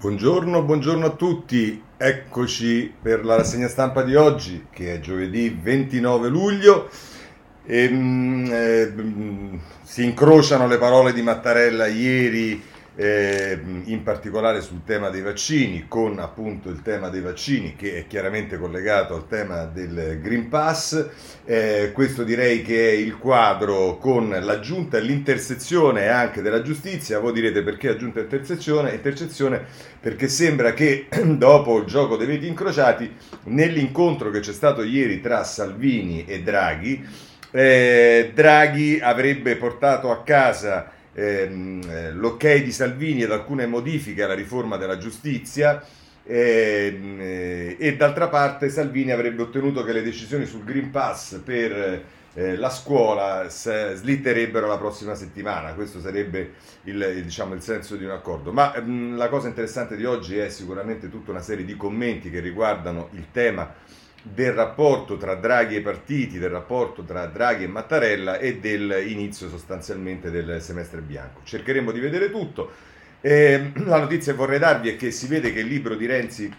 Buongiorno, 0.00 0.62
buongiorno 0.62 1.04
a 1.04 1.10
tutti, 1.10 1.78
eccoci 1.98 2.90
per 3.02 3.22
la 3.22 3.36
rassegna 3.36 3.68
stampa 3.68 4.00
di 4.00 4.14
oggi 4.14 4.68
che 4.70 4.94
è 4.94 4.98
giovedì 4.98 5.50
29 5.50 6.30
luglio. 6.30 6.88
E, 7.66 7.86
mm, 7.86 8.46
eh, 8.50 8.94
si 9.82 10.02
incrociano 10.02 10.66
le 10.66 10.78
parole 10.78 11.12
di 11.12 11.20
Mattarella 11.20 11.86
ieri 11.86 12.62
eh, 12.96 13.58
in 13.84 14.02
particolare 14.02 14.60
sul 14.60 14.82
tema 14.84 15.08
dei 15.08 15.22
vaccini, 15.22 15.86
con 15.88 16.18
appunto 16.18 16.68
il 16.68 16.82
tema 16.82 17.08
dei 17.08 17.20
vaccini 17.20 17.76
che 17.76 17.98
è 17.98 18.06
chiaramente 18.06 18.58
collegato 18.58 19.14
al 19.14 19.26
tema 19.28 19.64
del 19.64 20.20
Green 20.20 20.48
Pass. 20.48 21.08
Eh, 21.44 21.90
questo 21.92 22.24
direi 22.24 22.62
che 22.62 22.90
è 22.90 22.92
il 22.92 23.16
quadro 23.16 23.96
con 23.98 24.28
l'aggiunta 24.28 24.98
e 24.98 25.02
l'intersezione 25.02 26.08
anche 26.08 26.42
della 26.42 26.62
giustizia. 26.62 27.20
Voi 27.20 27.32
direte 27.32 27.62
perché 27.62 27.88
aggiunta 27.88 28.20
intersezione? 28.20 28.92
Intercezione 28.92 29.64
perché 30.00 30.28
sembra 30.28 30.72
che 30.74 31.06
dopo 31.24 31.78
il 31.78 31.86
gioco 31.86 32.16
dei 32.16 32.26
veti 32.26 32.46
incrociati, 32.46 33.14
nell'incontro 33.44 34.30
che 34.30 34.40
c'è 34.40 34.52
stato 34.52 34.82
ieri 34.82 35.20
tra 35.20 35.44
Salvini 35.44 36.24
e 36.26 36.42
Draghi, 36.42 37.06
eh, 37.52 38.30
Draghi 38.32 39.00
avrebbe 39.00 39.56
portato 39.56 40.10
a 40.10 40.22
casa 40.22 40.98
ehm, 41.14 41.82
eh, 41.88 42.12
l'ok 42.12 42.56
di 42.56 42.72
Salvini 42.72 43.22
ed 43.22 43.32
alcune 43.32 43.66
modifiche 43.66 44.22
alla 44.22 44.34
riforma 44.34 44.76
della 44.76 44.98
giustizia 44.98 45.82
ehm, 46.24 47.18
eh, 47.20 47.76
e 47.78 47.96
d'altra 47.96 48.28
parte 48.28 48.68
Salvini 48.68 49.10
avrebbe 49.10 49.42
ottenuto 49.42 49.84
che 49.84 49.92
le 49.92 50.02
decisioni 50.02 50.46
sul 50.46 50.64
Green 50.64 50.90
Pass 50.90 51.40
per 51.44 52.04
eh, 52.34 52.56
la 52.56 52.70
scuola 52.70 53.48
s- 53.48 53.94
slitterebbero 53.94 54.66
la 54.66 54.78
prossima 54.78 55.14
settimana, 55.14 55.74
questo 55.74 56.00
sarebbe 56.00 56.52
il, 56.84 57.22
diciamo, 57.22 57.54
il 57.54 57.62
senso 57.62 57.96
di 57.96 58.04
un 58.04 58.10
accordo. 58.10 58.52
Ma 58.52 58.74
ehm, 58.74 59.16
la 59.16 59.28
cosa 59.28 59.48
interessante 59.48 59.96
di 59.96 60.04
oggi 60.04 60.38
è 60.38 60.48
sicuramente 60.48 61.10
tutta 61.10 61.32
una 61.32 61.42
serie 61.42 61.64
di 61.64 61.76
commenti 61.76 62.30
che 62.30 62.40
riguardano 62.40 63.08
il 63.12 63.26
tema 63.32 63.72
del 64.22 64.52
rapporto 64.52 65.16
tra 65.16 65.34
Draghi 65.34 65.76
e 65.76 65.80
partiti, 65.80 66.38
del 66.38 66.50
rapporto 66.50 67.02
tra 67.02 67.26
Draghi 67.26 67.64
e 67.64 67.68
Mattarella 67.68 68.38
e 68.38 68.58
dell'inizio 68.58 69.48
sostanzialmente 69.48 70.30
del 70.30 70.60
semestre 70.60 71.00
bianco. 71.00 71.40
Cercheremo 71.44 71.90
di 71.90 72.00
vedere 72.00 72.30
tutto. 72.30 72.70
Eh, 73.20 73.72
la 73.84 73.98
notizia 73.98 74.32
che 74.32 74.38
vorrei 74.38 74.58
darvi 74.58 74.90
è 74.90 74.96
che 74.96 75.10
si 75.10 75.26
vede 75.26 75.52
che 75.52 75.60
il 75.60 75.66
libro 75.66 75.94
di 75.94 76.06
Renzi 76.06 76.52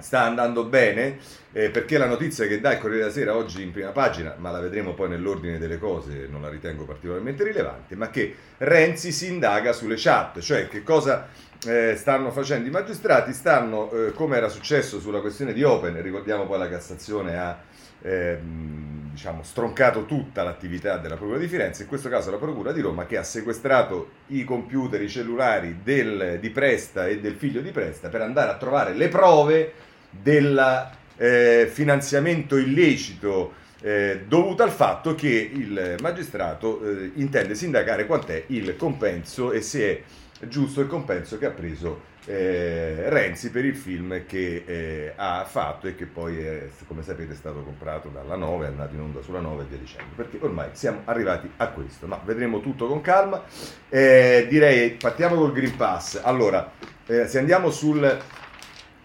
sta 0.00 0.22
andando 0.22 0.64
bene 0.64 1.18
eh, 1.52 1.70
perché 1.70 1.98
la 1.98 2.06
notizia 2.06 2.46
che 2.46 2.60
dà 2.60 2.72
il 2.72 2.78
Corriere 2.78 3.02
della 3.02 3.12
Sera 3.12 3.36
oggi 3.36 3.62
in 3.62 3.72
prima 3.72 3.90
pagina, 3.90 4.34
ma 4.38 4.50
la 4.50 4.60
vedremo 4.60 4.94
poi 4.94 5.08
nell'ordine 5.08 5.58
delle 5.58 5.78
cose, 5.78 6.26
non 6.30 6.42
la 6.42 6.48
ritengo 6.48 6.84
particolarmente 6.84 7.44
rilevante, 7.44 7.96
ma 7.96 8.10
che 8.10 8.34
Renzi 8.58 9.12
si 9.12 9.28
indaga 9.28 9.72
sulle 9.72 9.96
chat, 9.96 10.40
cioè 10.40 10.68
che 10.68 10.82
cosa 10.82 11.28
eh, 11.66 11.94
stanno 11.96 12.30
facendo 12.30 12.68
i 12.68 12.70
magistrati, 12.70 13.32
stanno, 13.32 13.90
eh, 13.90 14.12
come 14.12 14.36
era 14.36 14.48
successo 14.48 15.00
sulla 15.00 15.20
questione 15.20 15.52
di 15.52 15.62
Open, 15.62 16.00
ricordiamo 16.00 16.46
poi 16.46 16.58
la 16.58 16.68
Cassazione 16.68 17.38
ha 17.38 17.58
ehm, 18.02 19.10
diciamo, 19.12 19.42
stroncato 19.42 20.06
tutta 20.06 20.42
l'attività 20.42 20.96
della 20.96 21.16
Procura 21.16 21.38
di 21.38 21.48
Firenze, 21.48 21.82
in 21.82 21.88
questo 21.88 22.08
caso 22.08 22.30
la 22.30 22.38
Procura 22.38 22.72
di 22.72 22.80
Roma 22.80 23.06
che 23.06 23.18
ha 23.18 23.22
sequestrato 23.22 24.10
i 24.28 24.44
computer, 24.44 25.02
i 25.02 25.08
cellulari 25.08 25.80
del, 25.82 26.38
di 26.40 26.50
Presta 26.50 27.06
e 27.06 27.20
del 27.20 27.34
figlio 27.34 27.60
di 27.60 27.70
Presta 27.70 28.08
per 28.08 28.22
andare 28.22 28.50
a 28.50 28.56
trovare 28.56 28.94
le 28.94 29.08
prove 29.08 29.72
del 30.10 30.88
eh, 31.16 31.68
finanziamento 31.70 32.56
illecito 32.56 33.52
eh, 33.82 34.24
dovuto 34.26 34.62
al 34.62 34.70
fatto 34.70 35.14
che 35.14 35.50
il 35.52 35.96
magistrato 36.00 36.82
eh, 36.82 37.12
intende 37.14 37.54
sindacare 37.54 38.06
quant'è 38.06 38.44
il 38.48 38.76
compenso 38.76 39.52
e 39.52 39.60
se 39.62 39.90
è 39.90 40.02
giusto 40.48 40.80
il 40.80 40.86
compenso 40.86 41.38
che 41.38 41.46
ha 41.46 41.50
preso 41.50 42.08
eh, 42.26 43.08
Renzi 43.08 43.50
per 43.50 43.64
il 43.64 43.76
film 43.76 44.24
che 44.26 44.62
eh, 44.66 45.12
ha 45.16 45.44
fatto 45.44 45.86
e 45.86 45.94
che 45.94 46.06
poi, 46.06 46.38
è, 46.38 46.68
come 46.86 47.02
sapete, 47.02 47.32
è 47.32 47.36
stato 47.36 47.62
comprato 47.62 48.08
dalla 48.08 48.36
9, 48.36 48.66
è 48.66 48.68
andato 48.68 48.94
in 48.94 49.00
onda 49.00 49.22
sulla 49.22 49.40
9 49.40 49.62
e 49.62 49.66
via 49.66 49.78
dicendo, 49.78 50.12
perché 50.14 50.38
ormai 50.40 50.68
siamo 50.72 51.02
arrivati 51.04 51.50
a 51.56 51.68
questo, 51.68 52.06
ma 52.06 52.20
vedremo 52.24 52.60
tutto 52.60 52.86
con 52.86 53.00
calma. 53.00 53.42
Eh, 53.88 54.46
direi, 54.48 54.92
partiamo 54.92 55.36
col 55.36 55.52
Green 55.52 55.76
Pass. 55.76 56.20
Allora, 56.22 56.70
eh, 57.06 57.26
se 57.26 57.38
andiamo 57.38 57.70
sul 57.70 58.18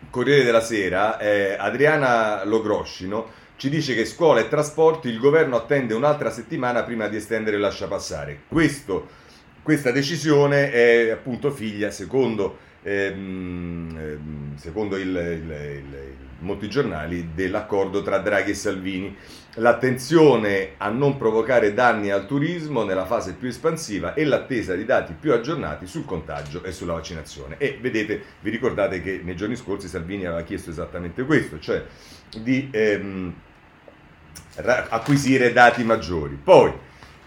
Corriere 0.09 0.43
della 0.43 0.61
Sera, 0.61 1.17
eh, 1.17 1.55
Adriana 1.57 2.43
Logroscino 2.43 3.43
ci 3.57 3.69
dice 3.69 3.95
che 3.95 4.03
scuola 4.03 4.41
e 4.41 4.49
trasporti 4.49 5.07
il 5.07 5.17
governo 5.17 5.55
attende 5.55 5.93
un'altra 5.93 6.29
settimana 6.29 6.83
prima 6.83 7.07
di 7.07 7.15
estendere 7.15 7.55
il 7.55 7.61
lascia 7.61 7.87
passare. 7.87 8.41
Questo 8.47 9.23
questa 9.65 9.89
decisione 9.89 10.71
è 10.71 11.09
appunto 11.09 11.49
figlia, 11.49 11.89
secondo, 11.89 12.59
ehm, 12.83 13.97
ehm, 13.97 14.57
secondo 14.57 14.95
il, 14.95 15.07
il, 15.07 15.51
il, 15.51 16.13
molti 16.41 16.69
giornali, 16.69 17.31
dell'accordo 17.33 18.03
tra 18.03 18.19
Draghi 18.19 18.51
e 18.51 18.53
Salvini. 18.53 19.17
L'attenzione 19.55 20.73
a 20.77 20.89
non 20.89 21.17
provocare 21.17 21.73
danni 21.73 22.11
al 22.11 22.27
turismo 22.27 22.83
nella 22.83 23.07
fase 23.07 23.33
più 23.33 23.47
espansiva 23.47 24.13
e 24.13 24.23
l'attesa 24.23 24.75
di 24.75 24.85
dati 24.85 25.15
più 25.19 25.33
aggiornati 25.33 25.87
sul 25.87 26.05
contagio 26.05 26.63
e 26.63 26.71
sulla 26.71 26.93
vaccinazione. 26.93 27.55
E 27.57 27.79
vedete, 27.81 28.21
vi 28.41 28.51
ricordate 28.51 29.01
che 29.01 29.21
nei 29.23 29.35
giorni 29.35 29.55
scorsi 29.55 29.87
Salvini 29.87 30.25
aveva 30.25 30.43
chiesto 30.43 30.69
esattamente 30.69 31.23
questo, 31.23 31.57
cioè 31.57 31.83
di 32.39 32.69
ehm, 32.71 33.33
acquisire 34.89 35.51
dati 35.53 35.83
maggiori. 35.83 36.37
Poi, 36.41 36.71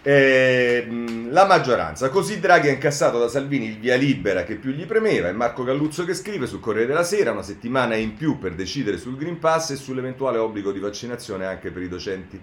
eh, 0.01 0.87
la 1.29 1.45
maggioranza. 1.45 2.09
Così 2.09 2.39
Draghi 2.39 2.69
ha 2.69 2.71
incassato 2.71 3.19
da 3.19 3.27
Salvini 3.27 3.67
il 3.67 3.77
via 3.77 3.95
libera 3.95 4.43
che 4.43 4.55
più 4.55 4.71
gli 4.71 4.85
premeva. 4.85 5.29
È 5.29 5.33
Marco 5.33 5.63
Galluzzo 5.63 6.05
che 6.05 6.13
scrive 6.13 6.47
sul 6.47 6.59
Corriere 6.59 6.87
della 6.87 7.03
Sera 7.03 7.31
una 7.31 7.43
settimana 7.43 7.95
in 7.95 8.15
più 8.15 8.37
per 8.37 8.55
decidere 8.55 8.97
sul 8.97 9.17
Green 9.17 9.39
Pass 9.39 9.71
e 9.71 9.75
sull'eventuale 9.75 10.37
obbligo 10.37 10.71
di 10.71 10.79
vaccinazione 10.79 11.45
anche 11.45 11.71
per 11.71 11.81
i 11.81 11.89
docenti. 11.89 12.41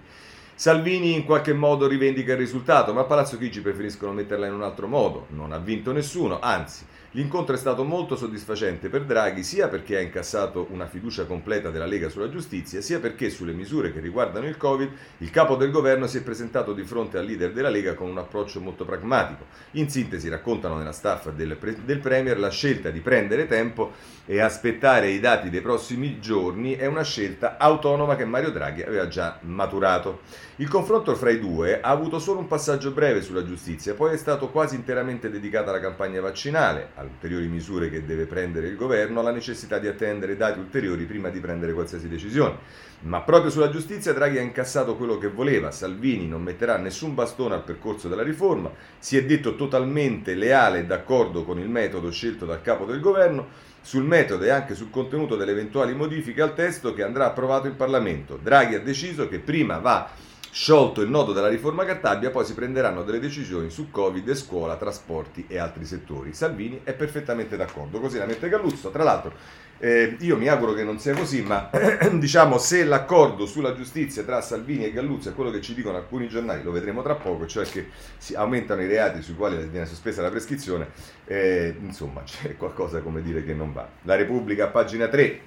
Salvini 0.55 1.13
in 1.13 1.23
qualche 1.23 1.53
modo 1.53 1.87
rivendica 1.87 2.31
il 2.31 2.39
risultato, 2.39 2.91
ma 2.91 3.01
a 3.01 3.05
Palazzo 3.05 3.37
Chigi 3.37 3.61
preferiscono 3.61 4.11
metterla 4.11 4.47
in 4.47 4.53
un 4.53 4.63
altro 4.63 4.87
modo. 4.87 5.27
Non 5.29 5.51
ha 5.51 5.59
vinto 5.59 5.91
nessuno, 5.91 6.39
anzi 6.39 6.85
L'incontro 7.17 7.55
è 7.55 7.57
stato 7.57 7.83
molto 7.83 8.15
soddisfacente 8.15 8.89
per 8.89 9.03
Draghi 9.03 9.41
sia 9.41 9.69
perché 9.69 9.97
ha 9.97 10.01
incassato 10.01 10.67
una 10.69 10.85
fiducia 10.85 11.25
completa 11.25 11.71
della 11.71 11.87
Lega 11.87 12.09
sulla 12.09 12.29
giustizia, 12.29 12.79
sia 12.79 12.99
perché 12.99 13.31
sulle 13.31 13.53
misure 13.53 13.91
che 13.91 13.99
riguardano 13.99 14.45
il 14.45 14.55
Covid 14.55 14.91
il 15.17 15.31
capo 15.31 15.55
del 15.55 15.71
governo 15.71 16.05
si 16.05 16.17
è 16.17 16.21
presentato 16.21 16.73
di 16.73 16.83
fronte 16.83 17.17
al 17.17 17.25
leader 17.25 17.53
della 17.53 17.69
Lega 17.69 17.95
con 17.95 18.07
un 18.07 18.19
approccio 18.19 18.61
molto 18.61 18.85
pragmatico. 18.85 19.45
In 19.71 19.89
sintesi 19.89 20.29
raccontano 20.29 20.77
nella 20.77 20.91
staff 20.91 21.31
del, 21.31 21.57
del 21.83 21.97
Premier 21.97 22.37
la 22.37 22.51
scelta 22.51 22.91
di 22.91 22.99
prendere 22.99 23.47
tempo 23.47 23.93
e 24.27 24.39
aspettare 24.39 25.09
i 25.09 25.19
dati 25.19 25.49
dei 25.49 25.61
prossimi 25.61 26.19
giorni 26.19 26.75
è 26.75 26.85
una 26.85 27.03
scelta 27.03 27.57
autonoma 27.57 28.15
che 28.15 28.25
Mario 28.25 28.51
Draghi 28.51 28.83
aveva 28.83 29.07
già 29.07 29.39
maturato. 29.41 30.19
Il 30.59 30.69
confronto 30.69 31.13
fra 31.13 31.29
i 31.29 31.39
due 31.39 31.81
ha 31.81 31.89
avuto 31.89 32.17
solo 32.17 32.39
un 32.39 32.47
passaggio 32.47 32.89
breve 32.89 33.21
sulla 33.21 33.45
giustizia, 33.45 33.93
poi 33.93 34.15
è 34.15 34.17
stato 34.17 34.49
quasi 34.49 34.73
interamente 34.73 35.29
dedicato 35.29 35.69
alla 35.69 35.79
campagna 35.79 36.19
vaccinale, 36.19 36.89
alle 36.95 37.09
ulteriori 37.09 37.45
misure 37.45 37.91
che 37.91 38.07
deve 38.07 38.25
prendere 38.25 38.65
il 38.65 38.75
governo, 38.75 39.19
alla 39.19 39.29
necessità 39.29 39.77
di 39.77 39.85
attendere 39.85 40.35
dati 40.35 40.57
ulteriori 40.57 41.05
prima 41.05 41.29
di 41.29 41.39
prendere 41.39 41.73
qualsiasi 41.73 42.07
decisione. 42.07 42.55
Ma 43.01 43.21
proprio 43.21 43.51
sulla 43.51 43.69
giustizia 43.69 44.13
Draghi 44.13 44.39
ha 44.39 44.41
incassato 44.41 44.95
quello 44.95 45.19
che 45.19 45.27
voleva, 45.27 45.69
Salvini 45.69 46.27
non 46.27 46.41
metterà 46.41 46.77
nessun 46.77 47.13
bastone 47.13 47.53
al 47.53 47.63
percorso 47.63 48.07
della 48.07 48.23
riforma, 48.23 48.71
si 48.97 49.15
è 49.15 49.23
detto 49.25 49.55
totalmente 49.55 50.33
leale 50.33 50.79
e 50.79 50.85
d'accordo 50.85 51.43
con 51.43 51.59
il 51.59 51.69
metodo 51.69 52.09
scelto 52.09 52.47
dal 52.47 52.63
capo 52.63 52.85
del 52.85 52.99
governo, 52.99 53.45
sul 53.79 54.03
metodo 54.03 54.43
e 54.43 54.49
anche 54.49 54.73
sul 54.73 54.89
contenuto 54.89 55.35
delle 55.35 55.51
eventuali 55.51 55.93
modifiche 55.93 56.41
al 56.41 56.55
testo 56.55 56.95
che 56.95 57.03
andrà 57.03 57.27
approvato 57.27 57.67
in 57.67 57.75
Parlamento. 57.75 58.39
Draghi 58.41 58.73
ha 58.73 58.81
deciso 58.81 59.29
che 59.29 59.37
prima 59.37 59.77
va 59.77 60.25
Sciolto 60.51 61.01
il 61.01 61.09
nodo 61.09 61.33
della 61.33 61.47
riforma 61.47 61.85
Cartabia, 61.85 62.31
poi 62.31 62.45
si 62.45 62.53
prenderanno 62.53 63.03
delle 63.03 63.19
decisioni 63.19 63.69
su 63.69 63.89
Covid, 63.91 64.33
scuola, 64.33 64.75
trasporti 64.75 65.45
e 65.47 65.57
altri 65.57 65.85
settori. 65.85 66.33
Salvini 66.33 66.81
è 66.83 66.93
perfettamente 66.93 67.57
d'accordo, 67.57 67.99
così 67.99 68.17
la 68.17 68.25
mette 68.25 68.49
Galluzzo. 68.49 68.89
Tra 68.89 69.03
l'altro, 69.03 69.33
eh, 69.79 70.17
io 70.21 70.37
mi 70.37 70.47
auguro 70.47 70.73
che 70.73 70.83
non 70.83 70.97
sia 70.99 71.13
così, 71.13 71.43
ma 71.43 71.69
diciamo 72.13 72.57
se 72.57 72.83
l'accordo 72.83 73.45
sulla 73.45 73.75
giustizia 73.75 74.23
tra 74.23 74.41
Salvini 74.41 74.85
e 74.85 74.91
Galluzzo 74.91 75.29
è 75.29 75.33
quello 75.35 75.51
che 75.51 75.61
ci 75.61 75.75
dicono 75.75 75.97
alcuni 75.97 76.27
giornali, 76.27 76.63
lo 76.63 76.71
vedremo 76.71 77.03
tra 77.03 77.15
poco, 77.15 77.45
cioè 77.45 77.65
che 77.65 77.89
si 78.17 78.33
aumentano 78.33 78.81
i 78.81 78.87
reati 78.87 79.21
sui 79.21 79.35
quali 79.35 79.57
viene 79.67 79.85
sospesa 79.85 80.21
la 80.23 80.29
prescrizione, 80.29 80.89
eh, 81.25 81.75
insomma 81.79 82.23
c'è 82.25 82.57
qualcosa 82.57 83.01
come 83.01 83.21
dire 83.21 83.43
che 83.43 83.53
non 83.53 83.71
va. 83.73 83.87
La 84.03 84.15
Repubblica, 84.15 84.67
pagina 84.67 85.07
3. 85.07 85.41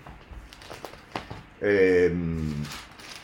Ehm, 1.58 2.64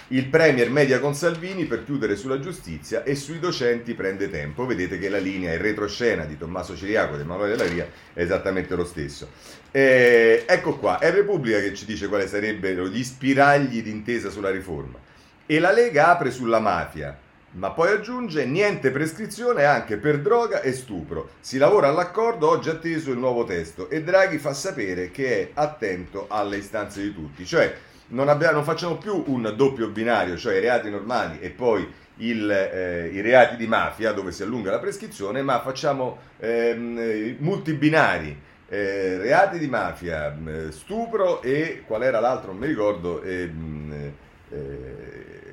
il 0.09 0.27
Premier 0.27 0.71
media 0.71 1.01
con 1.01 1.15
Salvini 1.15 1.65
per 1.65 1.85
chiudere 1.85 2.15
sulla 2.15 2.39
giustizia 2.39 3.03
e 3.03 3.17
sui 3.17 3.41
docenti 3.41 3.95
prende 3.95 4.31
tempo. 4.31 4.65
Vedete 4.65 4.99
che 4.99 5.09
la 5.09 5.19
linea, 5.19 5.53
il 5.53 5.59
retroscena 5.59 6.25
di 6.25 6.39
Tommaso 6.39 6.77
Ciriaco 6.77 7.15
e 7.15 7.17
di 7.17 7.23
Emanuele 7.23 7.57
Della 7.57 7.69
Ria 7.69 7.89
è 8.13 8.21
esattamente 8.21 8.77
lo 8.77 8.85
stesso. 8.85 9.31
Eh, 9.73 10.45
ecco 10.47 10.77
qua, 10.79 10.99
è 10.99 11.11
Repubblica 11.11 11.59
che 11.59 11.75
ci 11.75 11.85
dice 11.85 12.07
quali 12.07 12.29
sarebbero 12.29 12.87
gli 12.87 13.03
spiragli 13.03 13.83
d'intesa 13.83 14.31
sulla 14.31 14.51
riforma. 14.51 14.99
E 15.45 15.59
la 15.59 15.73
Lega 15.73 16.11
apre 16.11 16.31
sulla 16.31 16.61
mafia. 16.61 17.19
ma 17.57 17.71
poi 17.71 17.91
aggiunge 17.91 18.45
niente 18.45 18.91
prescrizione 18.91 19.65
anche 19.65 19.97
per 19.97 20.21
droga 20.21 20.61
e 20.61 20.73
stupro. 20.73 21.31
Si 21.41 21.59
lavora 21.59 21.89
all'accordo, 21.89 22.49
oggi 22.49 22.69
atteso 22.69 23.11
il 23.11 23.19
nuovo 23.19 23.45
testo 23.45 23.89
e 23.89 24.03
Draghi 24.03 24.39
fa 24.39 24.53
sapere 24.53 25.11
che 25.11 25.41
è 25.41 25.51
attento 25.55 26.27
alle 26.29 26.59
istanze 26.59 27.03
di 27.03 27.15
tutti, 27.15 27.47
cioè 27.47 27.75
non, 28.09 28.29
abbiamo, 28.29 28.55
non 28.55 28.65
facciamo 28.65 28.97
più 28.97 29.25
un 29.27 29.53
doppio 29.57 29.89
binario, 29.89 30.37
cioè 30.37 30.57
i 30.57 30.61
reati 30.61 30.91
normali 30.91 31.41
e 31.41 31.51
poi 31.51 31.87
il, 32.19 32.51
eh, 32.51 33.11
i 33.13 33.21
reati 33.21 33.57
di 33.57 33.67
mafia 33.67 34.13
dove 34.13 34.33
si 34.33 34.43
allunga 34.43 34.71
la 34.71 34.79
prescrizione, 34.79 35.43
ma 35.43 35.61
facciamo 35.61 36.19
ehm, 36.39 37.37
multibinari. 37.39 38.45
Eh, 38.69 39.19
reati 39.19 39.59
di 39.59 39.69
mafia, 39.69 40.35
mm, 40.37 40.71
stupro 40.71 41.41
e 41.41 41.85
qual 41.87 42.03
era 42.03 42.19
l'altro, 42.19 42.51
non 42.51 42.61
mi 42.61 42.67
ricordo, 42.67 43.23
eh, 43.23 43.49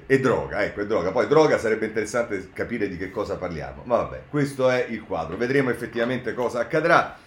e 0.06 0.20
droga, 0.20 0.64
ecco, 0.64 0.82
e 0.82 0.86
droga. 0.86 1.12
Poi 1.12 1.28
droga 1.28 1.58
sarebbe 1.58 1.86
interessante 1.86 2.50
capire 2.54 2.88
di 2.88 2.98
che 2.98 3.10
cosa 3.10 3.36
parliamo. 3.36 3.84
Ma 3.86 3.98
vabbè, 3.98 4.24
questo 4.30 4.70
è 4.70 4.86
il 4.90 5.04
quadro. 5.04 5.38
Vedremo 5.38 5.70
effettivamente 5.70 6.34
cosa 6.34 6.60
accadrà. 6.60 7.18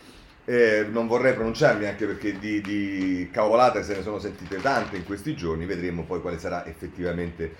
Eh, 0.48 0.86
non 0.88 1.08
vorrei 1.08 1.34
pronunciarmi 1.34 1.86
anche 1.86 2.06
perché 2.06 2.38
di, 2.38 2.60
di, 2.60 3.28
cavolate 3.32 3.82
se 3.82 3.96
ne 3.96 4.02
sono 4.02 4.20
sentite 4.20 4.60
tante 4.60 4.96
in 4.96 5.04
questi 5.04 5.34
giorni. 5.34 5.66
Vedremo 5.66 6.04
poi 6.04 6.20
quale 6.20 6.38
sarà 6.38 6.64
effettivamente 6.66 7.52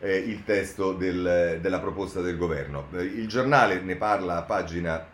eh, 0.00 0.16
il 0.16 0.44
testo 0.44 0.92
del, 0.92 1.58
della 1.62 1.80
proposta 1.80 2.20
del 2.20 2.36
governo. 2.36 2.88
Eh, 2.92 3.02
il 3.02 3.28
giornale 3.28 3.80
ne 3.80 3.96
parla 3.96 4.36
a 4.36 4.42
pagina 4.42 5.06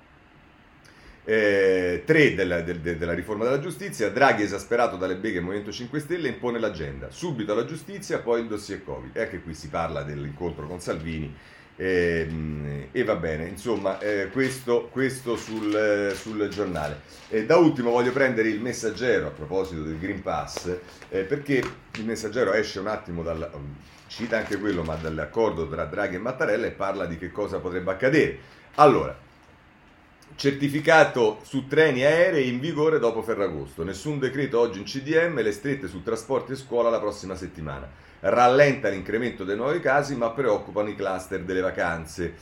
eh, 1.25 2.03
3 2.05 2.35
della, 2.35 2.63
del, 2.63 2.81
della, 2.81 3.15
riforma 3.15 3.45
della 3.45 3.61
giustizia, 3.61 4.11
Draghi 4.11 4.43
esasperato 4.43 4.97
dalle 4.97 5.15
beghe 5.15 5.35
del 5.35 5.45
Movimento 5.45 5.71
5 5.71 6.01
Stelle 6.01 6.27
impone 6.27 6.59
l'agenda, 6.59 7.11
subito 7.11 7.55
la 7.55 7.65
giustizia, 7.65 8.19
poi 8.19 8.41
il 8.41 8.49
dossier 8.49 8.83
Covid. 8.83 9.17
E 9.17 9.23
anche 9.23 9.41
qui 9.41 9.55
si 9.55 9.69
parla 9.69 10.03
dell'incontro 10.03 10.67
con 10.67 10.81
Salvini 10.81 11.33
ehm, 11.81 12.89
e 12.93 13.05
va 13.05 13.17
bene, 13.17 13.47
insomma, 13.47 13.99
eh, 13.99 14.29
questo, 14.31 14.89
questo 14.93 15.37
sul, 15.37 15.75
eh, 15.75 16.15
sul, 16.15 16.47
giornale. 16.49 17.01
E 17.29 17.47
da 17.47 17.57
ultimo 17.57 17.91
voglio 17.91 18.13
prendere 18.13 18.49
il 18.49 18.61
messaggero 18.61 19.29
a 19.29 19.31
proposito 19.31 19.83
del 19.83 19.99
Green 19.99 20.21
Pass, 20.21 20.77
eh, 21.09 21.23
perché 21.23 21.63
il 21.95 22.05
messaggero 22.05 22.53
esce 22.53 22.81
un 22.81 22.89
attimo 22.89 23.23
dal, 23.23 23.51
cita 24.09 24.37
anche 24.37 24.59
quello, 24.59 24.83
ma 24.83 24.97
dall'accordo 24.97 25.67
tra 25.69 25.85
Draghi 25.87 26.17
e 26.17 26.19
Mattarella 26.19 26.67
e 26.67 26.73
parla 26.73 27.07
di 27.07 27.17
che 27.17 27.31
cosa 27.31 27.59
potrebbe 27.59 27.93
accadere. 27.93 28.39
Allora, 28.75 29.29
Certificato 30.37 31.41
su 31.43 31.67
treni 31.67 32.03
aerei 32.03 32.49
in 32.49 32.61
vigore 32.61 32.99
dopo 32.99 33.21
Ferragosto. 33.21 33.83
Nessun 33.83 34.19
decreto 34.19 34.59
oggi 34.59 34.79
in 34.79 34.85
CDM, 34.85 35.43
le 35.43 35.53
strette 35.53 35.87
su 35.87 36.03
trasporti 36.03 36.53
e 36.53 36.57
scuola 36.57 36.89
la 36.89 36.99
prossima 36.99 37.35
settimana. 37.35 37.87
Rallenta 38.21 38.89
l'incremento 38.89 39.45
dei 39.45 39.57
nuovi 39.57 39.81
casi, 39.81 40.15
ma 40.15 40.31
preoccupano 40.31 40.89
i 40.89 40.95
cluster 40.95 41.43
delle 41.43 41.61
vacanze. 41.61 42.35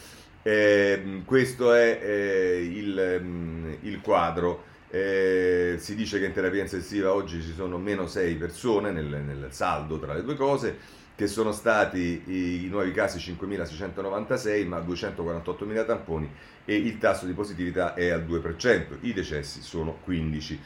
Eh, 0.42 1.22
questo 1.24 1.72
è 1.72 2.00
eh, 2.02 2.62
il, 2.62 3.20
mm, 3.22 3.72
il, 3.82 4.00
quadro. 4.00 4.64
Eh, 4.90 5.76
si 5.78 5.94
dice 5.94 6.18
che 6.18 6.26
in 6.26 6.32
terapia 6.32 6.62
intensiva 6.62 7.12
oggi 7.12 7.42
ci 7.42 7.52
sono 7.52 7.78
meno 7.78 8.06
6 8.06 8.34
persone 8.36 8.90
nel, 8.90 9.04
nel 9.04 9.48
saldo 9.50 9.98
tra 9.98 10.14
le 10.14 10.22
due 10.22 10.34
cose 10.34 10.96
che 11.14 11.26
sono 11.26 11.52
stati 11.52 12.22
i, 12.26 12.64
i 12.64 12.68
nuovi 12.68 12.92
casi 12.92 13.18
5.696 13.18 14.66
ma 14.66 14.78
248.000 14.78 15.84
tamponi 15.84 16.30
e 16.64 16.76
il 16.76 16.96
tasso 16.98 17.26
di 17.26 17.32
positività 17.32 17.94
è 17.94 18.08
al 18.08 18.24
2%, 18.24 18.98
i 19.00 19.12
decessi 19.12 19.60
sono 19.60 19.98
15. 20.04 20.60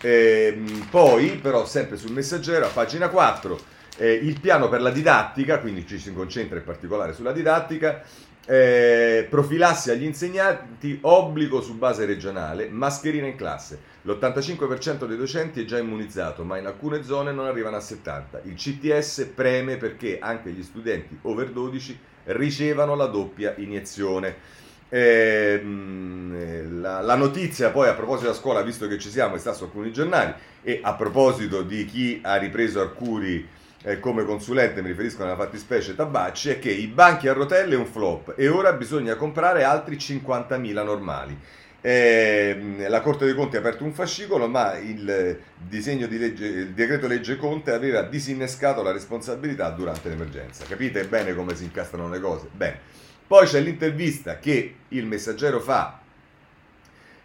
Eh, 0.00 0.62
poi 0.88 1.30
però 1.42 1.66
sempre 1.66 1.96
sul 1.96 2.12
messaggero 2.12 2.66
a 2.66 2.70
pagina 2.70 3.08
4 3.08 3.76
eh, 3.98 4.12
il 4.12 4.40
piano 4.40 4.68
per 4.68 4.80
la 4.80 4.90
didattica, 4.90 5.58
quindi 5.58 5.86
ci 5.86 5.98
si 5.98 6.12
concentra 6.12 6.56
in 6.56 6.64
particolare 6.64 7.12
sulla 7.12 7.32
didattica, 7.32 8.02
eh, 8.46 9.26
profilassi 9.28 9.90
agli 9.90 10.04
insegnanti, 10.04 10.98
obbligo 11.02 11.60
su 11.60 11.76
base 11.76 12.06
regionale, 12.06 12.68
mascherina 12.68 13.26
in 13.26 13.36
classe. 13.36 13.96
L'85% 14.02 15.04
dei 15.06 15.18
docenti 15.18 15.60
è 15.60 15.64
già 15.66 15.78
immunizzato, 15.78 16.44
ma 16.44 16.56
in 16.56 16.66
alcune 16.66 17.02
zone 17.02 17.32
non 17.32 17.44
arrivano 17.44 17.76
a 17.76 17.80
70%. 17.80 18.40
Il 18.44 18.54
CTS 18.54 19.32
preme 19.34 19.76
perché 19.76 20.18
anche 20.18 20.50
gli 20.50 20.62
studenti 20.62 21.18
over 21.22 21.50
12 21.50 21.98
ricevano 22.24 22.94
la 22.94 23.06
doppia 23.06 23.54
iniezione. 23.58 24.56
Eh, 24.88 25.62
la, 25.62 27.02
la, 27.02 27.14
notizia 27.16 27.68
poi 27.68 27.88
a 27.88 27.94
proposito 27.94 28.28
della 28.28 28.38
scuola, 28.38 28.62
visto 28.62 28.86
che 28.86 28.98
ci 28.98 29.10
siamo, 29.10 29.34
è 29.34 29.38
sta 29.38 29.52
su 29.52 29.64
alcuni 29.64 29.92
giornali 29.92 30.32
e 30.62 30.80
a 30.82 30.94
proposito 30.94 31.60
di 31.60 31.84
chi 31.84 32.20
ha 32.22 32.36
ripreso 32.36 32.80
Arcuri 32.80 33.46
eh, 33.88 34.00
come 34.00 34.24
consulente, 34.24 34.82
mi 34.82 34.88
riferisco 34.88 35.22
alla 35.22 35.34
fattispecie 35.34 35.94
Tabacci, 35.94 36.50
è 36.50 36.58
che 36.58 36.70
i 36.70 36.88
banchi 36.88 37.26
a 37.26 37.32
rotelle 37.32 37.74
è 37.74 37.78
un 37.78 37.86
flop 37.86 38.34
e 38.36 38.46
ora 38.46 38.74
bisogna 38.74 39.14
comprare 39.14 39.64
altri 39.64 39.96
50.000 39.96 40.84
normali. 40.84 41.38
Eh, 41.80 42.84
la 42.86 43.00
Corte 43.00 43.24
dei 43.24 43.34
Conti 43.34 43.56
ha 43.56 43.60
aperto 43.60 43.84
un 43.84 43.94
fascicolo, 43.94 44.46
ma 44.46 44.76
il 44.76 45.38
disegno 45.56 46.06
di 46.06 46.18
legge, 46.18 46.44
il 46.44 46.72
decreto 46.72 47.06
legge 47.06 47.36
Conte 47.36 47.72
aveva 47.72 48.02
disinnescato 48.02 48.82
la 48.82 48.92
responsabilità 48.92 49.70
durante 49.70 50.10
l'emergenza. 50.10 50.64
Capite 50.66 51.06
bene 51.06 51.34
come 51.34 51.54
si 51.54 51.64
incastrano 51.64 52.10
le 52.10 52.20
cose? 52.20 52.48
Bene. 52.52 52.78
Poi 53.26 53.46
c'è 53.46 53.60
l'intervista 53.60 54.38
che 54.38 54.74
il 54.88 55.06
messaggero 55.06 55.60
fa 55.60 56.00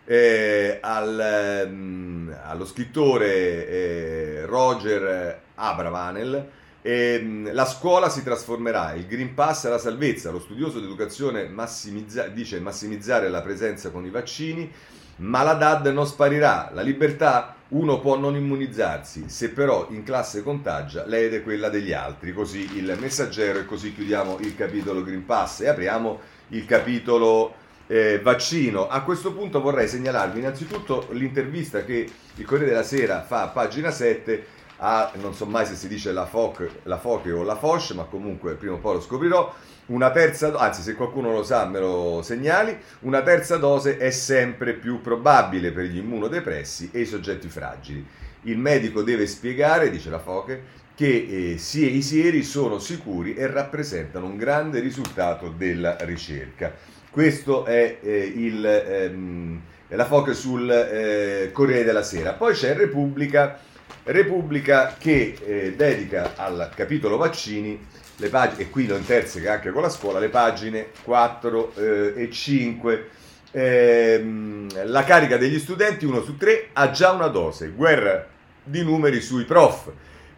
eh, 0.05 0.77
al, 0.81 1.65
um, 1.67 2.33
allo 2.43 2.65
scrittore 2.65 3.67
eh, 3.67 4.45
Roger 4.45 5.41
Abravanel. 5.55 6.49
Eh, 6.81 7.49
la 7.51 7.65
scuola 7.65 8.09
si 8.09 8.23
trasformerà, 8.23 8.93
il 8.93 9.07
Green 9.07 9.33
Pass 9.33 9.69
la 9.69 9.77
salvezza, 9.77 10.31
lo 10.31 10.39
studioso 10.39 10.79
d'educazione 10.79 11.47
massimizza, 11.47 12.27
dice 12.27 12.59
massimizzare 12.59 13.29
la 13.29 13.41
presenza 13.41 13.89
con 13.89 14.05
i 14.05 14.09
vaccini, 14.09 14.69
ma 15.17 15.43
la 15.43 15.53
DAD 15.53 15.87
non 15.87 16.05
sparirà, 16.05 16.71
la 16.73 16.81
libertà 16.81 17.55
uno 17.69 17.99
può 17.99 18.17
non 18.17 18.35
immunizzarsi, 18.35 19.29
se 19.29 19.49
però 19.49 19.87
in 19.91 20.03
classe 20.03 20.43
contagia, 20.43 21.05
lei 21.05 21.33
è 21.33 21.41
quella 21.41 21.69
degli 21.69 21.93
altri. 21.93 22.33
Così 22.33 22.77
il 22.77 22.95
messaggero 22.99 23.59
e 23.59 23.65
così 23.65 23.93
chiudiamo 23.93 24.39
il 24.41 24.55
capitolo 24.55 25.03
Green 25.03 25.25
Pass 25.25 25.61
e 25.61 25.69
apriamo 25.69 26.19
il 26.49 26.65
capitolo 26.65 27.55
eh, 27.87 28.19
vaccino. 28.21 28.87
A 28.87 29.01
questo 29.01 29.33
punto 29.33 29.61
vorrei 29.61 29.87
segnalarvi 29.87 30.39
innanzitutto 30.39 31.07
l'intervista 31.11 31.83
che 31.83 32.09
il 32.35 32.45
Corriere 32.45 32.71
della 32.71 32.83
Sera 32.83 33.23
fa 33.23 33.43
a 33.43 33.47
pagina 33.47 33.89
7 33.89 34.45
a, 34.85 35.11
non 35.15 35.33
so 35.33 35.45
mai 35.45 35.65
se 35.65 35.75
si 35.75 35.87
dice 35.87 36.11
la 36.11 36.25
FOC, 36.25 36.69
la 36.83 36.97
FOC 36.97 37.33
o 37.33 37.43
la 37.43 37.55
FOSH, 37.55 37.91
ma 37.91 38.03
comunque 38.03 38.55
prima 38.55 38.73
o 38.73 38.79
poi 38.79 38.95
lo 38.95 39.01
scoprirò, 39.01 39.53
una 39.85 40.11
terza, 40.11 40.53
anzi 40.57 40.81
se 40.81 40.93
qualcuno 40.93 41.31
lo 41.31 41.43
sa 41.43 41.65
me 41.65 41.79
lo 41.79 42.21
segnali, 42.21 42.77
una 43.01 43.21
terza 43.21 43.55
dose 43.55 43.97
è 43.97 44.11
sempre 44.11 44.73
più 44.73 44.99
probabile 45.01 45.71
per 45.71 45.85
gli 45.85 45.97
immunodepressi 45.97 46.89
e 46.91 47.01
i 47.01 47.05
soggetti 47.05 47.47
fragili. 47.47 48.05
Il 48.43 48.57
medico 48.57 49.03
deve 49.03 49.25
spiegare, 49.25 49.89
dice 49.89 50.09
la 50.09 50.19
Foche, 50.19 50.81
che 50.95 51.07
eh, 51.07 51.51
i 51.53 52.01
sieri 52.01 52.43
sono 52.43 52.77
sicuri 52.77 53.35
e 53.35 53.47
rappresentano 53.47 54.25
un 54.25 54.35
grande 54.35 54.81
risultato 54.81 55.47
della 55.49 55.95
ricerca. 56.01 56.73
Questo 57.09 57.63
è 57.63 57.99
eh, 58.01 58.33
il, 58.35 58.65
ehm, 58.65 59.61
la 59.87 60.05
Foche 60.05 60.33
sul 60.33 60.69
eh, 60.69 61.51
Corriere 61.53 61.85
della 61.85 62.03
Sera. 62.03 62.33
Poi 62.33 62.53
c'è 62.53 62.75
Repubblica, 62.75 63.59
Repubblica 64.03 64.95
che 64.99 65.37
eh, 65.45 65.73
dedica 65.75 66.33
al 66.35 66.71
capitolo 66.75 67.17
vaccini 67.17 67.91
pagine, 68.29 68.61
e 68.61 68.69
qui 68.69 68.85
lo 68.87 68.95
interseca 68.95 69.53
anche 69.53 69.71
con 69.71 69.81
la 69.81 69.89
scuola, 69.89 70.19
le 70.19 70.29
pagine 70.29 70.87
4 71.03 71.73
eh, 71.75 72.13
e 72.17 72.29
5. 72.31 73.09
Eh, 73.51 74.65
la 74.85 75.03
carica 75.03 75.37
degli 75.37 75.59
studenti 75.59 76.05
1 76.05 76.23
su 76.23 76.37
3 76.37 76.69
ha 76.73 76.89
già 76.91 77.11
una 77.11 77.27
dose, 77.27 77.69
guerra 77.69 78.27
di 78.63 78.83
numeri 78.83 79.21
sui 79.21 79.45
prof. 79.45 79.91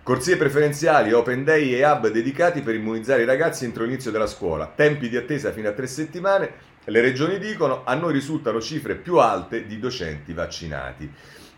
Corsie 0.03 0.38
preferenziali, 0.38 1.12
open 1.13 1.43
day 1.43 1.74
e 1.74 1.84
hub 1.84 2.10
dedicati 2.10 2.62
per 2.62 2.75
immunizzare 2.75 3.24
i 3.24 3.25
ragazzi 3.25 3.65
entro 3.65 3.84
l'inizio 3.84 4.12
della 4.12 4.27
scuola. 4.27 4.72
Tempi 4.75 5.10
di 5.10 5.17
attesa 5.17 5.51
fino 5.51 5.69
a 5.69 5.72
tre 5.72 5.88
settimane. 5.88 6.74
Le 6.84 7.01
regioni 7.01 7.39
dicono 7.39 7.81
a 7.84 7.95
noi 7.95 8.13
risultano 8.13 8.62
cifre 8.62 8.93
più 8.93 9.17
alte 9.17 9.65
di 9.65 9.79
docenti 9.79 10.34
vaccinati. 10.34 11.12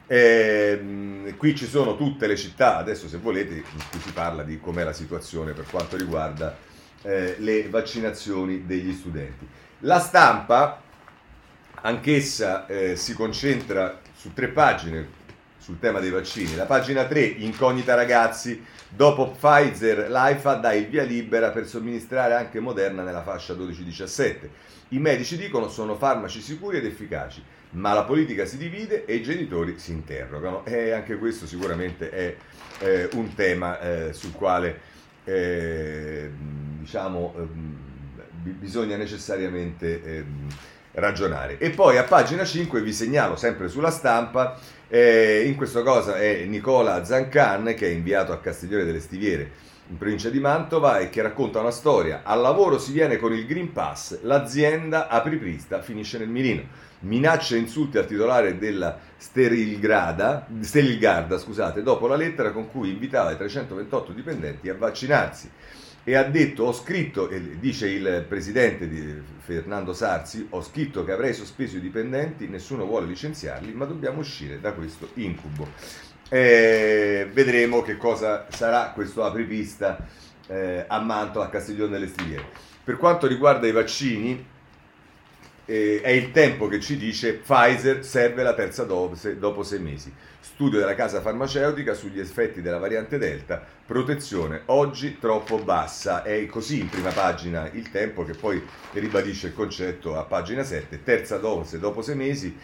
Eh, 0.09 1.35
qui 1.37 1.53
ci 1.53 1.67
sono 1.67 1.97
tutte 1.97 2.27
le 2.27 2.37
città, 2.37 2.77
adesso 2.77 3.09
se 3.09 3.17
volete, 3.17 3.55
in 3.55 3.63
cui 3.91 3.99
si 3.99 4.11
parla 4.13 4.43
di 4.43 4.59
com'è 4.59 4.83
la 4.83 4.93
situazione 4.93 5.51
per 5.51 5.65
quanto 5.69 5.97
riguarda 5.97 6.57
eh, 7.01 7.35
le 7.39 7.67
vaccinazioni 7.69 8.65
degli 8.65 8.93
studenti. 8.93 9.45
La 9.79 9.99
stampa, 9.99 10.81
anch'essa 11.81 12.65
eh, 12.67 12.95
si 12.95 13.13
concentra 13.13 13.99
su 14.15 14.33
tre 14.33 14.47
pagine 14.47 15.15
sul 15.57 15.79
tema 15.79 15.99
dei 15.99 16.11
vaccini. 16.11 16.55
La 16.55 16.65
pagina 16.65 17.03
3, 17.03 17.21
incognita 17.21 17.93
ragazzi, 17.93 18.63
dopo 18.87 19.31
Pfizer, 19.31 20.09
l'AIFA 20.09 20.53
dà 20.55 20.73
il 20.73 20.87
via 20.87 21.03
libera 21.03 21.49
per 21.49 21.67
somministrare 21.67 22.35
anche 22.35 22.61
Moderna 22.61 23.03
nella 23.03 23.21
fascia 23.21 23.53
12-17. 23.53 24.49
I 24.89 24.99
medici 24.99 25.35
dicono 25.35 25.67
sono 25.67 25.95
farmaci 25.95 26.39
sicuri 26.39 26.77
ed 26.77 26.85
efficaci 26.85 27.43
ma 27.71 27.93
la 27.93 28.03
politica 28.03 28.45
si 28.45 28.57
divide 28.57 29.05
e 29.05 29.15
i 29.15 29.23
genitori 29.23 29.77
si 29.77 29.91
interrogano 29.91 30.65
e 30.65 30.91
anche 30.91 31.17
questo 31.17 31.45
sicuramente 31.45 32.09
è 32.09 32.35
eh, 32.79 33.09
un 33.13 33.33
tema 33.33 33.79
eh, 33.79 34.13
sul 34.13 34.31
quale 34.31 34.79
eh, 35.23 36.31
diciamo, 36.79 37.33
ehm, 37.37 37.77
bisogna 38.57 38.95
necessariamente 38.95 40.03
ehm, 40.03 40.47
ragionare. 40.93 41.57
E 41.57 41.71
poi 41.71 41.97
a 41.97 42.03
pagina 42.03 42.45
5 42.45 42.81
vi 42.81 42.93
segnalo 42.93 43.35
sempre 43.35 43.67
sulla 43.67 43.91
stampa, 43.91 44.57
eh, 44.87 45.43
in 45.45 45.55
questo 45.55 45.83
caso 45.83 46.13
è 46.13 46.45
Nicola 46.45 47.03
Zancan 47.03 47.73
che 47.75 47.87
è 47.87 47.91
inviato 47.91 48.31
a 48.31 48.39
Castiglione 48.39 48.85
delle 48.85 49.01
Stiviere 49.01 49.65
in 49.89 49.97
provincia 49.97 50.29
di 50.29 50.39
Mantova 50.39 50.99
e 50.99 51.09
che 51.09 51.21
racconta 51.21 51.59
una 51.59 51.71
storia. 51.71 52.21
Al 52.23 52.41
lavoro 52.41 52.77
si 52.77 52.91
viene 52.91 53.17
con 53.17 53.33
il 53.33 53.45
Green 53.45 53.71
Pass, 53.71 54.19
l'azienda 54.21 55.07
apriprista 55.07 55.81
finisce 55.81 56.17
nel 56.17 56.29
mirino. 56.29 56.63
Minacce 56.99 57.55
e 57.55 57.59
insulti 57.59 57.97
al 57.97 58.07
titolare 58.07 58.57
della 58.57 58.97
Sterilgarda 59.17 60.47
scusate, 61.37 61.83
dopo 61.83 62.07
la 62.07 62.15
lettera 62.15 62.51
con 62.51 62.69
cui 62.69 62.89
invitava 62.89 63.31
i 63.31 63.37
328 63.37 64.11
dipendenti 64.11 64.69
a 64.69 64.75
vaccinarsi 64.75 65.49
e 66.09 66.15
ha 66.15 66.23
detto, 66.23 66.63
ho 66.63 66.71
scritto, 66.71 67.29
dice 67.59 67.89
il 67.89 68.23
presidente 68.29 68.87
di 68.87 69.21
Fernando 69.39 69.91
Sarsi, 69.91 70.47
ho 70.51 70.61
scritto 70.61 71.03
che 71.03 71.11
avrei 71.11 71.33
sospeso 71.33 71.75
i 71.75 71.81
dipendenti, 71.81 72.47
nessuno 72.47 72.85
vuole 72.85 73.07
licenziarli, 73.07 73.73
ma 73.73 73.83
dobbiamo 73.83 74.21
uscire 74.21 74.61
da 74.61 74.71
questo 74.71 75.09
incubo. 75.15 75.67
Eh, 76.29 77.29
vedremo 77.33 77.81
che 77.81 77.97
cosa 77.97 78.47
sarà 78.49 78.91
questo 78.93 79.25
apripista 79.25 79.97
eh, 80.47 80.85
a 80.87 80.97
Mantova, 81.01 81.47
a 81.47 81.49
Castiglione 81.49 81.91
delle 81.91 82.07
Stiviere. 82.07 82.45
Per 82.85 82.95
quanto 82.95 83.27
riguarda 83.27 83.67
i 83.67 83.73
vaccini, 83.73 84.45
eh, 85.67 85.99
è 86.01 86.09
il 86.09 86.31
tempo 86.31 86.67
che 86.67 86.79
ci 86.79 86.97
dice 86.97 87.33
Pfizer 87.33 88.03
serve 88.03 88.41
la 88.41 88.53
terza 88.53 88.85
dose 88.85 89.37
dopo 89.37 89.61
sei 89.61 89.79
mesi. 89.79 90.11
Studio 90.39 90.79
della 90.79 90.95
casa 90.95 91.21
farmaceutica 91.21 91.93
sugli 91.93 92.19
effetti 92.19 92.61
della 92.61 92.79
variante 92.79 93.17
Delta, 93.17 93.63
protezione 93.85 94.61
oggi 94.67 95.19
troppo 95.19 95.59
bassa. 95.59 96.23
È 96.23 96.45
così 96.47 96.79
in 96.79 96.89
prima 96.89 97.11
pagina 97.11 97.69
il 97.73 97.91
tempo 97.91 98.23
che 98.23 98.33
poi 98.33 98.65
ribadisce 98.93 99.47
il 99.47 99.53
concetto 99.53 100.17
a 100.17 100.23
pagina 100.23 100.63
7, 100.63 101.03
terza 101.03 101.37
dose 101.37 101.77
dopo 101.79 102.01
sei 102.01 102.15
mesi. 102.15 102.57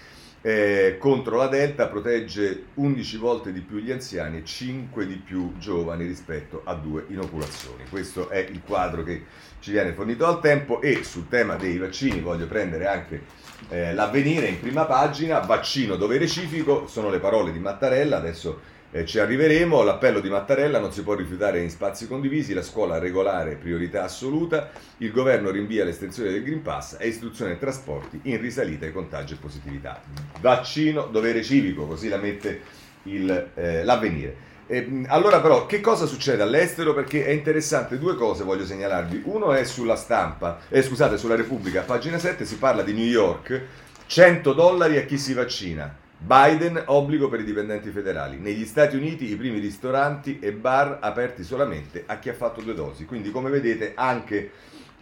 Eh, 0.45 0.97
contro 0.99 1.37
la 1.37 1.47
Delta 1.47 1.87
protegge 1.87 2.65
11 2.73 3.15
volte 3.15 3.53
di 3.53 3.61
più 3.61 3.77
gli 3.77 3.91
anziani 3.91 4.39
e 4.39 4.43
5 4.43 5.07
di 5.07 5.15
più 5.15 5.53
giovani 5.57 6.05
rispetto 6.05 6.63
a 6.65 6.73
due 6.73 7.05
inoculazioni. 7.07 7.85
Questo 7.89 8.27
è 8.27 8.39
il 8.39 8.59
quadro 8.61 9.03
che 9.03 9.23
ci 9.61 9.71
viene 9.71 9.93
fornito 9.93 10.25
al 10.25 10.41
tempo 10.41 10.81
e 10.81 11.05
sul 11.05 11.29
tema 11.29 11.55
dei 11.55 11.77
vaccini 11.77 12.19
voglio 12.19 12.45
prendere 12.45 12.87
anche 12.87 13.21
eh, 13.69 13.93
l'avvenire 13.93 14.47
in 14.47 14.59
prima 14.59 14.83
pagina, 14.83 15.39
vaccino 15.39 15.95
dovere 15.95 16.27
civico, 16.27 16.87
sono 16.87 17.09
le 17.09 17.19
parole 17.19 17.53
di 17.53 17.59
Mattarella, 17.59 18.17
adesso 18.17 18.59
eh, 18.93 19.05
ci 19.07 19.17
arriveremo, 19.17 19.81
l'appello 19.81 20.19
di 20.19 20.29
Mattarella 20.29 20.77
non 20.77 20.93
si 20.93 21.01
può 21.01 21.15
rifiutare 21.15 21.59
in 21.59 21.71
spazi 21.71 22.07
condivisi, 22.07 22.53
la 22.53 22.61
scuola 22.61 22.99
regolare 22.99 23.55
priorità 23.55 24.03
assoluta, 24.03 24.69
il 24.97 25.11
governo 25.11 25.49
rinvia 25.49 25.83
l'estensione 25.83 26.31
del 26.31 26.43
Green 26.43 26.61
Pass 26.61 26.97
e 26.99 27.07
istruzione 27.07 27.53
e 27.53 27.57
trasporti 27.57 28.19
in 28.23 28.39
risalita 28.39 28.85
ai 28.85 28.93
contagi 28.93 29.33
e 29.33 29.37
positività. 29.37 29.99
Vaccino 30.39 31.07
dovere 31.07 31.41
civico, 31.41 31.87
così 31.87 32.07
la 32.07 32.17
mette 32.17 32.61
il, 33.03 33.49
eh, 33.55 33.83
l'avvenire. 33.83 34.51
Eh, 34.67 35.03
allora 35.07 35.41
però 35.41 35.65
che 35.65 35.81
cosa 35.81 36.05
succede 36.05 36.43
all'estero? 36.43 36.93
Perché 36.93 37.25
è 37.25 37.31
interessante, 37.31 37.97
due 37.97 38.15
cose 38.15 38.43
voglio 38.43 38.63
segnalarvi. 38.63 39.23
Uno 39.25 39.53
è 39.53 39.63
sulla 39.63 39.95
stampa, 39.95 40.59
eh, 40.69 40.83
scusate, 40.83 41.17
sulla 41.17 41.35
Repubblica, 41.35 41.81
a 41.81 41.83
pagina 41.83 42.19
7 42.19 42.45
si 42.45 42.57
parla 42.57 42.83
di 42.83 42.93
New 42.93 43.03
York, 43.03 43.59
100 44.05 44.53
dollari 44.53 44.97
a 44.97 45.05
chi 45.05 45.17
si 45.17 45.33
vaccina. 45.33 46.01
Biden 46.25 46.81
obbligo 46.85 47.27
per 47.27 47.41
i 47.41 47.43
dipendenti 47.43 47.89
federali. 47.89 48.37
Negli 48.37 48.65
Stati 48.65 48.95
Uniti 48.95 49.29
i 49.29 49.35
primi 49.35 49.59
ristoranti 49.59 50.39
e 50.39 50.53
bar 50.53 50.99
aperti 51.01 51.43
solamente 51.43 52.03
a 52.05 52.17
chi 52.17 52.29
ha 52.29 52.33
fatto 52.33 52.61
due 52.61 52.73
dosi. 52.73 53.05
Quindi 53.05 53.31
come 53.31 53.49
vedete 53.49 53.93
anche... 53.95 54.51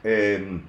Ehm, 0.01 0.63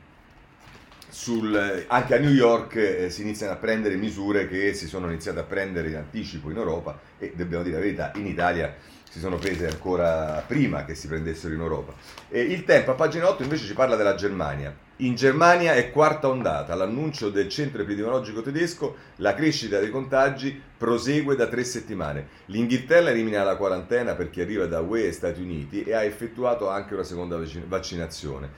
sul, 1.13 1.85
anche 1.89 2.15
a 2.15 2.19
New 2.19 2.31
York 2.31 2.75
eh, 2.77 3.11
si 3.11 3.21
iniziano 3.21 3.53
a 3.53 3.57
prendere 3.57 3.97
misure 3.97 4.49
che 4.49 4.73
si 4.73 4.87
sono 4.87 5.11
iniziate 5.11 5.41
a 5.41 5.43
prendere 5.43 5.89
in 5.89 5.97
anticipo 5.97 6.51
in 6.51 6.57
Europa 6.57 6.99
e 7.19 7.35
dobbiamo 7.37 7.63
dire 7.63 7.77
la 7.77 7.83
verità, 7.83 8.13
in 8.15 8.27
Italia 8.27 8.75
si 9.11 9.19
sono 9.19 9.37
prese 9.37 9.67
ancora 9.67 10.43
prima 10.47 10.87
che 10.87 10.95
si 10.95 11.09
prendessero 11.09 11.53
in 11.53 11.61
Europa. 11.61 11.93
E 12.31 12.41
il 12.41 12.65
tempo 12.65 12.93
a 12.93 12.95
pagina 12.95 13.29
8 13.29 13.43
invece 13.43 13.67
ci 13.67 13.75
parla 13.75 13.95
della 13.95 14.15
Germania. 14.15 14.75
In 15.03 15.17
Germania 15.17 15.75
è 15.75 15.91
quarta 15.91 16.29
ondata, 16.29 16.77
l'annuncio 16.77 17.29
del 17.29 17.49
centro 17.49 17.83
epidemiologico 17.83 18.41
tedesco, 18.41 18.95
la 19.17 19.35
crescita 19.35 19.81
dei 19.81 19.91
contagi 19.91 20.61
prosegue 20.79 21.35
da 21.35 21.49
tre 21.49 21.65
settimane. 21.65 22.29
L'Inghilterra 22.47 23.11
elimina 23.11 23.43
la 23.43 23.57
quarantena 23.57 24.15
per 24.15 24.31
chi 24.31 24.41
arriva 24.41 24.67
da 24.67 24.79
UE 24.79 25.09
e 25.09 25.13
Stati 25.13 25.41
Uniti 25.41 25.83
e 25.83 25.93
ha 25.93 26.05
effettuato 26.05 26.69
anche 26.69 26.95
una 26.95 27.03
seconda 27.03 27.37
vaccinazione. 27.67 28.51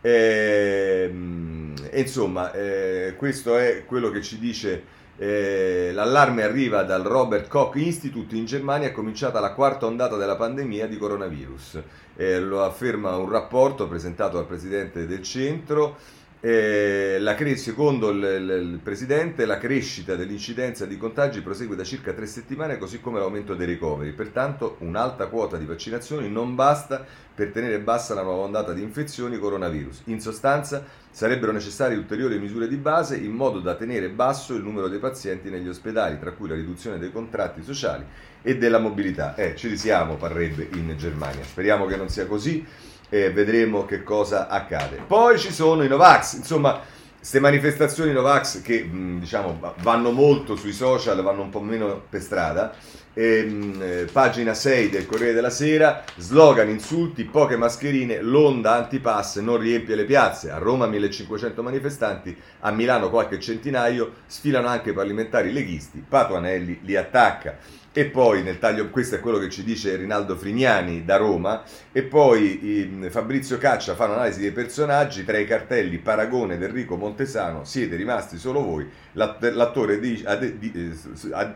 E, 0.00 1.08
ehm, 1.10 1.74
insomma, 1.92 2.52
eh, 2.52 3.14
questo 3.16 3.58
è 3.58 3.82
quello 3.84 4.12
che 4.12 4.22
ci 4.22 4.38
dice. 4.38 4.96
Eh, 5.20 5.90
l'allarme 5.92 6.44
arriva 6.44 6.84
dal 6.84 7.02
Robert 7.02 7.48
Koch 7.48 7.74
Institute 7.74 8.36
in 8.36 8.44
Germania, 8.44 8.86
è 8.86 8.92
cominciata 8.92 9.40
la 9.40 9.52
quarta 9.52 9.86
ondata 9.86 10.16
della 10.16 10.36
pandemia 10.36 10.86
di 10.86 10.96
coronavirus. 10.96 11.82
Eh, 12.14 12.38
lo 12.38 12.62
afferma 12.62 13.16
un 13.16 13.28
rapporto 13.28 13.88
presentato 13.88 14.36
dal 14.36 14.46
presidente 14.46 15.06
del 15.06 15.22
centro. 15.24 15.96
Eh, 16.40 17.16
la, 17.18 17.36
secondo 17.56 18.10
il, 18.10 18.22
il, 18.22 18.70
il, 18.72 18.78
Presidente, 18.80 19.44
la 19.44 19.58
crescita 19.58 20.14
dell'incidenza 20.14 20.86
di 20.86 20.96
contagi 20.96 21.40
prosegue 21.40 21.74
da 21.74 21.82
circa 21.82 22.12
tre 22.12 22.26
settimane, 22.26 22.78
così 22.78 23.00
come 23.00 23.18
l'aumento 23.18 23.54
dei 23.54 23.66
ricoveri. 23.66 24.12
Pertanto, 24.12 24.76
un'alta 24.80 25.26
quota 25.26 25.56
di 25.56 25.64
vaccinazioni 25.64 26.30
non 26.30 26.54
basta 26.54 27.04
per 27.34 27.50
tenere 27.50 27.80
bassa 27.80 28.14
la 28.14 28.22
nuova 28.22 28.44
ondata 28.44 28.72
di 28.72 28.82
infezioni 28.82 29.36
coronavirus. 29.38 30.02
In 30.04 30.20
sostanza, 30.20 30.84
sarebbero 31.10 31.50
necessarie 31.50 31.96
ulteriori 31.96 32.38
misure 32.38 32.68
di 32.68 32.76
base 32.76 33.16
in 33.16 33.32
modo 33.32 33.58
da 33.58 33.74
tenere 33.74 34.08
basso 34.08 34.54
il 34.54 34.62
numero 34.62 34.86
dei 34.86 35.00
pazienti 35.00 35.50
negli 35.50 35.68
ospedali, 35.68 36.20
tra 36.20 36.30
cui 36.30 36.48
la 36.48 36.54
riduzione 36.54 36.98
dei 36.98 37.10
contratti 37.10 37.62
sociali 37.64 38.04
e 38.42 38.56
della 38.56 38.78
mobilità. 38.78 39.34
Eh, 39.34 39.56
ci 39.56 39.66
risiamo, 39.66 40.14
parrebbe 40.14 40.68
in 40.74 40.94
Germania. 40.96 41.42
Speriamo 41.42 41.86
che 41.86 41.96
non 41.96 42.08
sia 42.08 42.26
così 42.26 42.64
e 43.08 43.30
vedremo 43.30 43.84
che 43.84 44.02
cosa 44.02 44.48
accade. 44.48 45.02
Poi 45.06 45.38
ci 45.38 45.52
sono 45.52 45.82
i 45.82 45.88
Novax, 45.88 46.34
insomma, 46.34 46.80
queste 47.16 47.40
manifestazioni 47.40 48.12
Novax 48.12 48.62
che 48.62 48.88
diciamo 48.90 49.74
vanno 49.82 50.12
molto 50.12 50.56
sui 50.56 50.72
social, 50.72 51.22
vanno 51.22 51.42
un 51.42 51.50
po' 51.50 51.60
meno 51.60 52.02
per 52.08 52.20
strada. 52.20 52.72
E, 53.12 53.38
ehm, 53.38 53.82
eh, 53.82 54.08
pagina 54.12 54.54
6 54.54 54.90
del 54.90 55.04
Corriere 55.06 55.32
della 55.32 55.50
Sera, 55.50 56.04
slogan, 56.16 56.68
insulti, 56.68 57.24
poche 57.24 57.56
mascherine, 57.56 58.20
l'onda 58.20 58.74
antipass 58.74 59.40
non 59.40 59.58
riempie 59.58 59.96
le 59.96 60.04
piazze, 60.04 60.50
a 60.52 60.58
Roma 60.58 60.86
1500 60.86 61.62
manifestanti, 61.62 62.36
a 62.60 62.70
Milano 62.70 63.10
qualche 63.10 63.40
centinaio, 63.40 64.12
sfilano 64.26 64.68
anche 64.68 64.92
parlamentari 64.92 65.52
leghisti, 65.52 66.04
Patuanelli 66.08 66.80
li 66.82 66.94
attacca. 66.94 67.58
E 67.90 68.04
poi 68.04 68.42
nel 68.42 68.58
taglio, 68.58 68.90
questo 68.90 69.16
è 69.16 69.20
quello 69.20 69.38
che 69.38 69.48
ci 69.48 69.64
dice 69.64 69.96
Rinaldo 69.96 70.36
Frignani 70.36 71.04
da 71.04 71.16
Roma, 71.16 71.62
e 71.90 72.02
poi 72.02 73.00
eh, 73.02 73.10
Fabrizio 73.10 73.56
Caccia 73.58 73.94
fa 73.94 74.04
un'analisi 74.04 74.40
dei 74.40 74.52
personaggi, 74.52 75.24
tra 75.24 75.38
i 75.38 75.46
cartelli 75.46 75.98
Paragone 75.98 76.54
ed 76.54 76.62
Enrico 76.62 76.96
Montesano, 76.96 77.64
siete 77.64 77.96
rimasti 77.96 78.36
solo 78.36 78.62
voi, 78.62 78.88
l'attore 79.12 79.98
dice, 79.98 80.26
ade, 80.26 80.58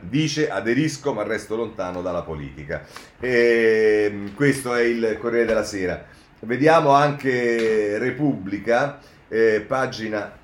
dice 0.01 0.51
aderisco 0.51 1.12
ma 1.12 1.23
resto 1.23 1.55
lontano 1.55 2.01
dalla 2.03 2.23
politica. 2.23 2.85
E, 3.21 4.09
ehm, 4.11 4.35
questo 4.35 4.75
è 4.75 4.83
il 4.83 5.19
Corriere 5.21 5.47
della 5.47 5.65
Sera. 5.65 6.03
Vediamo 6.41 6.91
anche 6.91 7.99
Repubblica, 7.99 8.99
eh, 9.29 9.62
pagina... 9.67 10.41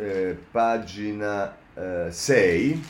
Eh, 0.00 0.38
pagina 0.52 1.57
6 2.10 2.84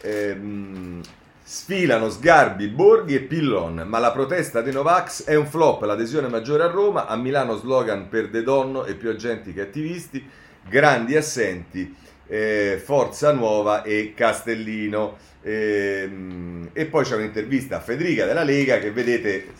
eh, 0.00 0.10
ehm, 0.10 1.00
sfilano 1.42 2.08
Sgarbi, 2.08 2.68
Borghi 2.68 3.14
e 3.14 3.20
Pillon, 3.20 3.84
ma 3.86 3.98
la 3.98 4.12
protesta 4.12 4.62
dei 4.62 4.72
Novax 4.72 5.24
è 5.24 5.34
un 5.34 5.46
flop, 5.46 5.82
l'adesione 5.82 6.28
maggiore 6.28 6.62
a 6.62 6.70
Roma, 6.70 7.06
a 7.06 7.16
Milano 7.16 7.56
slogan 7.56 8.08
per 8.08 8.30
De 8.30 8.42
Donno 8.42 8.84
e 8.84 8.94
più 8.94 9.10
agenti 9.10 9.52
che 9.52 9.60
attivisti, 9.60 10.26
grandi 10.66 11.16
assenti, 11.16 11.94
eh, 12.26 12.80
Forza 12.82 13.32
Nuova 13.32 13.82
e 13.82 14.14
Castellino. 14.16 15.16
Eh, 15.42 16.10
e 16.72 16.86
poi 16.86 17.04
c'è 17.04 17.16
un'intervista 17.16 17.76
a 17.76 17.80
Federica 17.80 18.24
della 18.24 18.42
Lega 18.42 18.78
che 18.78 18.90
vedete 18.90 19.52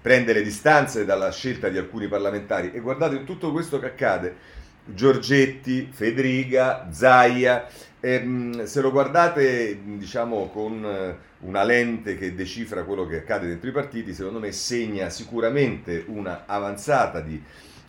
prende 0.00 0.32
le 0.32 0.42
distanze 0.42 1.04
dalla 1.04 1.30
scelta 1.30 1.68
di 1.68 1.78
alcuni 1.78 2.08
parlamentari 2.08 2.72
e 2.72 2.80
guardate 2.80 3.24
tutto 3.24 3.52
questo 3.52 3.78
che 3.78 3.86
accade 3.86 4.36
Giorgetti, 4.84 5.88
Federica, 5.92 6.88
Zaia 6.90 7.66
e, 8.00 8.62
se 8.64 8.80
lo 8.80 8.90
guardate 8.90 9.78
diciamo 9.84 10.48
con 10.48 10.84
eh, 10.84 11.16
una 11.40 11.62
lente 11.62 12.16
che 12.16 12.34
decifra 12.34 12.84
quello 12.84 13.06
che 13.06 13.18
accade 13.18 13.46
dentro 13.46 13.68
i 13.68 13.72
partiti, 13.72 14.14
secondo 14.14 14.38
me 14.38 14.52
segna 14.52 15.10
sicuramente 15.10 16.04
una 16.06 16.44
avanzata 16.46 17.20
di 17.20 17.42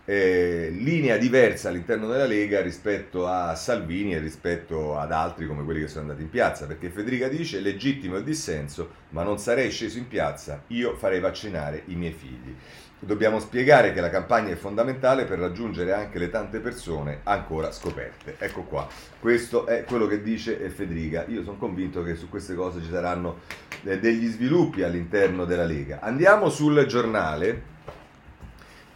eh, 0.06 0.70
linea 0.72 1.18
diversa 1.18 1.70
all'interno 1.70 2.08
della 2.08 2.25
Lega 2.25 2.62
rispetto 2.62 3.27
a 3.27 3.56
Salvini 3.56 4.13
e 4.13 4.20
rispetto 4.20 4.98
ad 4.98 5.12
altri 5.12 5.46
come 5.46 5.63
quelli 5.63 5.82
che 5.82 5.88
sono 5.88 6.01
andati 6.01 6.24
in 6.24 6.30
piazza, 6.30 6.65
perché 6.65 6.89
Federica 6.89 7.27
dice 7.27 7.60
legittimo 7.60 8.18
il 8.18 8.24
dissenso, 8.24 8.89
ma 9.10 9.24
non 9.24 9.38
sarei 9.39 9.70
sceso 9.70 9.98
in 9.98 10.08
piazza, 10.08 10.63
io 10.68 10.96
farei 10.96 11.20
vaccinare 11.20 11.84
i 11.88 11.96
miei 11.96 12.13
figli. 12.13 12.56
Dobbiamo 13.03 13.39
spiegare 13.39 13.93
che 13.93 14.00
la 14.00 14.12
campagna 14.12 14.51
è 14.51 14.55
fondamentale 14.55 15.25
per 15.25 15.39
raggiungere 15.39 15.91
anche 15.91 16.20
le 16.20 16.29
tante 16.29 16.60
persone 16.60 17.22
ancora 17.24 17.72
scoperte. 17.72 18.36
Ecco 18.38 18.62
qua, 18.62 18.88
questo 19.20 19.65
è 19.65 19.84
quello 19.86 20.05
che 20.05 20.22
dice 20.22 20.70
Federica. 20.70 21.25
Io 21.27 21.41
sono 21.41 21.58
convinto 21.58 22.03
che 22.03 22.13
su 22.13 22.29
queste 22.29 22.53
cose 22.53 22.79
ci 22.79 22.91
saranno 22.91 23.39
eh, 23.86 23.98
degli 23.98 24.27
sviluppi 24.27 24.84
all'interno 24.84 25.46
della 25.46 25.65
Lega. 25.65 25.98
Andiamo 26.00 26.50
sul 26.50 26.86
giornale 26.86 27.63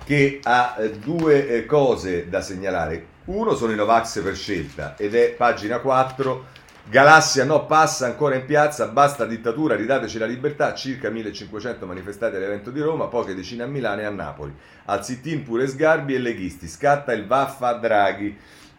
che 0.03 0.39
ha 0.43 0.75
eh, 0.77 0.91
due 0.99 1.47
eh, 1.47 1.65
cose 1.65 2.29
da 2.29 2.41
segnalare. 2.41 3.07
Uno 3.25 3.55
sono 3.55 3.71
i 3.71 3.75
Novax 3.75 4.21
per 4.21 4.35
scelta 4.35 4.95
ed 4.97 5.15
è 5.15 5.31
pagina 5.31 5.79
4. 5.79 6.45
Galassia 6.87 7.45
no, 7.45 7.65
passa 7.65 8.05
ancora 8.05 8.35
in 8.35 8.45
piazza, 8.45 8.85
basta 8.87 9.25
dittatura, 9.25 9.75
ridateci 9.75 10.19
la 10.19 10.27
libertà, 10.27 10.75
circa 10.75 11.09
1500 11.09 11.83
manifestati 11.87 12.35
all'evento 12.35 12.69
di 12.69 12.79
Roma, 12.79 13.07
poche 13.07 13.33
decine 13.33 13.63
a 13.63 13.65
Milano 13.65 14.01
e 14.01 14.05
a 14.05 14.11
Napoli. 14.11 14.53
Al 14.85 15.03
sit-in 15.03 15.41
pure 15.41 15.67
Sgarbi 15.67 16.13
e 16.13 16.19
leghisti, 16.19 16.67
scatta 16.67 17.11
il 17.11 17.25
vaffa 17.25 17.73
Draghi. 17.73 18.37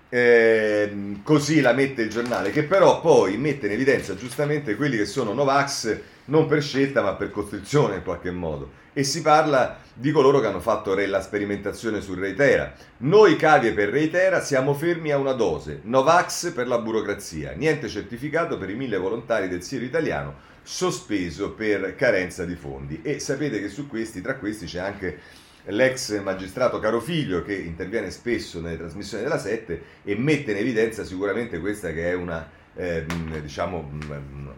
Eh, 0.09 1.17
così 1.25 1.61
la 1.61 1.73
mette 1.73 2.03
il 2.03 2.09
giornale, 2.09 2.53
che 2.53 2.63
però 2.63 3.01
poi 3.01 3.37
mette 3.39 3.67
in 3.67 3.73
evidenza 3.73 4.15
giustamente 4.15 4.77
quelli 4.77 4.97
che 4.97 5.05
sono 5.05 5.33
Novax 5.33 5.99
non 6.27 6.47
per 6.47 6.63
scelta 6.63 7.03
ma 7.03 7.15
per 7.15 7.33
costrizione 7.33 7.97
in 7.97 8.05
qualche 8.05 8.31
modo. 8.31 8.71
E 8.99 9.05
si 9.05 9.21
parla 9.21 9.77
di 9.93 10.11
coloro 10.11 10.41
che 10.41 10.47
hanno 10.47 10.59
fatto 10.59 10.95
la 10.95 11.21
sperimentazione 11.21 12.01
su 12.01 12.15
Reitera. 12.15 12.73
Noi 13.01 13.37
cavie 13.37 13.75
per 13.75 13.91
Reitera 13.91 14.41
siamo 14.41 14.73
fermi 14.73 15.11
a 15.11 15.19
una 15.19 15.35
dose, 15.35 15.81
Novax 15.83 16.53
per 16.53 16.67
la 16.67 16.79
burocrazia, 16.79 17.53
niente 17.53 17.89
certificato 17.89 18.57
per 18.57 18.71
i 18.71 18.75
mille 18.75 18.97
volontari 18.97 19.49
del 19.49 19.63
Sirio 19.63 19.87
italiano, 19.87 20.37
sospeso 20.63 21.51
per 21.51 21.95
carenza 21.95 22.47
di 22.47 22.55
fondi. 22.55 23.01
E 23.03 23.19
sapete 23.19 23.61
che 23.61 23.69
su 23.69 23.87
questi, 23.87 24.23
tra 24.23 24.37
questi 24.37 24.65
c'è 24.65 24.79
anche 24.79 25.19
l'ex 25.65 26.19
magistrato 26.23 26.79
Carofiglio 26.79 27.43
che 27.43 27.55
interviene 27.55 28.11
spesso 28.11 28.63
nelle 28.63 28.79
trasmissioni 28.79 29.25
della 29.25 29.39
Sette 29.39 29.83
e 30.05 30.17
mette 30.17 30.53
in 30.53 30.57
evidenza 30.57 31.05
sicuramente 31.05 31.61
questa 31.61 31.93
che 31.93 32.09
è 32.09 32.15
una, 32.15 32.49
eh, 32.77 33.07
diciamo, 33.41 33.91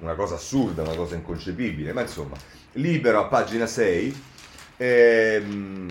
una 0.00 0.14
cosa 0.14 0.34
assurda, 0.34 0.82
una 0.82 0.94
cosa 0.94 1.14
inconcepibile, 1.14 1.92
ma 1.92 2.02
insomma, 2.02 2.36
libero 2.72 3.20
a 3.20 3.24
pagina 3.26 3.66
6. 3.66 4.22
Eh, 4.80 5.42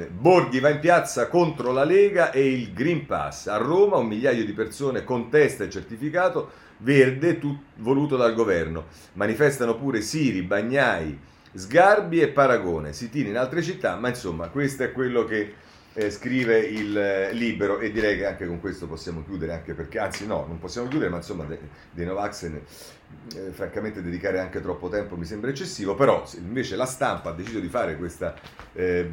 Borghi 0.09 0.61
va 0.61 0.69
in 0.69 0.79
piazza 0.79 1.27
contro 1.27 1.73
la 1.73 1.83
Lega 1.83 2.31
e 2.31 2.45
il 2.51 2.73
Green 2.73 3.05
Pass. 3.05 3.47
A 3.47 3.57
Roma 3.57 3.97
un 3.97 4.07
migliaio 4.07 4.45
di 4.45 4.53
persone 4.53 5.03
contesta 5.03 5.63
il 5.63 5.69
certificato 5.69 6.51
verde 6.77 7.39
tut- 7.39 7.59
voluto 7.77 8.15
dal 8.15 8.33
governo. 8.33 8.85
Manifestano 9.13 9.75
pure 9.75 10.01
Siri, 10.01 10.41
Bagnai, 10.41 11.17
Sgarbi 11.53 12.19
e 12.21 12.29
Paragone, 12.29 12.93
sit-in 12.93 13.27
in 13.27 13.37
altre 13.37 13.61
città, 13.61 13.95
ma 13.95 14.09
insomma 14.09 14.47
questo 14.49 14.83
è 14.83 14.91
quello 14.91 15.25
che 15.25 15.53
eh, 15.97 16.11
scrive 16.11 16.59
il 16.59 16.95
eh, 16.95 17.33
libero 17.33 17.79
e 17.79 17.91
direi 17.91 18.17
che 18.17 18.27
anche 18.27 18.45
con 18.45 18.59
questo 18.59 18.85
possiamo 18.85 19.23
chiudere, 19.23 19.53
anche 19.53 19.73
perché, 19.73 19.97
anzi 19.97 20.27
no, 20.27 20.45
non 20.47 20.59
possiamo 20.59 20.87
chiudere, 20.87 21.09
ma 21.09 21.17
insomma 21.17 21.43
dei, 21.45 21.57
dei 21.89 22.05
Novax 22.05 22.43
eh, 22.43 23.51
francamente 23.51 24.03
dedicare 24.03 24.39
anche 24.39 24.61
troppo 24.61 24.89
tempo 24.89 25.17
mi 25.17 25.25
sembra 25.25 25.49
eccessivo, 25.49 25.95
però 25.95 26.23
invece 26.35 26.75
la 26.75 26.85
stampa 26.85 27.31
ha 27.31 27.33
deciso 27.33 27.59
di 27.59 27.67
fare 27.67 27.97
questa... 27.97 28.35
Eh, 28.73 29.09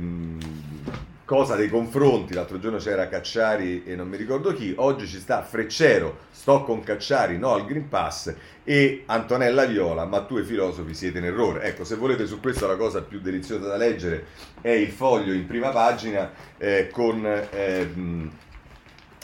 cosa 1.25 1.57
dei 1.57 1.69
confronti, 1.69 2.35
l'altro 2.35 2.59
giorno 2.59 2.79
c'era 2.79 3.09
Cacciari 3.09 3.85
e 3.85 3.97
non 3.97 4.09
mi 4.09 4.17
ricordo 4.17 4.53
chi, 4.53 4.75
oggi 4.77 5.07
ci 5.07 5.19
sta 5.19 5.43
Freccero, 5.43 6.19
sto 6.31 6.63
con 6.65 6.83
Cacciari, 6.83 7.39
no 7.39 7.55
al 7.55 7.65
Green 7.65 7.89
Pass 7.89 8.35
e 8.63 9.05
Antonella 9.07 9.65
Viola, 9.65 10.05
ma 10.05 10.23
tu 10.23 10.37
e 10.37 10.45
filosofi 10.45 10.95
siete 10.95 11.19
in 11.19 11.25
errore. 11.25 11.63
Ecco, 11.63 11.85
se 11.85 11.97
volete 11.97 12.27
su 12.27 12.41
questo 12.41 12.67
la 12.67 12.77
cosa 12.77 13.03
più 13.03 13.21
deliziosa 13.21 13.67
da 13.67 13.77
leggere 13.77 14.27
è 14.61 14.71
il 14.71 14.91
foglio 14.91 15.33
in 15.33 15.47
prima 15.47 15.71
pagina 15.71 16.31
eh, 16.59 16.89
con... 16.91 17.25
Eh, 17.25 18.33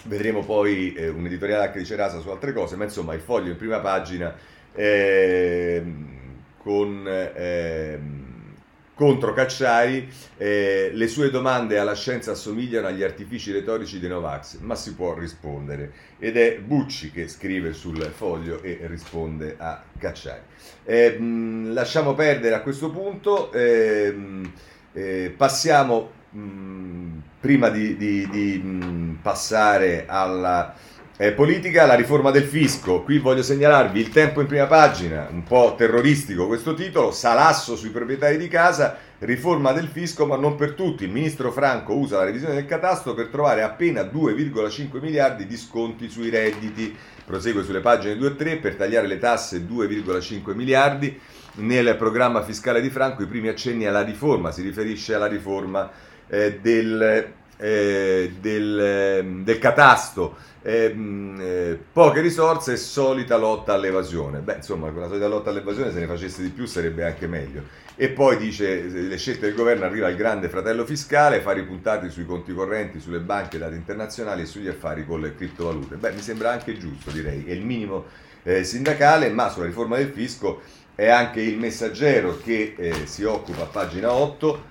vedremo 0.04 0.42
poi 0.42 0.94
eh, 0.94 1.08
un 1.08 1.26
editoriale 1.26 1.66
anche 1.66 1.78
di 1.78 1.84
Cerasa 1.84 2.20
su 2.20 2.30
altre 2.30 2.54
cose, 2.54 2.76
ma 2.76 2.84
insomma 2.84 3.14
il 3.14 3.20
foglio 3.20 3.50
in 3.50 3.56
prima 3.56 3.80
pagina 3.80 4.34
ehm, 4.72 6.08
con 6.56 7.06
ehm, 7.06 8.29
contro 9.00 9.32
Cacciari, 9.32 10.06
eh, 10.36 10.90
le 10.92 11.08
sue 11.08 11.30
domande 11.30 11.78
alla 11.78 11.94
scienza 11.94 12.32
assomigliano 12.32 12.86
agli 12.86 13.02
artifici 13.02 13.50
retorici 13.50 13.98
dei 13.98 14.10
Novax, 14.10 14.58
ma 14.58 14.74
si 14.74 14.94
può 14.94 15.14
rispondere. 15.14 15.90
Ed 16.18 16.36
è 16.36 16.58
Bucci 16.60 17.10
che 17.10 17.26
scrive 17.26 17.72
sul 17.72 17.96
foglio 18.14 18.60
e 18.62 18.80
risponde 18.82 19.54
a 19.56 19.82
Cacciari. 19.98 20.42
Eh, 20.84 21.18
mh, 21.18 21.72
lasciamo 21.72 22.12
perdere 22.12 22.54
a 22.54 22.60
questo 22.60 22.90
punto, 22.90 23.50
eh, 23.52 24.12
mh, 24.12 24.52
passiamo, 25.34 26.10
mh, 26.28 27.22
prima 27.40 27.70
di, 27.70 27.96
di, 27.96 28.28
di 28.28 29.16
passare 29.22 30.04
alla 30.06 30.74
eh, 31.22 31.32
politica, 31.32 31.84
la 31.84 31.96
riforma 31.96 32.30
del 32.30 32.44
fisco. 32.44 33.02
Qui 33.02 33.18
voglio 33.18 33.42
segnalarvi 33.42 34.00
il 34.00 34.08
tempo 34.08 34.40
in 34.40 34.46
prima 34.46 34.64
pagina, 34.64 35.28
un 35.30 35.42
po' 35.42 35.74
terroristico 35.76 36.46
questo 36.46 36.72
titolo, 36.72 37.12
salasso 37.12 37.76
sui 37.76 37.90
proprietari 37.90 38.38
di 38.38 38.48
casa, 38.48 38.96
riforma 39.18 39.72
del 39.72 39.88
fisco 39.88 40.24
ma 40.24 40.36
non 40.36 40.54
per 40.56 40.72
tutti. 40.72 41.04
Il 41.04 41.10
ministro 41.10 41.52
Franco 41.52 41.92
usa 41.92 42.16
la 42.16 42.24
revisione 42.24 42.54
del 42.54 42.64
catasto 42.64 43.12
per 43.12 43.26
trovare 43.26 43.60
appena 43.60 44.00
2,5 44.00 44.98
miliardi 44.98 45.46
di 45.46 45.58
sconti 45.58 46.08
sui 46.08 46.30
redditi. 46.30 46.96
Prosegue 47.26 47.64
sulle 47.64 47.80
pagine 47.80 48.16
2 48.16 48.26
e 48.26 48.36
3 48.36 48.56
per 48.56 48.76
tagliare 48.76 49.06
le 49.06 49.18
tasse 49.18 49.66
2,5 49.68 50.54
miliardi. 50.54 51.20
Nel 51.56 51.96
programma 51.96 52.42
fiscale 52.42 52.80
di 52.80 52.88
Franco 52.88 53.24
i 53.24 53.26
primi 53.26 53.48
accenni 53.48 53.84
alla 53.84 54.02
riforma, 54.02 54.52
si 54.52 54.62
riferisce 54.62 55.12
alla 55.12 55.26
riforma 55.26 55.90
eh, 56.28 56.60
del, 56.62 57.32
eh, 57.58 58.32
del, 58.40 58.80
ehm, 58.80 59.44
del 59.44 59.58
catasto 59.58 60.48
eh, 60.62 60.94
eh, 61.38 61.78
poche 61.92 62.20
risorse 62.20 62.72
e 62.72 62.76
solita 62.76 63.36
lotta 63.36 63.74
all'evasione. 63.74 64.40
Beh, 64.40 64.56
insomma, 64.56 64.90
con 64.90 65.00
la 65.00 65.08
solita 65.08 65.28
lotta 65.28 65.50
all'evasione 65.50 65.92
se 65.92 66.00
ne 66.00 66.06
facesse 66.06 66.42
di 66.42 66.50
più 66.50 66.66
sarebbe 66.66 67.04
anche 67.04 67.26
meglio. 67.26 67.62
E 67.96 68.08
poi 68.08 68.36
dice, 68.38 68.82
le 68.82 69.16
scelte 69.18 69.46
del 69.46 69.54
governo 69.54 69.84
arriva 69.84 70.08
il 70.08 70.16
grande 70.16 70.48
fratello 70.48 70.86
fiscale, 70.86 71.40
fare 71.40 71.60
i 71.60 71.64
puntati 71.64 72.08
sui 72.08 72.24
conti 72.24 72.54
correnti, 72.54 72.98
sulle 72.98 73.20
banche, 73.20 73.58
dati 73.58 73.74
internazionali 73.74 74.42
e 74.42 74.46
sugli 74.46 74.68
affari 74.68 75.04
con 75.04 75.20
le 75.20 75.34
criptovalute. 75.34 75.96
Beh, 75.96 76.12
mi 76.12 76.22
sembra 76.22 76.50
anche 76.50 76.78
giusto, 76.78 77.10
direi, 77.10 77.44
è 77.44 77.52
il 77.52 77.64
minimo 77.64 78.06
eh, 78.42 78.64
sindacale, 78.64 79.28
ma 79.28 79.50
sulla 79.50 79.66
riforma 79.66 79.96
del 79.96 80.08
fisco 80.08 80.62
è 80.94 81.08
anche 81.08 81.40
il 81.40 81.58
messaggero 81.58 82.38
che 82.42 82.74
eh, 82.76 83.06
si 83.06 83.24
occupa 83.24 83.64
pagina 83.64 84.12
8 84.12 84.69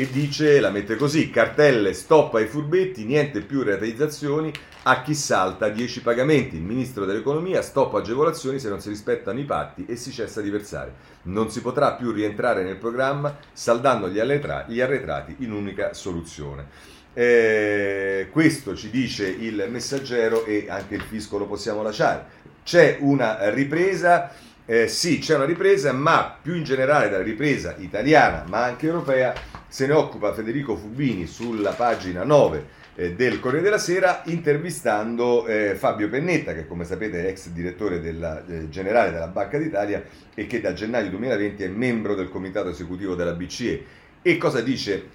e 0.00 0.08
dice, 0.10 0.60
la 0.60 0.70
mette 0.70 0.96
così, 0.96 1.28
cartelle 1.28 1.92
stop 1.92 2.32
ai 2.36 2.46
furbetti, 2.46 3.04
niente 3.04 3.42
più 3.42 3.62
realizzazioni, 3.62 4.50
a 4.84 5.02
chi 5.02 5.12
salta 5.12 5.68
10 5.68 6.00
pagamenti. 6.00 6.56
Il 6.56 6.62
ministro 6.62 7.04
dell'economia 7.04 7.60
stop 7.60 7.92
agevolazioni 7.92 8.58
se 8.58 8.70
non 8.70 8.80
si 8.80 8.88
rispettano 8.88 9.38
i 9.38 9.44
patti 9.44 9.84
e 9.86 9.96
si 9.96 10.10
cessa 10.10 10.40
di 10.40 10.48
versare. 10.48 10.94
Non 11.24 11.50
si 11.50 11.60
potrà 11.60 11.92
più 11.92 12.12
rientrare 12.12 12.62
nel 12.62 12.78
programma 12.78 13.36
saldando 13.52 14.08
gli 14.08 14.18
arretrati 14.18 15.36
in 15.40 15.52
unica 15.52 15.92
soluzione. 15.92 16.66
Eh, 17.12 18.28
questo 18.32 18.74
ci 18.74 18.88
dice 18.88 19.28
il 19.28 19.66
messaggero 19.68 20.46
e 20.46 20.64
anche 20.70 20.94
il 20.94 21.02
fisco 21.02 21.36
lo 21.36 21.44
possiamo 21.46 21.82
lasciare. 21.82 22.38
C'è 22.64 22.96
una 23.00 23.50
ripresa 23.50 24.32
eh, 24.70 24.86
sì, 24.86 25.18
c'è 25.18 25.34
una 25.34 25.46
ripresa, 25.46 25.90
ma 25.90 26.38
più 26.40 26.54
in 26.54 26.62
generale 26.62 27.08
della 27.08 27.24
ripresa 27.24 27.74
italiana, 27.78 28.44
ma 28.46 28.62
anche 28.62 28.86
europea, 28.86 29.34
se 29.66 29.88
ne 29.88 29.94
occupa 29.94 30.32
Federico 30.32 30.76
Fubini 30.76 31.26
sulla 31.26 31.72
pagina 31.72 32.22
9 32.22 32.64
eh, 32.94 33.14
del 33.14 33.40
Corriere 33.40 33.64
della 33.64 33.78
Sera, 33.78 34.22
intervistando 34.26 35.44
eh, 35.48 35.74
Fabio 35.74 36.08
Pennetta, 36.08 36.54
che 36.54 36.68
come 36.68 36.84
sapete 36.84 37.24
è 37.24 37.30
ex 37.30 37.48
direttore 37.48 38.00
della, 38.00 38.46
eh, 38.46 38.68
generale 38.68 39.10
della 39.10 39.26
Banca 39.26 39.58
d'Italia 39.58 40.04
e 40.32 40.46
che 40.46 40.60
da 40.60 40.72
gennaio 40.72 41.10
2020 41.10 41.64
è 41.64 41.68
membro 41.68 42.14
del 42.14 42.28
comitato 42.28 42.68
esecutivo 42.68 43.16
della 43.16 43.32
BCE. 43.32 43.84
E 44.22 44.36
cosa 44.36 44.60
dice 44.60 45.08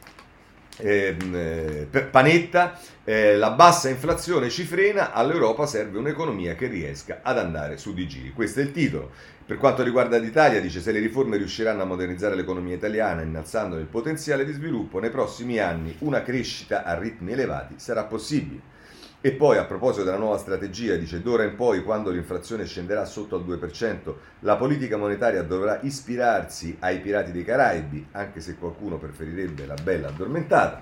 Ehm, 0.78 1.88
eh, 1.90 2.02
Panetta, 2.12 2.78
eh, 3.04 3.38
la 3.38 3.52
bassa 3.52 3.88
inflazione 3.90 4.50
ci 4.50 4.64
frena, 4.64 5.14
all'Europa 5.14 5.66
serve 5.66 5.98
un'economia 5.98 6.56
che 6.56 6.68
riesca 6.68 7.20
ad 7.24 7.38
andare 7.38 7.78
su 7.78 7.94
di 7.94 8.08
giri. 8.08 8.32
Questo 8.32 8.60
è 8.60 8.64
il 8.64 8.72
titolo. 8.72 9.12
Per 9.48 9.58
quanto 9.58 9.84
riguarda 9.84 10.18
l'Italia, 10.18 10.60
dice 10.60 10.82
se 10.82 10.92
le 10.92 10.98
riforme 10.98 11.38
riusciranno 11.38 11.84
a 11.84 11.86
modernizzare 11.86 12.34
l'economia 12.34 12.74
italiana 12.74 13.22
innalzando 13.22 13.78
il 13.78 13.86
potenziale 13.86 14.44
di 14.44 14.52
sviluppo, 14.52 14.98
nei 14.98 15.12
prossimi 15.12 15.60
anni 15.60 15.96
una 16.00 16.24
crescita 16.24 16.84
a 16.84 16.98
ritmi 16.98 17.34
elevati 17.34 17.76
sarà 17.78 18.06
possibile. 18.06 18.74
E 19.22 19.34
poi 19.34 19.58
a 19.58 19.66
proposito 19.66 20.04
della 20.04 20.18
nuova 20.18 20.40
strategia, 20.40 20.96
dice 20.96 21.22
d'ora 21.22 21.44
in 21.44 21.56
poi, 21.56 21.84
quando 21.84 22.10
l'inflazione 22.10 22.66
scenderà 22.66 23.06
sotto 23.06 23.36
al 23.36 23.46
2%, 23.46 24.14
la 24.40 24.56
politica 24.56 24.98
monetaria 24.98 25.44
dovrà 25.44 25.80
ispirarsi 25.84 26.78
ai 26.80 27.00
pirati 27.00 27.32
dei 27.32 27.44
Caraibi, 27.44 28.08
anche 28.14 28.40
se 28.40 28.56
qualcuno 28.56 28.98
preferirebbe 28.98 29.68
la 29.68 29.78
bella 29.82 30.08
addormentata. 30.08 30.82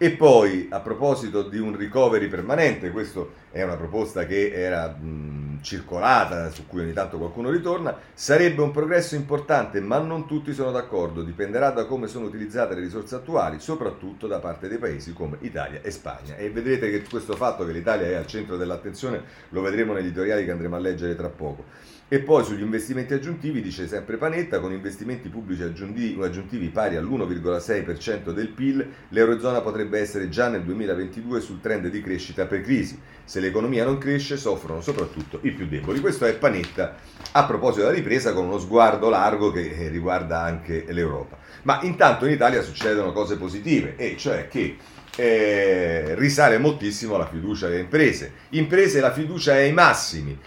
E 0.00 0.12
poi, 0.12 0.68
a 0.70 0.78
proposito 0.78 1.42
di 1.42 1.58
un 1.58 1.76
recovery 1.76 2.28
permanente, 2.28 2.92
questa 2.92 3.26
è 3.50 3.64
una 3.64 3.74
proposta 3.74 4.26
che 4.26 4.52
era 4.52 4.86
mh, 4.90 5.58
circolata, 5.60 6.50
su 6.50 6.68
cui 6.68 6.82
ogni 6.82 6.92
tanto 6.92 7.18
qualcuno 7.18 7.50
ritorna, 7.50 7.98
sarebbe 8.14 8.62
un 8.62 8.70
progresso 8.70 9.16
importante, 9.16 9.80
ma 9.80 9.98
non 9.98 10.28
tutti 10.28 10.52
sono 10.52 10.70
d'accordo, 10.70 11.24
dipenderà 11.24 11.70
da 11.70 11.84
come 11.86 12.06
sono 12.06 12.26
utilizzate 12.26 12.76
le 12.76 12.82
risorse 12.82 13.16
attuali, 13.16 13.58
soprattutto 13.58 14.28
da 14.28 14.38
parte 14.38 14.68
dei 14.68 14.78
paesi 14.78 15.12
come 15.12 15.38
Italia 15.40 15.80
e 15.82 15.90
Spagna. 15.90 16.36
E 16.36 16.48
vedrete 16.48 16.92
che 16.92 17.02
questo 17.02 17.34
fatto 17.34 17.66
che 17.66 17.72
l'Italia 17.72 18.06
è 18.06 18.14
al 18.14 18.26
centro 18.28 18.56
dell'attenzione 18.56 19.20
lo 19.48 19.62
vedremo 19.62 19.94
negli 19.94 20.04
editoriali 20.04 20.44
che 20.44 20.52
andremo 20.52 20.76
a 20.76 20.78
leggere 20.78 21.16
tra 21.16 21.28
poco. 21.28 21.64
E 22.10 22.20
poi 22.20 22.42
sugli 22.42 22.62
investimenti 22.62 23.12
aggiuntivi 23.12 23.60
dice 23.60 23.86
sempre 23.86 24.16
Panetta, 24.16 24.60
con 24.60 24.72
investimenti 24.72 25.28
pubblici 25.28 25.62
aggiuntivi, 25.62 26.68
pari 26.68 26.96
all'1,6% 26.96 28.30
del 28.30 28.48
PIL, 28.48 28.88
l'Eurozona 29.10 29.60
potrebbe 29.60 30.00
essere 30.00 30.30
già 30.30 30.48
nel 30.48 30.62
2022 30.62 31.40
sul 31.42 31.60
trend 31.60 31.88
di 31.88 32.00
crescita 32.00 32.46
per 32.46 32.62
crisi. 32.62 32.98
Se 33.24 33.40
l'economia 33.40 33.84
non 33.84 33.98
cresce 33.98 34.38
soffrono 34.38 34.80
soprattutto 34.80 35.40
i 35.42 35.50
più 35.50 35.66
deboli. 35.68 36.00
Questo 36.00 36.24
è 36.24 36.34
Panetta 36.34 36.96
a 37.32 37.44
proposito 37.44 37.82
della 37.82 37.94
ripresa 37.94 38.32
con 38.32 38.46
uno 38.46 38.58
sguardo 38.58 39.10
largo 39.10 39.52
che 39.52 39.68
eh, 39.68 39.88
riguarda 39.88 40.40
anche 40.40 40.86
l'Europa. 40.88 41.36
Ma 41.64 41.80
intanto 41.82 42.24
in 42.24 42.32
Italia 42.32 42.62
succedono 42.62 43.12
cose 43.12 43.36
positive, 43.36 43.96
e 43.96 44.16
cioè 44.16 44.48
che 44.48 44.78
eh, 45.14 46.14
risale 46.14 46.58
moltissimo 46.58 47.16
la 47.16 47.26
fiducia 47.26 47.66
delle 47.66 47.80
imprese. 47.80 48.32
Imprese 48.50 49.00
la 49.00 49.12
fiducia 49.12 49.56
è 49.56 49.62
ai 49.62 49.72
massimi. 49.72 50.38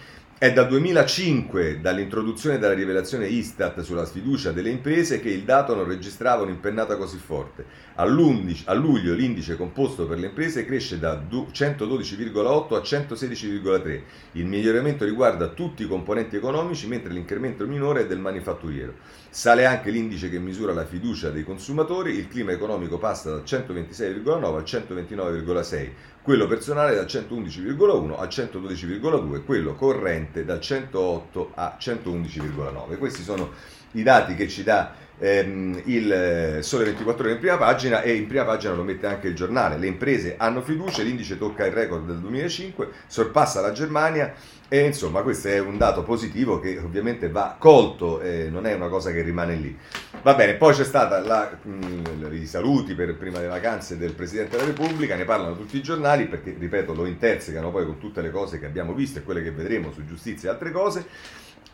È 0.42 0.52
dal 0.52 0.66
2005, 0.66 1.80
dall'introduzione 1.80 2.58
della 2.58 2.74
rivelazione 2.74 3.28
Istat 3.28 3.82
sulla 3.82 4.04
sfiducia 4.04 4.50
delle 4.50 4.70
imprese, 4.70 5.20
che 5.20 5.28
il 5.28 5.44
dato 5.44 5.72
non 5.72 5.84
registrava 5.84 6.42
un'impennata 6.42 6.96
così 6.96 7.16
forte. 7.16 7.64
A 7.94 8.04
luglio 8.04 9.14
l'indice 9.14 9.56
composto 9.56 10.06
per 10.06 10.18
le 10.18 10.28
imprese 10.28 10.64
cresce 10.64 10.98
da 10.98 11.22
112,8 11.22 12.74
a 12.74 12.78
116,3. 12.78 14.02
Il 14.32 14.46
miglioramento 14.46 15.04
riguarda 15.04 15.48
tutti 15.48 15.82
i 15.82 15.86
componenti 15.86 16.36
economici, 16.36 16.86
mentre 16.86 17.12
l'incremento 17.12 17.66
minore 17.66 18.02
è 18.02 18.06
del 18.06 18.18
manifatturiero. 18.18 18.94
Sale 19.28 19.66
anche 19.66 19.90
l'indice 19.90 20.30
che 20.30 20.38
misura 20.38 20.72
la 20.72 20.86
fiducia 20.86 21.30
dei 21.30 21.44
consumatori, 21.44 22.14
il 22.14 22.28
clima 22.28 22.52
economico 22.52 22.96
passa 22.98 23.30
da 23.30 23.42
126,9 23.42 24.42
a 24.42 24.60
129,6 24.60 25.90
quello 26.22 26.46
personale 26.46 26.94
dal 26.94 27.06
111,1 27.06 28.14
a 28.16 28.24
112,2, 28.24 29.44
quello 29.44 29.74
corrente 29.74 30.44
dal 30.44 30.60
108 30.60 31.50
a 31.54 31.76
111,9. 31.80 32.96
Questi 32.96 33.22
sono 33.22 33.50
i 33.92 34.04
dati 34.04 34.36
che 34.36 34.48
ci 34.48 34.62
dà 34.62 34.94
ehm, 35.22 35.82
il 35.84 36.58
Sole 36.62 36.84
24 36.84 37.24
ore 37.24 37.34
in 37.34 37.38
prima 37.38 37.56
pagina 37.56 38.02
e 38.02 38.14
in 38.14 38.26
prima 38.26 38.44
pagina 38.44 38.74
lo 38.74 38.82
mette 38.82 39.06
anche 39.06 39.28
il 39.28 39.34
giornale. 39.34 39.78
Le 39.78 39.86
imprese 39.86 40.34
hanno 40.36 40.60
fiducia, 40.60 41.02
l'indice 41.02 41.38
tocca 41.38 41.64
il 41.64 41.72
record 41.72 42.06
del 42.06 42.18
2005, 42.18 42.88
sorpassa 43.06 43.60
la 43.60 43.70
Germania 43.70 44.34
e 44.68 44.86
insomma 44.86 45.22
questo 45.22 45.48
è 45.48 45.58
un 45.60 45.76
dato 45.76 46.02
positivo 46.02 46.58
che 46.58 46.78
ovviamente 46.78 47.28
va 47.28 47.56
colto, 47.58 48.20
eh, 48.20 48.48
non 48.50 48.66
è 48.66 48.74
una 48.74 48.88
cosa 48.88 49.12
che 49.12 49.22
rimane 49.22 49.54
lì. 49.54 49.76
Va 50.22 50.34
bene, 50.34 50.54
poi 50.54 50.74
c'è 50.74 50.84
stata 50.84 51.20
la, 51.20 51.56
mh, 51.62 52.32
i 52.32 52.46
saluti 52.46 52.94
per 52.94 53.16
prima 53.16 53.38
delle 53.38 53.50
vacanze 53.50 53.98
del 53.98 54.14
Presidente 54.14 54.56
della 54.56 54.68
Repubblica, 54.68 55.14
ne 55.14 55.24
parlano 55.24 55.56
tutti 55.56 55.76
i 55.76 55.82
giornali 55.82 56.26
perché, 56.26 56.56
ripeto, 56.58 56.94
lo 56.94 57.06
intersecano 57.06 57.70
poi 57.70 57.84
con 57.84 57.98
tutte 57.98 58.22
le 58.22 58.30
cose 58.30 58.58
che 58.58 58.66
abbiamo 58.66 58.92
visto 58.92 59.18
e 59.18 59.22
quelle 59.22 59.42
che 59.42 59.52
vedremo 59.52 59.92
su 59.92 60.04
giustizia 60.04 60.48
e 60.48 60.52
altre 60.52 60.70
cose. 60.70 61.06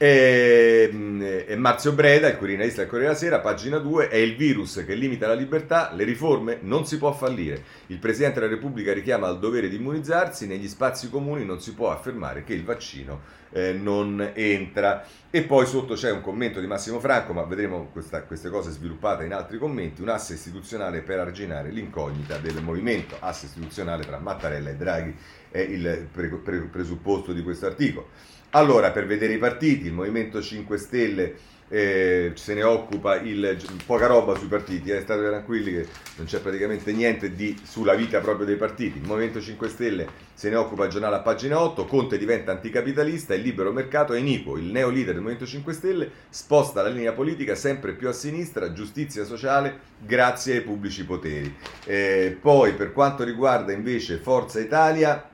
E, 0.01 1.45
e 1.49 1.57
Marzio 1.57 1.93
Breda, 1.93 2.29
il 2.29 2.37
Quirinalista 2.37 2.83
del 2.83 2.89
Corriere 2.89 3.15
della 3.15 3.25
Sera, 3.25 3.41
pagina 3.41 3.79
2, 3.79 4.07
è 4.07 4.15
il 4.15 4.37
virus 4.37 4.85
che 4.87 4.95
limita 4.95 5.27
la 5.27 5.35
libertà, 5.35 5.93
le 5.93 6.05
riforme 6.05 6.59
non 6.63 6.87
si 6.87 6.99
può 6.99 7.13
fallire. 7.13 7.65
Il 7.89 7.99
Presidente 7.99 8.39
della 8.39 8.53
Repubblica 8.53 8.93
richiama 8.93 9.27
al 9.27 9.41
dovere 9.41 9.69
di 9.69 9.75
immunizzarsi, 9.75 10.47
negli 10.47 10.69
spazi 10.69 11.11
comuni 11.11 11.45
non 11.45 11.61
si 11.61 11.75
può 11.75 11.91
affermare 11.91 12.45
che 12.45 12.55
il 12.55 12.63
vaccino 12.63 13.23
eh, 13.51 13.73
non 13.73 14.31
entra. 14.35 15.05
E 15.31 15.43
poi 15.43 15.67
sotto 15.67 15.95
c'è 15.95 16.13
un 16.13 16.21
commento 16.21 16.61
di 16.61 16.69
Massimo 16.69 17.01
Franco, 17.01 17.33
ma 17.33 17.43
vedremo 17.43 17.89
questa, 17.93 18.23
queste 18.23 18.51
cose 18.51 18.71
sviluppate 18.71 19.25
in 19.25 19.33
altri 19.33 19.59
commenti, 19.59 20.01
un 20.01 20.11
asse 20.11 20.35
istituzionale 20.35 21.01
per 21.01 21.19
arginare 21.19 21.71
l'incognita 21.71 22.39
del 22.39 22.63
movimento. 22.63 23.17
Asse 23.19 23.47
istituzionale 23.47 24.05
tra 24.05 24.19
Mattarella 24.19 24.71
e 24.71 24.77
Draghi 24.77 25.17
è 25.51 25.59
il 25.59 26.07
pre- 26.13 26.29
pre- 26.29 26.69
presupposto 26.71 27.33
di 27.33 27.43
questo 27.43 27.67
articolo. 27.67 28.11
Allora, 28.51 28.91
per 28.93 29.07
vedere 29.07 29.35
i 29.35 29.39
partiti, 29.39 29.87
il 29.87 29.93
Movimento 29.93 30.41
5 30.41 30.79
Stelle 30.79 31.35
eh, 31.69 32.33
se 32.35 32.55
ne 32.55 32.63
occupa 32.63 33.17
il, 33.17 33.59
poca 33.85 34.07
roba 34.07 34.35
sui 34.37 34.49
partiti, 34.49 34.91
eh, 34.91 35.03
state 35.03 35.23
tranquilli 35.27 35.71
che 35.71 35.87
non 36.17 36.27
c'è 36.27 36.41
praticamente 36.41 36.93
niente 36.93 37.35
di, 37.35 37.61
sulla 37.63 37.95
vita 37.95 38.21
proprio 38.21 38.47
dei 38.47 38.57
partiti. 38.57 38.99
Il 38.99 39.07
Movimento 39.07 39.39
5 39.39 39.69
Stelle 39.69 40.09
se 40.33 40.49
ne 40.49 40.57
occupa 40.57 40.85
il 40.85 40.91
giornale 40.91 41.17
a 41.17 41.21
pagina 41.21 41.61
8, 41.61 41.85
Conte 41.85 42.17
diventa 42.17 42.53
anticapitalista, 42.53 43.35
il 43.35 43.43
libero 43.43 43.71
mercato 43.71 44.15
è 44.15 44.19
iniquo, 44.19 44.57
il 44.57 44.71
neo 44.71 44.89
leader 44.89 45.13
del 45.13 45.23
Movimento 45.23 45.45
5 45.45 45.73
Stelle 45.75 46.11
sposta 46.31 46.81
la 46.81 46.89
linea 46.89 47.13
politica 47.13 47.55
sempre 47.55 47.93
più 47.93 48.09
a 48.09 48.13
sinistra, 48.13 48.73
giustizia 48.73 49.25
sociale 49.25 49.79
grazie 49.99 50.55
ai 50.55 50.63
pubblici 50.63 51.05
poteri. 51.05 51.55
Eh, 51.85 52.39
poi 52.41 52.73
per 52.73 52.95
quanto 52.95 53.25
riguarda 53.25 53.73
invece 53.73 54.17
Forza 54.17 54.59
Italia, 54.59 55.29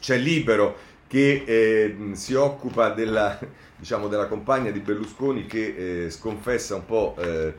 c'è 0.00 0.18
libero 0.18 0.85
che 1.08 1.44
eh, 1.46 1.96
si 2.12 2.34
occupa 2.34 2.90
della, 2.90 3.38
diciamo, 3.76 4.08
della, 4.08 4.26
compagna 4.26 4.70
di 4.70 4.80
Berlusconi 4.80 5.46
che 5.46 6.04
eh, 6.04 6.10
sconfessa 6.10 6.74
un 6.74 6.84
po' 6.84 7.14
eh, 7.18 7.54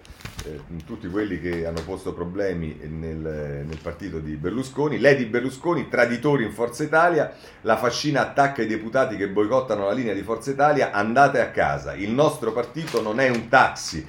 eh 0.46 0.62
tutti 0.86 1.08
quelli 1.08 1.40
che 1.40 1.66
hanno 1.66 1.82
posto 1.84 2.14
problemi 2.14 2.78
nel, 2.84 3.18
nel, 3.18 3.80
partito 3.82 4.20
di 4.20 4.36
Berlusconi. 4.36 5.00
Lei 5.00 5.16
di 5.16 5.26
Berlusconi, 5.26 5.88
traditori 5.88 6.44
in 6.44 6.52
Forza 6.52 6.84
Italia, 6.84 7.34
la 7.62 7.78
fascina 7.78 8.22
attacca 8.22 8.62
i 8.62 8.68
deputati 8.68 9.16
che 9.16 9.30
boicottano 9.30 9.86
la 9.86 9.94
linea 9.94 10.14
di 10.14 10.24
Forza 10.24 10.52
Italia, 10.52 10.92
andate 10.92 11.40
a 11.40 11.50
casa, 11.52 11.94
il 11.94 12.12
nostro 12.12 12.52
partito 12.52 13.02
non 13.02 13.20
è 13.20 13.30
un 13.30 13.48
taxi. 13.48 14.06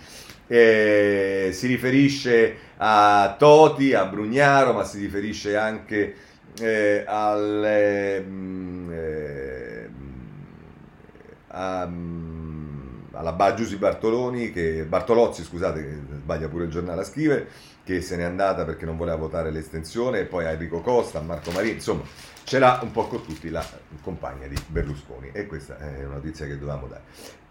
Eh, 0.50 1.50
si 1.52 1.66
riferisce 1.66 2.56
a 2.78 3.36
Toti, 3.38 3.92
a 3.92 4.06
Brugnaro, 4.06 4.72
ma 4.72 4.84
si 4.84 4.98
riferisce 4.98 5.56
anche 5.56 6.14
eh, 6.60 7.04
al, 7.06 7.64
eh, 7.64 8.24
a, 11.48 11.90
alla 13.12 13.54
Giusy 13.54 13.76
Bartoloni, 13.76 14.52
che, 14.52 14.84
Bartolozzi, 14.84 15.42
scusate, 15.42 16.02
sbaglia 16.20 16.48
pure 16.48 16.64
il 16.64 16.70
giornale 16.70 17.00
a 17.00 17.04
scrivere, 17.04 17.48
che 17.84 18.00
se 18.00 18.16
n'è 18.16 18.22
andata 18.22 18.64
perché 18.64 18.84
non 18.84 18.96
voleva 18.96 19.16
votare 19.16 19.50
l'estensione, 19.50 20.20
e 20.20 20.24
poi 20.24 20.44
a 20.44 20.50
Enrico 20.50 20.80
Costa, 20.80 21.18
a 21.18 21.22
Marco 21.22 21.50
Marini, 21.50 21.74
insomma, 21.74 22.02
ce 22.44 22.58
l'ha 22.58 22.80
un 22.82 22.90
po' 22.92 23.06
con 23.06 23.24
tutti 23.24 23.50
la 23.50 23.64
compagna 24.02 24.46
di 24.46 24.56
Berlusconi 24.66 25.30
e 25.32 25.46
questa 25.46 25.78
è 25.78 26.04
una 26.04 26.14
notizia 26.14 26.46
che 26.46 26.58
dovevamo 26.58 26.86
dare. 26.86 27.02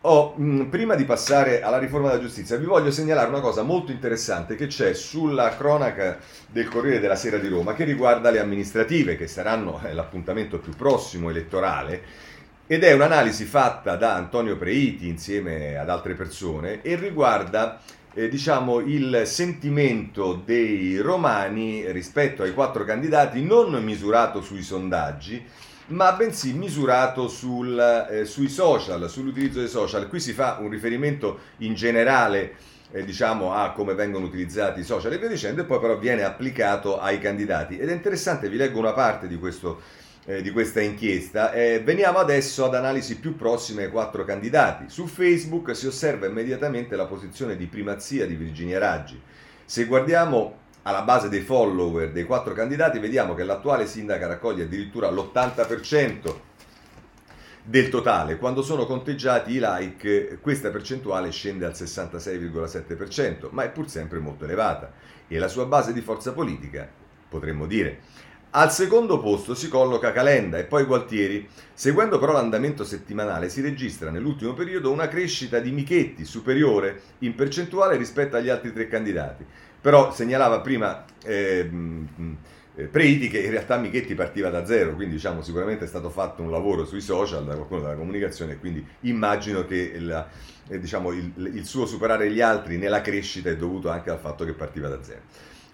Oh, 0.01 0.35
mh, 0.37 0.65
prima 0.65 0.93
di 0.95 1.05
passare 1.05 1.61
alla 1.61 1.79
riforma 1.79 2.09
della 2.09 2.21
giustizia, 2.21 2.55
vi 2.57 2.65
voglio 2.65 2.91
segnalare 2.91 3.29
una 3.29 3.39
cosa 3.39 3.63
molto 3.63 3.91
interessante 3.91 4.55
che 4.55 4.67
c'è 4.67 4.93
sulla 4.93 5.55
cronaca 5.57 6.19
del 6.47 6.67
Corriere 6.69 6.99
della 6.99 7.15
Sera 7.15 7.37
di 7.37 7.47
Roma 7.47 7.73
che 7.73 7.83
riguarda 7.83 8.29
le 8.29 8.39
amministrative, 8.39 9.17
che 9.17 9.27
saranno 9.27 9.81
eh, 9.83 9.93
l'appuntamento 9.93 10.59
più 10.59 10.73
prossimo 10.73 11.29
elettorale. 11.31 12.01
Ed 12.67 12.83
è 12.83 12.93
un'analisi 12.93 13.45
fatta 13.45 13.95
da 13.95 14.13
Antonio 14.13 14.55
Preiti 14.57 15.07
insieme 15.07 15.77
ad 15.77 15.89
altre 15.89 16.13
persone 16.13 16.81
e 16.83 16.95
riguarda 16.95 17.79
eh, 18.13 18.29
diciamo, 18.29 18.79
il 18.79 19.23
sentimento 19.25 20.41
dei 20.45 20.97
romani 20.99 21.91
rispetto 21.91 22.43
ai 22.43 22.53
quattro 22.53 22.83
candidati 22.83 23.43
non 23.43 23.73
misurato 23.83 24.41
sui 24.41 24.61
sondaggi, 24.61 25.43
ma 25.87 26.11
bensì 26.13 26.53
misurato 26.53 27.27
sul, 27.27 28.07
eh, 28.09 28.25
sui 28.25 28.49
social, 28.49 29.09
sull'utilizzo 29.09 29.59
dei 29.59 29.67
social. 29.67 30.07
Qui 30.07 30.19
si 30.19 30.33
fa 30.33 30.57
un 30.59 30.69
riferimento 30.69 31.39
in 31.57 31.73
generale 31.73 32.55
eh, 32.91 33.03
diciamo 33.03 33.53
a 33.53 33.71
come 33.71 33.93
vengono 33.93 34.25
utilizzati 34.25 34.79
i 34.79 34.83
social 34.83 35.11
e 35.13 35.17
via 35.17 35.27
dicendo, 35.27 35.61
e 35.61 35.65
poi 35.65 35.79
però 35.79 35.97
viene 35.97 36.23
applicato 36.23 36.99
ai 36.99 37.19
candidati. 37.19 37.77
Ed 37.77 37.89
è 37.89 37.93
interessante, 37.93 38.49
vi 38.49 38.57
leggo 38.57 38.79
una 38.79 38.93
parte 38.93 39.27
di, 39.27 39.37
questo, 39.37 39.81
eh, 40.25 40.41
di 40.41 40.51
questa 40.51 40.81
inchiesta. 40.81 41.51
Eh, 41.51 41.81
veniamo 41.83 42.17
adesso 42.17 42.65
ad 42.65 42.75
analisi 42.75 43.17
più 43.19 43.35
prossime 43.35 43.83
ai 43.83 43.89
quattro 43.89 44.23
candidati. 44.23 44.85
Su 44.87 45.07
Facebook 45.07 45.75
si 45.75 45.87
osserva 45.87 46.27
immediatamente 46.27 46.95
la 46.95 47.05
posizione 47.05 47.55
di 47.55 47.65
primazia 47.65 48.25
di 48.25 48.35
Virginia 48.35 48.79
Raggi. 48.79 49.19
Se 49.65 49.85
guardiamo 49.85 50.65
alla 50.87 51.01
base 51.01 51.27
dei 51.27 51.41
follower 51.41 52.13
dei 52.13 52.23
quattro 52.23 52.53
candidati, 52.53 52.97
vediamo 52.97 53.33
che 53.33 53.43
l'attuale 53.43 53.85
sindaca 53.85 54.25
raccoglie 54.25 54.63
addirittura 54.63 55.11
l'80% 55.11 56.35
del 57.61 57.89
totale. 57.89 58.37
Quando 58.37 58.61
sono 58.61 58.85
conteggiati 58.85 59.51
i 59.51 59.59
like, 59.61 60.39
questa 60.39 60.69
percentuale 60.69 61.29
scende 61.31 61.65
al 61.65 61.73
66,7%, 61.73 63.49
ma 63.49 63.63
è 63.63 63.69
pur 63.69 63.89
sempre 63.89 64.19
molto 64.19 64.45
elevata. 64.45 64.93
E 65.27 65.37
la 65.37 65.49
sua 65.49 65.65
base 65.65 65.91
di 65.91 65.99
forza 65.99 66.31
politica, 66.31 66.87
potremmo 67.27 67.65
dire, 67.65 67.99
Al 68.51 68.71
secondo 68.71 69.19
posto 69.19 69.53
si 69.53 69.67
colloca 69.67 70.13
Calenda 70.13 70.57
e 70.57 70.63
poi 70.63 70.85
Gualtieri. 70.85 71.47
Seguendo 71.73 72.17
però 72.17 72.31
l'andamento 72.31 72.85
settimanale 72.85 73.49
si 73.49 73.59
registra 73.59 74.09
nell'ultimo 74.09 74.53
periodo 74.53 74.89
una 74.89 75.09
crescita 75.09 75.59
di 75.59 75.69
Michetti 75.71 76.23
superiore 76.23 77.01
in 77.19 77.35
percentuale 77.35 77.97
rispetto 77.97 78.37
agli 78.37 78.47
altri 78.47 78.71
tre 78.71 78.87
candidati. 78.87 79.45
Però 79.81 80.11
segnalava 80.11 80.59
prima 80.61 81.05
eh, 81.23 81.69
Preiti 82.91 83.27
che 83.27 83.39
in 83.39 83.49
realtà 83.49 83.77
Michetti 83.77 84.13
partiva 84.13 84.51
da 84.51 84.63
zero, 84.63 84.93
quindi 84.93 85.15
diciamo 85.15 85.41
sicuramente 85.41 85.85
è 85.85 85.87
stato 85.87 86.11
fatto 86.11 86.43
un 86.43 86.51
lavoro 86.51 86.85
sui 86.85 87.01
social 87.01 87.43
da 87.43 87.55
qualcuno 87.55 87.81
della 87.81 87.95
comunicazione 87.95 88.59
quindi 88.59 88.85
immagino 89.01 89.65
che 89.65 89.97
la, 89.99 90.27
eh, 90.67 90.79
diciamo, 90.79 91.11
il, 91.11 91.31
il 91.55 91.65
suo 91.65 91.87
superare 91.87 92.29
gli 92.29 92.39
altri 92.39 92.77
nella 92.77 93.01
crescita 93.01 93.49
è 93.49 93.57
dovuto 93.57 93.89
anche 93.89 94.11
al 94.11 94.19
fatto 94.19 94.45
che 94.45 94.53
partiva 94.53 94.89
da 94.89 95.01
zero. 95.01 95.21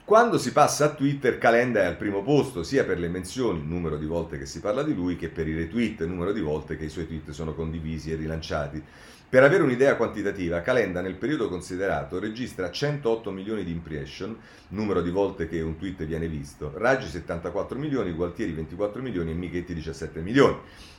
Quando 0.05 0.37
si 0.37 0.53
passa 0.53 0.85
a 0.85 0.89
Twitter, 0.89 1.37
Calenda 1.37 1.81
è 1.81 1.85
al 1.85 1.97
primo 1.97 2.23
posto 2.23 2.63
sia 2.63 2.85
per 2.85 2.99
le 2.99 3.07
menzioni, 3.07 3.61
numero 3.65 3.97
di 3.97 4.05
volte 4.05 4.37
che 4.37 4.45
si 4.45 4.59
parla 4.59 4.83
di 4.83 4.93
lui, 4.93 5.15
che 5.15 5.29
per 5.29 5.47
i 5.47 5.55
retweet, 5.55 6.03
numero 6.05 6.31
di 6.31 6.41
volte 6.41 6.77
che 6.77 6.85
i 6.85 6.89
suoi 6.89 7.07
tweet 7.07 7.31
sono 7.31 7.53
condivisi 7.53 8.11
e 8.11 8.15
rilanciati. 8.15 8.83
Per 9.33 9.41
avere 9.41 9.63
un'idea 9.63 9.95
quantitativa, 9.95 10.61
Calenda 10.61 11.01
nel 11.01 11.15
periodo 11.15 11.49
considerato 11.49 12.19
registra 12.19 12.69
108 12.69 13.31
milioni 13.31 13.63
di 13.63 13.71
impression, 13.71 14.37
numero 14.67 15.01
di 15.01 15.09
volte 15.09 15.47
che 15.47 15.59
un 15.59 15.75
tweet 15.75 16.05
viene 16.05 16.27
visto, 16.27 16.71
Raggi 16.75 17.07
74 17.07 17.79
milioni, 17.79 18.11
Gualtieri 18.11 18.51
24 18.51 19.01
milioni 19.01 19.31
e 19.31 19.33
Michetti 19.33 19.73
17 19.73 20.19
milioni. 20.19 20.57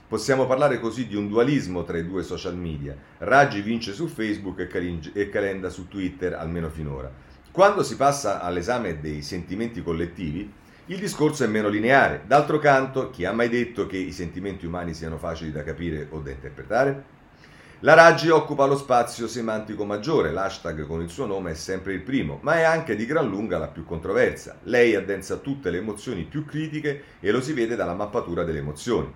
Possiamo 0.09 0.47
parlare 0.47 0.81
così 0.81 1.07
di 1.07 1.15
un 1.15 1.29
dualismo 1.29 1.85
tra 1.85 1.97
i 1.97 2.05
due 2.05 2.25
social 2.25 2.57
media. 2.57 2.97
Raggi 3.19 3.61
vince 3.61 3.93
su 3.93 4.09
Facebook 4.09 4.67
e 5.15 5.29
Calenda 5.29 5.69
su 5.69 5.87
Twitter, 5.87 6.33
almeno 6.33 6.69
finora. 6.71 7.09
Quando 7.53 7.85
si 7.85 7.95
passa 7.95 8.41
all'esame 8.41 8.99
dei 8.99 9.23
sentimenti 9.23 9.81
collettivi, 9.81 10.53
il 10.87 10.99
discorso 10.99 11.45
è 11.45 11.47
meno 11.47 11.69
lineare. 11.69 12.25
D'altro 12.27 12.59
canto, 12.59 13.11
chi 13.11 13.25
ha 13.27 13.33
mai 13.33 13.49
detto 13.49 13.87
che 13.87 13.97
i 13.97 14.11
sentimenti 14.11 14.67
umani 14.67 14.93
siano 14.93 15.19
facili 15.19 15.53
da 15.53 15.63
capire 15.63 16.09
o 16.11 16.19
da 16.19 16.33
interpretare? 16.33 17.14
La 17.85 17.93
Raggi 17.93 18.31
occupa 18.31 18.65
lo 18.65 18.79
spazio 18.79 19.29
semantico 19.29 19.85
maggiore, 19.85 20.33
l'hashtag 20.33 20.87
con 20.87 21.03
il 21.03 21.11
suo 21.11 21.27
nome 21.27 21.51
è 21.51 21.55
sempre 21.55 21.93
il 21.93 22.01
primo, 22.01 22.39
ma 22.41 22.55
è 22.55 22.63
anche 22.63 22.97
di 22.97 23.05
gran 23.05 23.29
lunga 23.29 23.59
la 23.59 23.69
più 23.69 23.85
controversa. 23.85 24.57
Lei 24.63 24.95
addensa 24.95 25.37
tutte 25.37 25.69
le 25.69 25.77
emozioni 25.77 26.25
più 26.25 26.47
critiche 26.47 27.03
e 27.21 27.31
lo 27.31 27.43
si 27.43 27.53
vede 27.53 27.77
dalla 27.77 27.93
mappatura 27.93 28.43
delle 28.43 28.61
emozioni, 28.61 29.13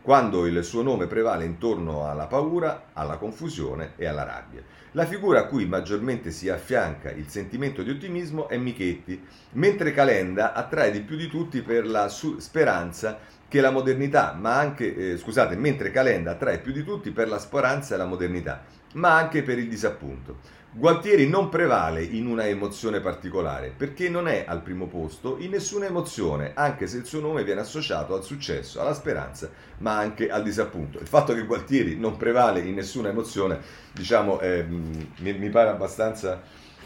quando 0.00 0.46
il 0.46 0.62
suo 0.62 0.82
nome 0.82 1.08
prevale 1.08 1.44
intorno 1.44 2.08
alla 2.08 2.28
paura, 2.28 2.90
alla 2.92 3.16
confusione 3.16 3.94
e 3.96 4.06
alla 4.06 4.22
rabbia. 4.22 4.62
La 4.92 5.04
figura 5.04 5.40
a 5.40 5.46
cui 5.46 5.66
maggiormente 5.66 6.30
si 6.30 6.48
affianca 6.48 7.10
il 7.10 7.28
sentimento 7.28 7.82
di 7.82 7.90
ottimismo 7.90 8.48
è 8.48 8.56
Michetti, 8.56 9.20
mentre 9.54 9.92
Calenda 9.92 10.52
attrae 10.52 10.92
di 10.92 11.00
più 11.00 11.16
di 11.16 11.26
tutti 11.26 11.60
per 11.62 11.86
la 11.86 12.08
speranza 12.08 13.18
che 13.52 13.60
la 13.60 13.70
modernità, 13.70 14.34
ma 14.40 14.56
anche, 14.56 15.12
eh, 15.12 15.18
scusate, 15.18 15.56
mentre 15.56 15.90
Calenda 15.90 16.30
attrae 16.30 16.58
più 16.58 16.72
di 16.72 16.82
tutti 16.82 17.10
per 17.10 17.28
la 17.28 17.38
speranza 17.38 17.94
e 17.94 17.98
la 17.98 18.06
modernità, 18.06 18.64
ma 18.94 19.14
anche 19.14 19.42
per 19.42 19.58
il 19.58 19.68
disappunto. 19.68 20.38
Gualtieri 20.70 21.28
non 21.28 21.50
prevale 21.50 22.02
in 22.02 22.28
una 22.28 22.46
emozione 22.46 23.00
particolare, 23.00 23.70
perché 23.76 24.08
non 24.08 24.26
è 24.26 24.46
al 24.48 24.62
primo 24.62 24.86
posto 24.86 25.36
in 25.38 25.50
nessuna 25.50 25.84
emozione, 25.84 26.52
anche 26.54 26.86
se 26.86 26.96
il 26.96 27.04
suo 27.04 27.20
nome 27.20 27.44
viene 27.44 27.60
associato 27.60 28.14
al 28.14 28.24
successo, 28.24 28.80
alla 28.80 28.94
speranza, 28.94 29.50
ma 29.80 29.98
anche 29.98 30.30
al 30.30 30.42
disappunto. 30.42 30.98
Il 30.98 31.06
fatto 31.06 31.34
che 31.34 31.44
Gualtieri 31.44 31.98
non 31.98 32.16
prevale 32.16 32.60
in 32.60 32.72
nessuna 32.72 33.10
emozione, 33.10 33.60
diciamo, 33.92 34.40
eh, 34.40 34.64
mi, 34.64 35.34
mi, 35.34 35.50
pare 35.50 35.68
abbastanza 35.68 36.40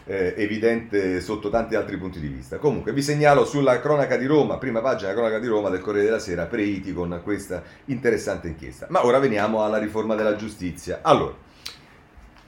eh, 0.07 0.35
evidente 0.37 1.21
sotto 1.21 1.51
tanti 1.51 1.75
altri 1.75 1.97
punti 1.99 2.21
di 2.21 2.29
vista. 2.29 2.59
Comunque 2.59 2.93
vi 2.93 3.03
segnalo 3.03 3.45
sulla 3.45 3.81
cronaca 3.81 4.17
di 4.17 4.27
Roma, 4.27 4.57
prima 4.57 4.81
pagina 4.81 5.09
della 5.09 5.21
cronaca 5.21 5.41
di 5.41 5.49
Roma 5.49 5.69
del 5.69 5.81
Corriere 5.81 6.07
della 6.07 6.19
Sera, 6.19 6.47
Preiti 6.47 6.93
con 6.93 7.21
questa 7.23 7.63
interessante 7.87 8.49
inchiesta. 8.49 8.87
Ma 8.89 9.05
ora 9.05 9.19
veniamo 9.19 9.63
alla 9.63 9.79
riforma 9.79 10.15
della 10.15 10.37
giustizia. 10.37 11.01
Allora, 11.03 11.35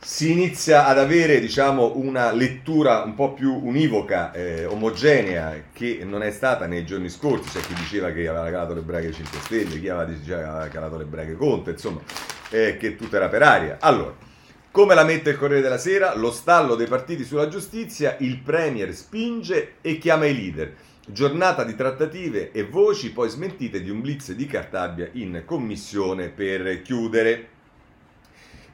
si 0.00 0.30
inizia 0.30 0.86
ad 0.86 0.98
avere 0.98 1.40
diciamo, 1.40 1.96
una 1.96 2.30
lettura 2.30 3.02
un 3.02 3.14
po' 3.14 3.32
più 3.32 3.52
univoca, 3.52 4.32
eh, 4.32 4.64
omogenea, 4.64 5.64
che 5.72 6.02
non 6.04 6.22
è 6.22 6.30
stata 6.30 6.66
nei 6.66 6.86
giorni 6.86 7.08
scorsi. 7.08 7.58
C'è 7.58 7.66
chi 7.66 7.74
diceva 7.74 8.12
che 8.12 8.28
aveva 8.28 8.48
calato 8.50 8.74
le 8.74 8.82
braghe 8.82 9.10
5 9.10 9.38
Stelle, 9.40 9.80
chi 9.80 9.88
aveva, 9.88 10.04
diceva 10.04 10.38
che 10.38 10.46
aveva 10.46 10.68
calato 10.68 10.96
le 10.96 11.04
braghe 11.04 11.34
Conte, 11.34 11.70
insomma, 11.72 12.00
eh, 12.50 12.76
che 12.76 12.94
tutto 12.94 13.16
era 13.16 13.28
per 13.28 13.42
aria. 13.42 13.78
Allora, 13.80 14.14
come 14.70 14.94
la 14.94 15.04
mette 15.04 15.30
il 15.30 15.38
Corriere 15.38 15.62
della 15.62 15.78
Sera? 15.78 16.14
Lo 16.14 16.30
stallo 16.30 16.74
dei 16.74 16.86
partiti 16.86 17.24
sulla 17.24 17.48
giustizia, 17.48 18.16
il 18.20 18.38
Premier 18.38 18.94
spinge 18.94 19.76
e 19.80 19.98
chiama 19.98 20.26
i 20.26 20.34
leader. 20.34 20.74
Giornata 21.06 21.64
di 21.64 21.74
trattative 21.74 22.52
e 22.52 22.64
voci 22.64 23.12
poi 23.12 23.30
smentite 23.30 23.82
di 23.82 23.88
un 23.88 24.02
blitz 24.02 24.32
di 24.32 24.46
Cartabia 24.46 25.08
in 25.12 25.42
commissione 25.46 26.28
per 26.28 26.82
chiudere. 26.82 27.48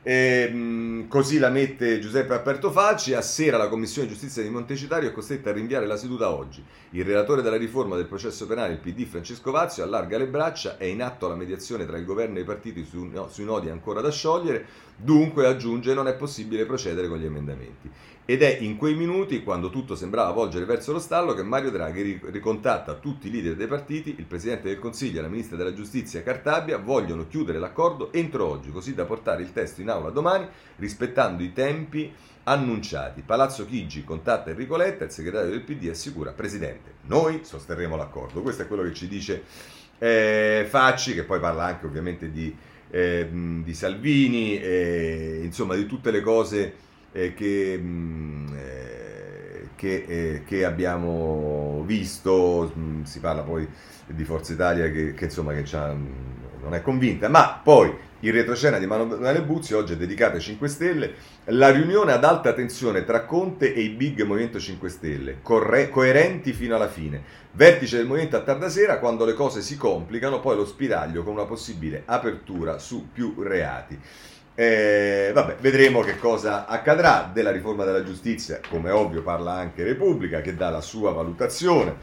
E, 0.07 0.49
ehm, 0.51 1.09
così 1.09 1.38
la 1.38 1.49
mette 1.49 1.99
Giuseppe 1.99 2.35
Aperto 2.35 2.71
Facci. 2.71 3.14
A 3.14 3.23
sera 3.23 3.57
la 3.57 3.69
Commissione 3.69 4.07
Giustizia 4.07 4.43
di 4.43 4.51
Montecitario 4.51 5.09
è 5.09 5.12
costretta 5.12 5.49
a 5.49 5.55
rinviare 5.55 5.87
la 5.87 5.97
seduta 5.97 6.31
oggi. 6.31 6.62
Il 6.90 7.05
relatore 7.07 7.40
della 7.40 7.57
riforma 7.57 7.97
del 7.97 8.05
processo 8.05 8.47
penale, 8.47 8.75
il 8.75 8.81
PD 8.81 9.07
Francesco 9.07 9.51
Vazio, 9.51 9.83
allarga 9.83 10.19
le 10.19 10.27
braccia. 10.27 10.77
È 10.77 10.85
in 10.85 11.03
atto 11.03 11.27
la 11.27 11.35
mediazione 11.35 11.87
tra 11.87 11.97
il 11.97 12.05
governo 12.05 12.37
e 12.37 12.43
i 12.43 12.45
partiti 12.45 12.85
su, 12.85 13.03
no, 13.05 13.29
sui 13.31 13.45
nodi 13.45 13.71
ancora 13.71 14.03
da 14.03 14.11
sciogliere. 14.11 14.67
Dunque, 14.95 15.47
aggiunge, 15.47 15.95
non 15.95 16.07
è 16.07 16.14
possibile 16.14 16.67
procedere 16.67 17.09
con 17.09 17.19
gli 17.19 17.25
emendamenti. 17.25 17.90
Ed 18.27 18.43
è 18.43 18.57
in 18.61 18.79
quei 18.79 18.95
minuti, 18.95 19.43
quando 19.43 19.69
tutto 19.69 19.95
sembrava 19.95 20.31
volgere 20.31 20.65
verso 20.65 20.93
lo 20.93 20.99
stallo, 20.99 21.35
che 21.35 21.43
Mario 21.43 21.71
Draghi 21.71 22.19
ricontatta 22.31 22.95
tutti 22.95 23.29
i 23.29 23.31
leader 23.31 23.55
dei 23.55 23.67
partiti, 23.67 24.15
il 24.17 24.25
Presidente 24.25 24.69
del 24.69 24.79
Consiglio 24.79 25.19
e 25.19 25.23
la 25.23 25.29
Ministra 25.29 25.59
della 25.59 25.75
Giustizia 25.75 26.23
Cartabia 26.23 26.79
vogliono 26.79 27.27
chiudere 27.27 27.59
l'accordo 27.59 28.11
entro 28.15 28.47
oggi, 28.47 28.71
così 28.71 28.95
da 28.95 29.05
portare 29.05 29.43
il 29.43 29.53
testo 29.53 29.83
in 29.83 29.91
aula 29.91 30.09
domani, 30.09 30.47
rispettando 30.77 31.43
i 31.43 31.53
tempi 31.53 32.11
annunciati. 32.45 33.21
Palazzo 33.21 33.67
Chigi 33.67 34.05
contatta 34.05 34.49
Enrico 34.49 34.79
Letta, 34.79 35.05
il 35.05 35.11
segretario 35.11 35.51
del 35.51 35.61
PD 35.61 35.91
assicura, 35.91 36.33
Presidente, 36.33 36.95
noi 37.03 37.41
sosterremo 37.43 37.95
l'accordo. 37.95 38.41
Questo 38.41 38.63
è 38.63 38.67
quello 38.67 38.85
che 38.85 38.95
ci 38.95 39.07
dice 39.07 39.43
eh, 39.99 40.65
Facci, 40.67 41.13
che 41.13 41.25
poi 41.25 41.41
parla 41.41 41.65
anche 41.65 41.85
ovviamente 41.85 42.31
di, 42.31 42.57
eh, 42.89 43.29
di 43.31 43.75
Salvini, 43.75 44.59
eh, 44.59 45.41
insomma 45.43 45.75
di 45.75 45.85
tutte 45.85 46.11
le 46.11 46.23
cose 46.23 46.93
eh, 47.14 47.33
che, 47.33 47.79
mh, 47.79 47.87
mm, 47.87 48.46
eh, 48.57 49.68
eh, 49.77 50.42
che, 50.44 50.64
abbiamo 50.64 51.83
visto, 51.87 52.72
mm, 52.77 53.03
si 53.05 53.20
parla 53.20 53.42
poi 53.42 53.66
di 54.07 54.24
Forza 54.24 54.53
Italia 54.53 54.90
che, 54.90 55.14
che 55.14 55.24
insomma 55.24 55.53
che 55.53 55.64
non 55.72 56.74
è 56.74 56.83
convinta, 56.83 57.29
ma 57.29 57.61
poi 57.62 57.94
il 58.20 58.33
retroscena 58.33 58.79
di 58.79 58.87
Manuele 58.87 59.42
Buzzi 59.42 59.74
oggi 59.74 59.92
è 59.92 59.96
dedicato 59.96 60.37
ai 60.37 60.40
5 60.40 60.66
Stelle, 60.66 61.14
la 61.46 61.70
riunione 61.70 62.12
ad 62.12 62.24
alta 62.24 62.55
tensione 62.55 63.05
tra 63.05 63.27
Conte 63.27 63.74
e 63.74 63.81
i 63.83 63.90
big 63.90 64.22
Movimento 64.22 64.59
5 64.59 64.88
Stelle, 64.88 65.38
corre- 65.42 65.90
coerenti 65.90 66.53
fino 66.55 66.74
alla 66.74 66.88
fine, 66.88 67.22
vertice 67.53 67.98
del 67.98 68.07
Movimento 68.07 68.37
a 68.37 68.42
tarda 68.42 68.70
sera 68.70 68.98
quando 68.98 69.27
le 69.27 69.35
cose 69.35 69.61
si 69.61 69.77
complicano, 69.77 70.40
poi 70.40 70.57
lo 70.57 70.64
spiraglio 70.64 71.22
con 71.22 71.35
una 71.35 71.44
possibile 71.44 72.03
apertura 72.07 72.79
su 72.79 73.09
più 73.12 73.35
reati. 73.42 74.00
Eh, 74.57 75.33
vabbè, 75.35 75.57
vedremo 75.61 76.01
che 76.03 76.17
cosa 76.17 76.67
accadrà 76.67 77.29
della 77.33 77.51
riforma 77.51 77.85
della 77.85 78.05
giustizia, 78.05 78.61
come 78.69 78.90
ovvio 78.90 79.23
parla 79.23 79.53
anche 79.53 79.83
Repubblica 79.83 80.40
che 80.40 80.55
dà 80.55 80.71
la 80.71 80.81
sua 80.81 81.11
valutazione 81.11 81.97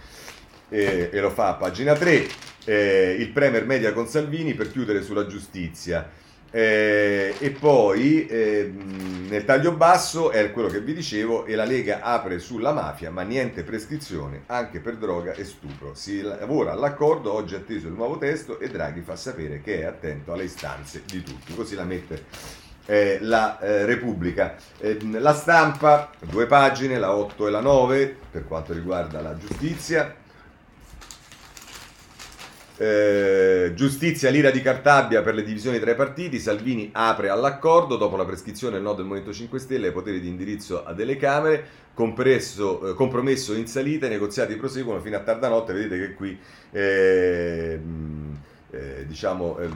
eh, 0.68 1.10
e 1.12 1.20
lo 1.22 1.30
fa 1.30 1.50
a 1.50 1.54
pagina 1.54 1.94
3, 1.94 2.28
eh, 2.66 3.16
il 3.18 3.30
Premier 3.30 3.66
media 3.66 3.94
con 3.94 4.08
Salvini 4.08 4.54
per 4.54 4.70
chiudere 4.70 5.02
sulla 5.02 5.28
giustizia. 5.28 6.10
Eh, 6.54 7.34
e 7.40 7.52
poi 7.52 8.26
eh, 8.26 8.70
nel 9.30 9.46
taglio 9.46 9.72
basso 9.72 10.32
è 10.32 10.52
quello 10.52 10.68
che 10.68 10.82
vi 10.82 10.94
dicevo 10.94 11.46
e 11.46 11.56
la 11.56 11.64
Lega 11.64 12.02
apre 12.02 12.40
sulla 12.40 12.74
mafia 12.74 13.10
ma 13.10 13.22
niente 13.22 13.64
prescrizione 13.64 14.44
anche 14.48 14.82
per 14.82 14.98
droga 14.98 15.34
e 15.34 15.46
stupro. 15.46 15.94
Si 15.94 16.22
lavora 16.22 16.74
all'accordo 16.74 17.32
oggi 17.34 17.56
atteso 17.56 17.88
il 17.88 17.94
nuovo 17.94 18.18
testo 18.18 18.60
e 18.60 18.68
Draghi 18.68 19.02
fa 19.02 19.16
sapere 19.16 19.62
che 19.62 19.80
è 19.80 19.86
attento 19.86 20.34
alle 20.34 20.44
istanze 20.44 21.04
di 21.06 21.24
tutti. 21.24 21.56
Così 21.56 21.76
la 21.76 21.86
mette 21.86 22.26
eh, 22.86 23.20
la 23.22 23.58
eh, 23.60 23.86
Repubblica. 23.86 24.56
Ehm, 24.80 25.22
la 25.22 25.34
stampa 25.34 26.10
due 26.20 26.46
pagine 26.48 27.00
la 27.00 27.16
8 27.16 27.48
e 27.48 27.52
la 27.52 27.62
9 27.62 28.18
per 28.32 28.46
quanto 28.46 28.74
riguarda 28.74 29.22
la 29.22 29.38
giustizia 29.38 30.14
eh, 32.82 33.74
giustizia 33.76 34.32
l'ira 34.32 34.50
di 34.50 34.60
Cartabia 34.60 35.22
per 35.22 35.36
le 35.36 35.44
divisioni 35.44 35.78
tra 35.78 35.91
i 35.91 35.96
partiti. 35.96 36.39
Salvini 36.39 36.89
apre 36.91 37.30
all'accordo 37.30 37.96
dopo 37.96 38.17
la 38.17 38.26
prescrizione 38.26 38.74
del 38.74 38.82
no 38.82 38.94
del 38.94 39.06
Movimento 39.06 39.32
5 39.32 39.60
Stelle 39.60 39.88
ai 39.88 39.94
poteri 39.94 40.20
di 40.20 40.28
indirizzo 40.28 40.84
delle 40.96 41.15
Camere. 41.15 41.63
Compresso, 41.94 42.89
eh, 42.89 42.94
compromesso 42.96 43.54
in 43.54 43.67
salita, 43.67 44.08
i 44.08 44.10
negoziati 44.10 44.56
proseguono 44.56 45.00
fino 45.00 45.15
a 45.15 45.20
tarda 45.20 45.48
notte. 45.48 45.74
Vedete 45.74 46.00
che 46.00 46.13
qui. 46.15 46.39
Eh, 46.72 47.80
eh, 48.72 49.06
diciamo, 49.06 49.60
eh, 49.60 49.70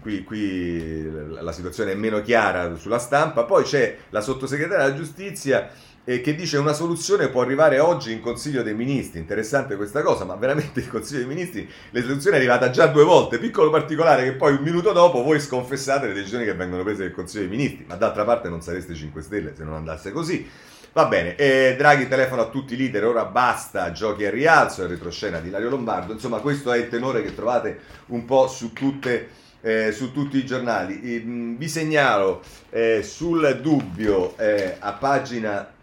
qui, 0.00 0.24
qui, 0.24 1.08
la 1.40 1.52
situazione 1.52 1.92
è 1.92 1.94
meno 1.94 2.22
chiara 2.22 2.74
sulla 2.74 2.98
stampa. 2.98 3.44
Poi 3.44 3.62
c'è 3.62 3.98
la 4.10 4.20
sottosegretaria 4.20 4.86
della 4.86 4.96
giustizia 4.96 5.70
eh, 6.08 6.22
che 6.22 6.34
dice 6.34 6.56
una 6.56 6.72
soluzione 6.72 7.28
può 7.28 7.42
arrivare 7.42 7.80
oggi 7.80 8.12
in 8.12 8.20
Consiglio 8.20 8.62
dei 8.62 8.72
Ministri. 8.72 9.18
Interessante 9.18 9.76
questa 9.76 10.00
cosa, 10.00 10.24
ma 10.24 10.36
veramente 10.36 10.80
il 10.80 10.88
Consiglio 10.88 11.18
dei 11.18 11.28
Ministri 11.28 11.70
la 11.90 12.00
soluzione 12.00 12.36
è 12.36 12.38
arrivata 12.38 12.70
già 12.70 12.86
due 12.86 13.04
volte. 13.04 13.38
Piccolo 13.38 13.68
particolare 13.68 14.24
che 14.24 14.32
poi 14.32 14.54
un 14.54 14.62
minuto 14.62 14.92
dopo 14.92 15.22
voi 15.22 15.38
sconfessate 15.38 16.06
le 16.06 16.14
decisioni 16.14 16.46
che 16.46 16.54
vengono 16.54 16.82
prese 16.82 17.02
dal 17.02 17.12
Consiglio 17.12 17.46
dei 17.46 17.54
Ministri, 17.58 17.84
ma 17.86 17.96
d'altra 17.96 18.24
parte 18.24 18.48
non 18.48 18.62
sareste 18.62 18.94
5 18.94 19.20
Stelle 19.20 19.52
se 19.54 19.64
non 19.64 19.74
andasse 19.74 20.10
così. 20.10 20.48
Va 20.94 21.04
bene, 21.04 21.36
eh, 21.36 21.74
Draghi 21.76 22.08
telefono 22.08 22.40
a 22.40 22.48
tutti 22.48 22.72
i 22.72 22.78
leader, 22.78 23.04
ora 23.04 23.26
basta 23.26 23.92
giochi 23.92 24.24
a 24.24 24.30
rialzo, 24.30 24.84
il 24.84 24.88
retroscena 24.88 25.38
di 25.40 25.50
Lario 25.50 25.68
Lombardo, 25.68 26.14
insomma 26.14 26.38
questo 26.38 26.72
è 26.72 26.78
il 26.78 26.88
tenore 26.88 27.22
che 27.22 27.34
trovate 27.34 27.80
un 28.06 28.24
po' 28.24 28.48
su, 28.48 28.72
tutte, 28.72 29.28
eh, 29.60 29.92
su 29.92 30.10
tutti 30.10 30.38
i 30.38 30.46
giornali. 30.46 31.22
Mh, 31.22 31.58
vi 31.58 31.68
segnalo 31.68 32.40
eh, 32.70 33.02
sul 33.02 33.60
dubbio 33.60 34.36
eh, 34.38 34.76
a 34.78 34.92
pagina 34.94 35.76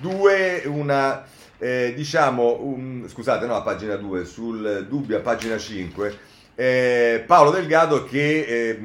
2 0.00 0.62
una, 0.66 1.24
eh, 1.58 1.92
diciamo, 1.94 2.60
un, 2.62 3.04
scusate 3.08 3.46
no 3.46 3.54
a 3.54 3.62
pagina 3.62 3.96
2, 3.96 4.24
sul 4.24 4.86
dubbio 4.88 5.18
a 5.18 5.20
pagina 5.20 5.58
5, 5.58 6.18
eh, 6.54 7.24
Paolo 7.26 7.50
Delgado 7.50 8.04
che 8.04 8.78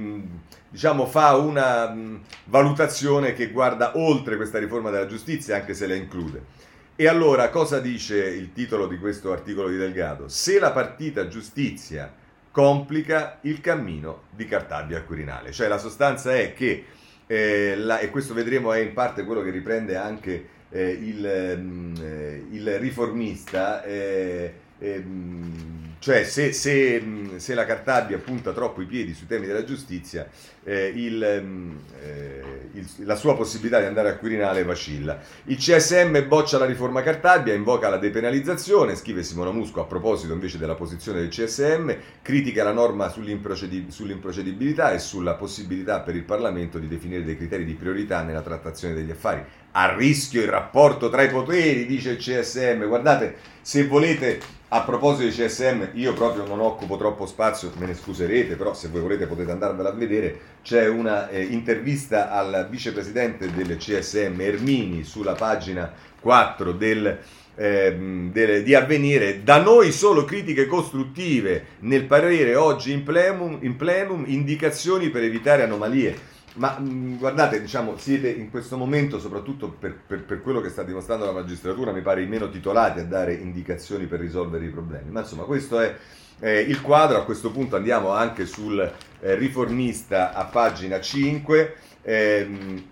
diciamo, 0.69 1.06
fa 1.06 1.36
una 1.36 1.89
mh, 1.89 2.22
valutazione 2.45 3.34
che 3.34 3.50
guarda 3.50 3.98
oltre 3.98 4.36
questa 4.36 4.60
riforma 4.60 4.89
della 4.89 5.08
giustizia, 5.08 5.56
anche 5.56 5.74
se 5.74 5.88
la 5.88 5.95
include. 5.95 6.58
E 6.95 7.08
allora 7.08 7.50
cosa 7.50 7.80
dice 7.80 8.17
il 8.28 8.52
titolo 8.52 8.86
di 8.88 8.98
questo 8.98 9.32
articolo 9.32 9.69
di 9.69 9.78
Delgado? 9.78 10.28
Se 10.28 10.60
la 10.60 10.72
partita 10.72 11.28
giustizia 11.28 12.13
complica 12.52 13.38
il 13.41 13.62
cammino 13.62 14.24
di 14.32 14.45
Cartabia 14.45 14.98
al 14.98 15.06
Quirinale. 15.06 15.52
Cioè 15.52 15.67
la 15.67 15.78
sostanza 15.78 16.36
è 16.36 16.54
che, 16.54 16.86
eh, 17.26 17.76
la, 17.78 18.00
e 18.00 18.10
questo 18.10 18.34
vedremo 18.34 18.74
è 18.74 18.80
in 18.80 18.93
parte 18.93 19.24
quello 19.24 19.41
che 19.41 19.50
riprende 19.52 19.95
anche 19.95 20.48
eh, 20.69 20.89
il, 20.89 21.60
mh, 21.60 21.93
eh, 22.01 22.45
il, 22.51 22.79
riformista, 22.79 23.84
eh, 23.84 24.53
ehm, 24.79 25.79
cioè, 25.99 26.23
se, 26.23 26.53
se, 26.53 27.03
se, 27.36 27.53
la 27.53 27.65
Cartabia 27.65 28.17
punta 28.19 28.53
troppo 28.53 28.82
i 28.82 28.86
piedi 28.86 29.13
sui 29.13 29.27
temi 29.27 29.45
della 29.47 29.65
giustizia, 29.65 30.29
eh, 30.63 30.93
il, 30.95 31.21
eh, 31.21 32.69
il, 32.71 32.89
la 32.99 33.15
sua 33.15 33.36
possibilità 33.36 33.79
di 33.79 33.86
andare 33.86 34.08
al 34.08 34.17
Quirinale 34.17 34.63
vacilla. 34.63 35.19
Il 35.45 35.58
CSM 35.58 36.25
boccia 36.25 36.58
la 36.58 36.63
riforma 36.63 37.01
Cartabia, 37.01 37.53
invoca 37.53 37.89
la 37.89 37.97
depenalizzazione, 37.97 38.95
scrive 38.95 39.23
Simona 39.23 39.51
Musco 39.51 39.82
a 39.82 39.86
proposito 39.86 40.32
invece 40.32 40.58
della 40.58 40.75
posizione 40.75 41.19
del 41.19 41.27
CSM, 41.27 41.91
critica 42.21 42.63
la 42.63 42.71
norma 42.71 43.10
sull'improcedib- 43.10 43.89
sull'improcedibilità 43.89 44.93
e 44.93 44.99
sulla 44.99 45.34
possibilità 45.34 45.99
per 45.99 46.15
il 46.15 46.23
Parlamento 46.23 46.79
di 46.79 46.88
definire 46.88 47.25
dei 47.25 47.36
criteri 47.36 47.65
di 47.65 47.73
priorità 47.73 48.23
nella 48.23 48.41
trattazione 48.41 48.93
degli 48.93 49.12
affari. 49.12 49.43
A 49.71 49.95
rischio 49.95 50.41
il 50.41 50.49
rapporto 50.49 51.10
tra 51.10 51.21
i 51.21 51.29
poteri, 51.29 51.86
dice 51.86 52.12
il 52.12 52.17
CSM. 52.17 52.86
Guardate, 52.88 53.36
se 53.62 53.86
volete 53.86 54.39
a 54.69 54.82
proposito 54.82 55.29
di 55.29 55.36
CSM, 55.36 55.89
io 55.93 56.13
proprio 56.13 56.45
non 56.45 56.60
occupo 56.60 56.95
troppo 56.97 57.25
spazio, 57.25 57.71
me 57.77 57.88
ne 57.88 57.95
scuserete, 57.95 58.55
però 58.55 58.73
se 58.73 58.88
voi 58.89 59.01
volete 59.01 59.25
potete 59.25 59.51
andarvela 59.51 59.89
a 59.89 59.93
vedere. 59.93 60.39
C'è 60.62 60.88
una 60.88 61.29
eh, 61.29 61.41
intervista 61.41 62.32
al 62.32 62.67
vicepresidente 62.69 63.51
del 63.51 63.77
CSM 63.77 64.39
Ermini 64.39 65.03
sulla 65.03 65.34
pagina 65.34 65.91
4 66.19 66.71
del, 66.73 67.17
eh, 67.55 68.29
del, 68.32 68.63
di 68.63 68.75
Avvenire. 68.75 69.43
Da 69.43 69.60
noi 69.60 69.91
solo 69.91 70.23
critiche 70.23 70.67
costruttive 70.67 71.65
nel 71.79 72.05
parere 72.05 72.55
oggi 72.55 72.91
in 72.91 73.03
plenum, 73.03 73.58
in 73.62 73.75
plenum 73.75 74.23
indicazioni 74.27 75.10
per 75.10 75.23
evitare 75.23 75.63
anomalie. 75.63 76.38
Ma 76.60 76.78
mh, 76.78 77.17
guardate, 77.17 77.62
diciamo, 77.62 77.98
siete 77.98 78.30
in 78.30 78.52
questo 78.52 78.76
momento, 78.76 79.17
soprattutto 79.17 79.69
per, 79.69 79.98
per, 80.06 80.24
per, 80.24 80.41
quello 80.41 80.60
che 80.60 80.67
sta 80.67 80.84
dimostrando 80.84 81.26
la 81.26 81.32
magistratura, 81.32 81.93
mi 81.93 82.02
pare 82.02 82.22
i 82.22 82.28
meno 82.28 82.50
titolati 82.50 83.00
a 83.00 83.06
dare 83.06 83.34
indicazioni 83.34 84.08
per 84.08 84.19
risolvere 84.19 84.65
i 84.65 84.69
problemi. 84.69 85.10
Ma 85.10 85.22
insomma, 85.22 85.43
questo 85.43 85.80
è 85.80 85.95
eh, 86.39 86.60
il 86.60 86.82
quadro. 86.82 87.17
A 87.17 87.24
questo 87.24 87.50
punto 87.52 87.78
andiamo 87.78 88.10
anche 88.10 88.45
sul 88.45 88.78
eh, 89.22 89.36
riformista 89.36 90.34
a 90.34 90.43
pagina 90.45 91.00
5. 91.00 91.76
Ehm, 92.02 92.84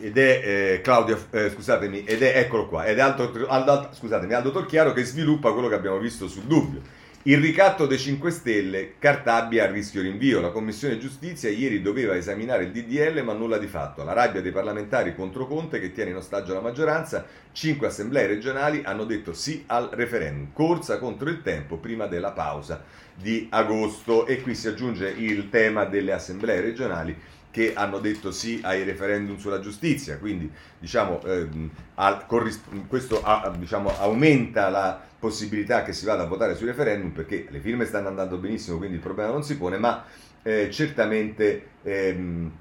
ed 0.00 0.16
è 0.16 0.40
eh, 0.42 0.80
Claudio, 0.80 1.22
eh, 1.32 1.50
scusatemi, 1.50 2.04
ed 2.04 2.22
è, 2.22 2.38
eccolo 2.38 2.68
qua, 2.68 2.86
ed 2.86 2.96
è 2.96 3.02
Aldo, 3.02 3.46
Aldo, 3.48 3.90
scusatemi, 3.92 4.32
Aldo 4.32 4.50
Torchiaro 4.50 4.94
che 4.94 5.04
sviluppa 5.04 5.52
quello 5.52 5.68
che 5.68 5.74
abbiamo 5.74 5.98
visto 5.98 6.26
sul 6.26 6.44
dubbio 6.44 6.80
il 7.24 7.36
ricatto 7.36 7.84
dei 7.84 7.98
5 7.98 8.30
Stelle, 8.30 8.94
Cartabia 8.98 9.64
a 9.64 9.70
rischio 9.70 10.00
rinvio. 10.00 10.40
La 10.40 10.48
Commissione 10.48 10.96
Giustizia 10.96 11.50
ieri 11.50 11.82
doveva 11.82 12.16
esaminare 12.16 12.64
il 12.64 12.70
DDL 12.70 13.22
ma 13.22 13.34
nulla 13.34 13.58
di 13.58 13.66
fatto. 13.66 14.02
La 14.04 14.14
rabbia 14.14 14.40
dei 14.40 14.52
parlamentari 14.52 15.14
contro 15.14 15.46
Conte 15.46 15.80
che 15.80 15.92
tiene 15.92 16.12
in 16.12 16.16
ostaggio 16.16 16.54
la 16.54 16.62
maggioranza. 16.62 17.26
Cinque 17.52 17.88
assemblee 17.88 18.26
regionali 18.26 18.80
hanno 18.84 19.04
detto 19.04 19.34
sì 19.34 19.64
al 19.66 19.90
referendum. 19.92 20.52
Corsa 20.54 20.98
contro 20.98 21.28
il 21.28 21.42
tempo 21.42 21.76
prima 21.76 22.06
della 22.06 22.32
pausa 22.32 22.82
di 23.14 23.48
agosto. 23.50 24.26
E 24.26 24.40
qui 24.40 24.54
si 24.54 24.68
aggiunge 24.68 25.10
il 25.10 25.50
tema 25.50 25.84
delle 25.84 26.12
assemblee 26.12 26.62
regionali 26.62 27.14
che 27.50 27.72
hanno 27.74 27.98
detto 27.98 28.30
sì 28.30 28.60
ai 28.62 28.84
referendum 28.84 29.36
sulla 29.36 29.60
giustizia, 29.60 30.18
quindi 30.18 30.50
diciamo, 30.78 31.20
ehm, 31.24 31.70
al, 31.96 32.26
corrisp- 32.26 32.86
questo 32.86 33.22
a, 33.22 33.52
diciamo, 33.56 33.96
aumenta 33.98 34.68
la 34.68 35.00
possibilità 35.18 35.82
che 35.82 35.92
si 35.92 36.06
vada 36.06 36.22
a 36.22 36.26
votare 36.26 36.54
sui 36.54 36.66
referendum 36.66 37.10
perché 37.10 37.46
le 37.50 37.58
firme 37.58 37.84
stanno 37.84 38.08
andando 38.08 38.36
benissimo, 38.36 38.78
quindi 38.78 38.96
il 38.96 39.02
problema 39.02 39.32
non 39.32 39.42
si 39.42 39.56
pone, 39.56 39.78
ma 39.78 40.04
eh, 40.42 40.70
certamente 40.70 41.66
ehm, 41.82 42.52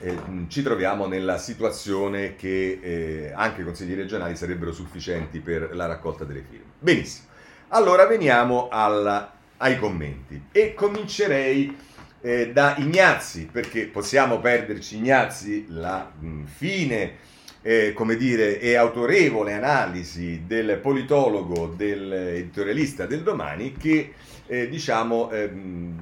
eh, 0.00 0.18
ci 0.48 0.62
troviamo 0.62 1.06
nella 1.06 1.38
situazione 1.38 2.36
che 2.36 2.78
eh, 2.80 3.32
anche 3.34 3.60
i 3.60 3.64
consigli 3.64 3.94
regionali 3.94 4.36
sarebbero 4.36 4.72
sufficienti 4.72 5.40
per 5.40 5.74
la 5.74 5.86
raccolta 5.86 6.24
delle 6.24 6.44
firme. 6.48 6.72
Benissimo, 6.78 7.26
allora 7.68 8.06
veniamo 8.06 8.68
alla, 8.70 9.32
ai 9.58 9.78
commenti 9.78 10.46
e 10.52 10.74
comincerei 10.74 11.76
eh, 12.26 12.50
da 12.50 12.74
Ignazzi, 12.78 13.48
perché 13.50 13.86
possiamo 13.86 14.40
perderci 14.40 14.96
Ignazzi, 14.96 15.66
la 15.68 16.10
mh, 16.18 16.42
fine, 16.46 17.18
eh, 17.62 17.92
come 17.92 18.16
dire, 18.16 18.58
e 18.58 18.74
autorevole 18.74 19.52
analisi 19.52 20.42
del 20.44 20.78
politologo, 20.78 21.68
dell'editorialista 21.68 23.06
del 23.06 23.22
domani, 23.22 23.74
che 23.74 24.14
eh, 24.48 24.68
diciamo 24.68 25.30
ehm, 25.30 25.94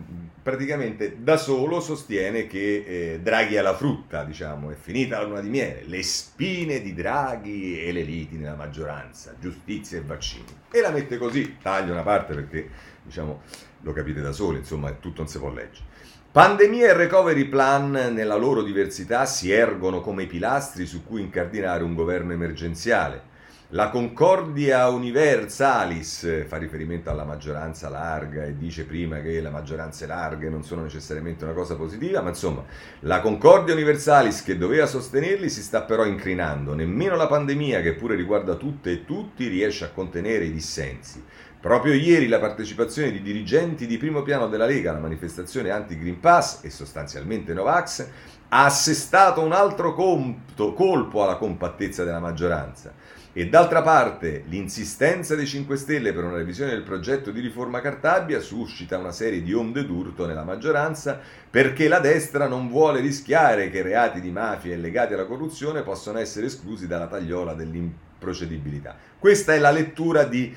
praticamente 0.43 1.17
da 1.19 1.37
solo 1.37 1.81
sostiene 1.81 2.47
che 2.47 2.85
eh, 2.87 3.21
Draghi 3.21 3.59
ha 3.59 3.63
la 3.63 3.77
frutta, 3.77 4.25
diciamo, 4.25 4.71
è 4.71 4.75
finita 4.75 5.19
la 5.19 5.27
luna 5.27 5.41
di 5.43 5.51
miele, 5.51 5.83
le 5.85 6.03
spine 6.03 6.81
di 6.81 6.95
Draghi 6.95 7.83
e 7.83 7.93
le 7.93 8.03
liti 8.03 8.37
nella 8.37 8.55
maggioranza, 8.55 9.35
giustizia 9.39 9.99
e 9.99 10.03
vaccini. 10.03 10.45
E 10.71 10.81
la 10.81 10.91
mette 10.91 11.19
così, 11.19 11.57
taglio 11.61 11.93
una 11.93 12.03
parte 12.03 12.33
perché, 12.33 12.67
diciamo, 13.03 13.43
lo 13.83 13.93
capite 13.93 14.23
da 14.23 14.33
soli, 14.33 14.57
insomma, 14.57 14.91
tutto 14.93 15.21
non 15.21 15.29
si 15.29 15.39
può 15.39 15.53
leggere. 15.53 15.93
Pandemia 16.35 16.89
e 16.89 16.93
recovery 16.95 17.45
plan 17.45 17.93
nella 17.93 18.35
loro 18.35 18.65
diversità 18.65 19.25
si 19.25 19.53
ergono 19.53 20.01
come 20.01 20.25
i 20.25 20.27
pilastri 20.27 20.85
su 20.85 21.05
cui 21.05 21.21
incardinare 21.21 21.85
un 21.85 21.95
governo 21.95 22.33
emergenziale. 22.33 23.23
La 23.69 23.89
Concordia 23.89 24.89
Universalis 24.89 26.45
fa 26.49 26.57
riferimento 26.57 27.09
alla 27.09 27.23
maggioranza 27.23 27.89
larga 27.89 28.43
e 28.43 28.57
dice 28.57 28.83
prima 28.83 29.21
che 29.21 29.41
le 29.41 29.49
maggioranze 29.49 30.07
larghe 30.07 30.49
non 30.49 30.65
sono 30.65 30.83
necessariamente 30.83 31.45
una 31.45 31.55
cosa 31.55 31.77
positiva, 31.77 32.21
ma 32.21 32.31
insomma, 32.31 32.65
la 33.01 33.21
Concordia 33.21 33.73
Universalis 33.73 34.43
che 34.43 34.59
doveva 34.59 34.87
sostenerli 34.87 35.49
si 35.49 35.63
sta 35.63 35.83
però 35.83 36.05
incrinando. 36.05 36.75
Nemmeno 36.75 37.15
la 37.15 37.29
pandemia, 37.29 37.81
che 37.81 37.95
pure 37.95 38.17
riguarda 38.17 38.57
tutte 38.57 38.91
e 38.91 39.05
tutti, 39.05 39.47
riesce 39.47 39.85
a 39.85 39.91
contenere 39.91 40.47
i 40.47 40.53
dissensi. 40.53 41.23
Proprio 41.65 41.95
ieri 41.95 42.29
la 42.29 42.39
partecipazione 42.39 43.11
di 43.11 43.23
dirigenti 43.23 43.87
di 43.87 43.97
primo 43.97 44.21
piano 44.21 44.49
della 44.49 44.67
Lega 44.67 44.91
alla 44.91 44.99
manifestazione 44.99 45.71
anti-Green 45.71 46.21
Pass 46.21 46.63
e 46.63 46.69
sostanzialmente 46.69 47.55
Novax 47.55 48.07
ha 48.51 48.67
assestato 48.67 49.41
un 49.41 49.53
altro 49.53 49.95
compto, 49.95 50.75
colpo 50.75 51.23
alla 51.23 51.37
compattezza 51.37 52.05
della 52.05 52.19
maggioranza. 52.19 52.93
E 53.33 53.49
d'altra 53.49 53.81
parte 53.81 54.45
l'insistenza 54.49 55.35
dei 55.35 55.47
5 55.47 55.79
Stelle 55.79 56.13
per 56.13 56.25
una 56.25 56.37
revisione 56.37 56.73
del 56.73 56.83
progetto 56.83 57.31
di 57.31 57.41
riforma 57.41 57.81
Cartabia 57.81 58.41
suscita 58.41 58.99
una 58.99 59.11
serie 59.11 59.43
di 59.43 59.55
onde 59.55 59.87
d'urto 59.87 60.27
nella 60.27 60.45
maggioranza 60.45 61.19
perché 61.49 61.89
la 61.89 61.99
destra 61.99 62.47
non 62.47 62.69
vuole 62.69 63.01
rischiare 63.01 63.71
che 63.71 63.81
reati 63.81 64.21
di 64.21 64.31
mafia 64.31 64.75
e 64.75 64.77
legati 64.77 65.15
alla 65.15 65.25
corruzione 65.25 65.81
possano 65.81 66.19
essere 66.19 66.45
esclusi 66.45 66.87
dalla 66.87 67.07
tagliola 67.07 67.55
dell'improcedibilità. 67.55 68.95
Questa 69.19 69.55
è 69.55 69.59
la 69.59 69.71
lettura 69.71 70.25
di 70.25 70.55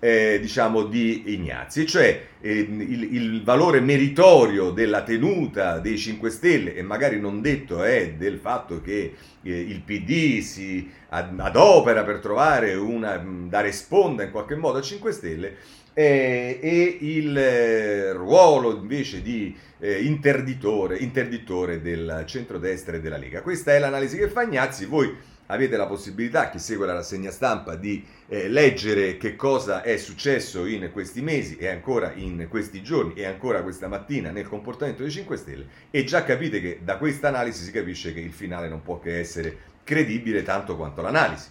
eh, 0.00 0.38
diciamo 0.40 0.84
di 0.84 1.34
Ignazzi, 1.34 1.86
cioè 1.86 2.28
eh, 2.40 2.58
il, 2.58 3.14
il, 3.14 3.44
valore 3.44 3.80
meritorio 3.80 4.70
della 4.70 5.02
tenuta 5.02 5.78
dei 5.78 5.98
5 5.98 6.30
Stelle 6.30 6.74
e 6.74 6.82
magari 6.82 7.20
non 7.20 7.42
detto 7.42 7.82
è 7.84 8.14
del 8.14 8.38
fatto 8.38 8.80
che 8.80 9.14
eh, 9.42 9.60
il 9.60 9.82
PD 9.82 10.40
si 10.40 10.90
adopera 11.10 12.02
per 12.02 12.20
trovare 12.20 12.74
una, 12.74 13.22
dare 13.46 13.72
sponda 13.72 14.22
in 14.22 14.30
qualche 14.30 14.54
modo 14.56 14.78
a 14.78 14.82
5 14.82 15.12
Stelle 15.12 15.56
eh, 15.92 16.58
e 16.60 16.98
il 17.00 17.36
eh, 17.36 18.12
ruolo 18.12 18.74
invece 18.76 19.22
di 19.22 19.56
eh, 19.78 20.02
interditore, 20.02 20.98
interditore 20.98 21.80
del 21.80 22.24
centrodestra 22.26 22.96
e 22.96 23.00
della 23.00 23.16
Lega. 23.16 23.42
Questa 23.42 23.74
è 23.74 23.78
l'analisi 23.78 24.16
che 24.16 24.28
fa 24.28 24.42
Ignazzi, 24.42 24.84
voi 24.84 25.14
avete 25.46 25.76
la 25.76 25.86
possibilità, 25.86 26.48
chi 26.48 26.58
segue 26.58 26.86
la 26.86 26.92
rassegna 26.92 27.30
stampa, 27.30 27.74
di 27.74 28.04
eh, 28.28 28.48
leggere 28.48 29.16
che 29.16 29.34
cosa 29.36 29.82
è 29.82 29.96
successo 29.96 30.64
in 30.64 30.90
questi 30.92 31.22
mesi 31.22 31.56
e 31.56 31.68
ancora 31.68 32.12
in 32.14 32.46
questi 32.48 32.82
giorni 32.82 33.14
e 33.14 33.26
ancora 33.26 33.62
questa 33.62 33.88
mattina 33.88 34.30
nel 34.30 34.48
comportamento 34.48 35.02
dei 35.02 35.10
5 35.10 35.36
Stelle 35.36 35.66
e 35.90 36.04
già 36.04 36.22
capite 36.22 36.60
che 36.60 36.80
da 36.82 36.96
questa 36.98 37.28
analisi 37.28 37.64
si 37.64 37.72
capisce 37.72 38.14
che 38.14 38.20
il 38.20 38.32
finale 38.32 38.68
non 38.68 38.82
può 38.82 39.00
che 39.00 39.18
essere 39.18 39.56
credibile 39.82 40.42
tanto 40.42 40.76
quanto 40.76 41.02
l'analisi. 41.02 41.48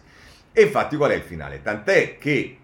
E 0.51 0.63
infatti 0.63 0.95
qual 0.95 1.11
è 1.11 1.15
il 1.15 1.21
finale? 1.21 1.61
Tant'è 1.61 2.17
che 2.17 2.57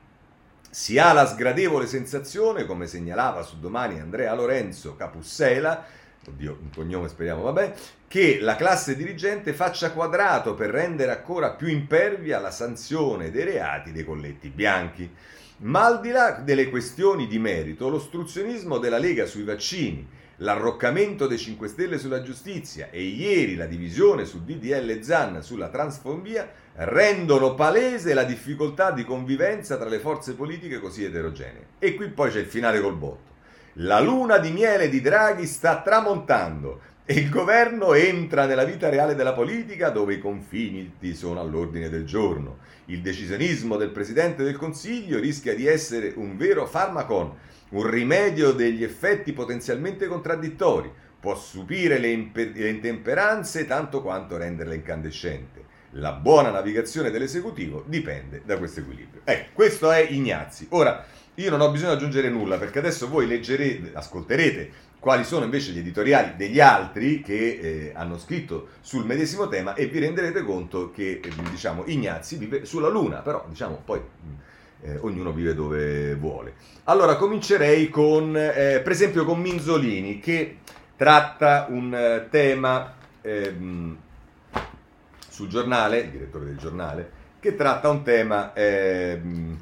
si 0.75 0.99
ha 0.99 1.13
la 1.13 1.25
sgradevole 1.25 1.87
sensazione, 1.87 2.65
come 2.65 2.85
segnalava 2.85 3.43
su 3.43 3.59
domani 3.59 4.01
Andrea 4.01 4.35
Lorenzo 4.35 4.97
Capussela, 4.97 5.85
oddio, 6.27 6.57
un 6.61 6.69
cognome 6.69 7.07
speriamo, 7.07 7.43
vabbè, 7.43 7.73
che 8.09 8.39
la 8.41 8.57
classe 8.57 8.97
dirigente 8.97 9.53
faccia 9.53 9.93
quadrato 9.93 10.53
per 10.53 10.71
rendere 10.71 11.13
ancora 11.13 11.51
più 11.51 11.67
impervia 11.67 12.41
la 12.41 12.51
sanzione 12.51 13.31
dei 13.31 13.45
reati 13.45 13.93
dei 13.93 14.03
colletti 14.03 14.49
bianchi. 14.49 15.09
Ma 15.59 15.85
al 15.85 16.01
di 16.01 16.09
là 16.09 16.31
delle 16.31 16.69
questioni 16.69 17.25
di 17.27 17.39
merito, 17.39 17.87
l'ostruzionismo 17.87 18.77
della 18.77 18.97
Lega 18.97 19.25
sui 19.25 19.43
vaccini, 19.43 20.05
l'arroccamento 20.39 21.25
dei 21.25 21.37
5 21.37 21.69
Stelle 21.69 21.97
sulla 21.97 22.21
giustizia 22.21 22.89
e 22.89 23.01
ieri 23.01 23.55
la 23.55 23.65
divisione 23.65 24.25
su 24.25 24.43
DDL 24.43 24.99
Zan 24.99 25.41
sulla 25.41 25.69
transfobia 25.69 26.51
rendono 26.77 27.55
palese 27.55 28.13
la 28.13 28.23
difficoltà 28.23 28.91
di 28.91 29.05
convivenza 29.05 29.77
tra 29.77 29.87
le 29.87 29.99
forze 29.99 30.33
politiche 30.33 30.79
così 30.79 31.05
eterogenee. 31.05 31.67
E 31.79 31.95
qui 31.95 32.09
poi 32.09 32.29
c'è 32.29 32.39
il 32.39 32.47
finale 32.47 32.81
col 32.81 32.95
botto. 32.95 33.33
La 33.79 33.99
luna 33.99 34.37
di 34.37 34.51
miele 34.51 34.89
di 34.89 35.01
Draghi 35.01 35.45
sta 35.45 35.81
tramontando 35.81 36.81
e 37.05 37.13
il 37.13 37.29
governo 37.29 37.93
entra 37.93 38.45
nella 38.45 38.63
vita 38.63 38.89
reale 38.89 39.15
della 39.15 39.33
politica 39.33 39.89
dove 39.89 40.15
i 40.15 40.19
confini 40.19 40.91
sono 41.13 41.39
all'ordine 41.39 41.89
del 41.89 42.03
giorno. 42.03 42.57
Il 42.85 43.01
decisionismo 43.01 43.77
del 43.77 43.91
Presidente 43.91 44.43
del 44.43 44.57
Consiglio 44.57 45.19
rischia 45.19 45.55
di 45.55 45.67
essere 45.67 46.13
un 46.15 46.35
vero 46.35 46.65
farmacon, 46.65 47.31
un 47.69 47.89
rimedio 47.89 48.51
degli 48.51 48.83
effetti 48.83 49.33
potenzialmente 49.33 50.07
contraddittori. 50.07 50.91
Può 51.19 51.35
stupire 51.35 51.99
le, 51.99 52.09
imper- 52.09 52.55
le 52.55 52.69
intemperanze 52.69 53.65
tanto 53.65 54.01
quanto 54.01 54.37
renderle 54.37 54.75
incandescente. 54.75 55.64
La 55.97 56.11
buona 56.11 56.49
navigazione 56.49 57.09
dell'esecutivo 57.09 57.85
dipende 57.87 58.41
da 58.43 58.57
questo 58.57 58.81
equilibrio. 58.81 59.21
Ecco, 59.23 59.51
questo 59.53 59.89
è 59.91 59.99
Ignazzi. 59.99 60.67
Ora, 60.71 61.05
io 61.35 61.49
non 61.49 61.61
ho 61.61 61.71
bisogno 61.71 61.91
di 61.91 61.95
aggiungere 61.95 62.29
nulla 62.29 62.57
perché 62.57 62.79
adesso 62.79 63.07
voi 63.07 63.25
leggerete, 63.27 63.91
ascolterete 63.93 64.71
quali 64.99 65.23
sono 65.23 65.45
invece 65.45 65.71
gli 65.71 65.77
editoriali 65.77 66.33
degli 66.35 66.59
altri 66.59 67.21
che 67.21 67.59
eh, 67.61 67.91
hanno 67.95 68.17
scritto 68.17 68.69
sul 68.81 69.05
medesimo 69.05 69.47
tema 69.47 69.73
e 69.73 69.85
vi 69.85 69.99
renderete 69.99 70.43
conto 70.43 70.91
che 70.91 71.21
eh, 71.23 71.31
diciamo, 71.49 71.83
Ignazzi 71.85 72.35
vive 72.35 72.65
sulla 72.65 72.89
Luna, 72.89 73.19
però 73.19 73.45
diciamo 73.47 73.81
poi 73.85 74.01
eh, 74.81 74.97
ognuno 74.97 75.31
vive 75.31 75.53
dove 75.53 76.13
vuole. 76.15 76.55
Allora 76.85 77.15
comincerei 77.15 77.87
con, 77.87 78.35
eh, 78.35 78.81
per 78.83 78.91
esempio, 78.91 79.23
con 79.23 79.39
Minzolini 79.39 80.19
che 80.19 80.57
tratta 80.97 81.67
un 81.69 81.95
eh, 81.95 82.27
tema 82.29 82.95
ehm, 83.21 83.97
sul 85.35 85.49
giornale, 85.49 85.99
il 85.99 86.11
direttore 86.11 86.45
del 86.45 86.55
giornale, 86.55 87.11
che 87.41 87.55
tratta 87.55 87.89
un 87.89 88.03
tema 88.03 88.53
ehm, 88.53 89.57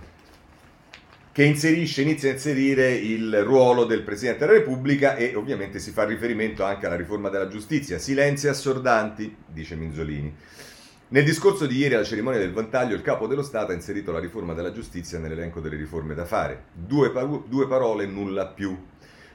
che 1.32 1.44
inserisce, 1.44 2.04
inizia 2.04 2.30
a 2.30 2.34
inserire 2.34 2.92
il 2.92 3.42
ruolo 3.42 3.86
del 3.86 4.04
Presidente 4.04 4.46
della 4.46 4.60
Repubblica 4.60 5.16
e 5.16 5.34
ovviamente 5.34 5.80
si 5.80 5.90
fa 5.90 6.06
riferimento 6.06 6.64
anche 6.64 6.86
alla 6.86 6.96
riforma 6.96 7.30
della 7.30 7.48
giustizia. 7.48 7.98
Silenzi 7.98 8.48
assordanti, 8.48 9.36
dice 9.48 9.76
Minzolini. 9.76 10.36
Nel 11.08 11.24
discorso 11.24 11.66
di 11.66 11.78
ieri 11.78 11.96
alla 11.96 12.04
cerimonia 12.04 12.40
del 12.40 12.54
vantaglio, 12.54 12.94
il 12.94 13.02
capo 13.02 13.26
dello 13.26 13.42
Stato 13.42 13.72
ha 13.72 13.76
inserito 13.76 14.12
la 14.12 14.20
riforma 14.20 14.54
della 14.54 14.72
giustizia 14.72 15.18
nell'elenco 15.18 15.60
delle 15.60 15.76
riforme 15.76 16.14
da 16.14 16.26
fare. 16.26 16.66
Due, 16.72 17.10
par- 17.10 17.48
due 17.48 17.68
parole, 17.68 18.06
nulla 18.06 18.46
più. 18.46 18.78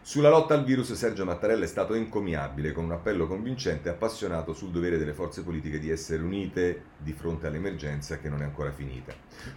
Sulla 0.08 0.30
lotta 0.30 0.54
al 0.54 0.64
virus 0.64 0.94
Sergio 0.94 1.26
Mattarella 1.26 1.64
è 1.64 1.68
stato 1.68 1.92
encomiabile 1.92 2.72
con 2.72 2.84
un 2.84 2.92
appello 2.92 3.26
convincente 3.26 3.90
e 3.90 3.92
appassionato 3.92 4.54
sul 4.54 4.70
dovere 4.70 4.96
delle 4.96 5.12
forze 5.12 5.42
politiche 5.42 5.78
di 5.78 5.90
essere 5.90 6.22
unite 6.22 6.84
di 6.96 7.12
fronte 7.12 7.46
all'emergenza 7.46 8.18
che 8.18 8.30
non 8.30 8.40
è 8.40 8.44
ancora 8.44 8.72
finita. 8.72 9.12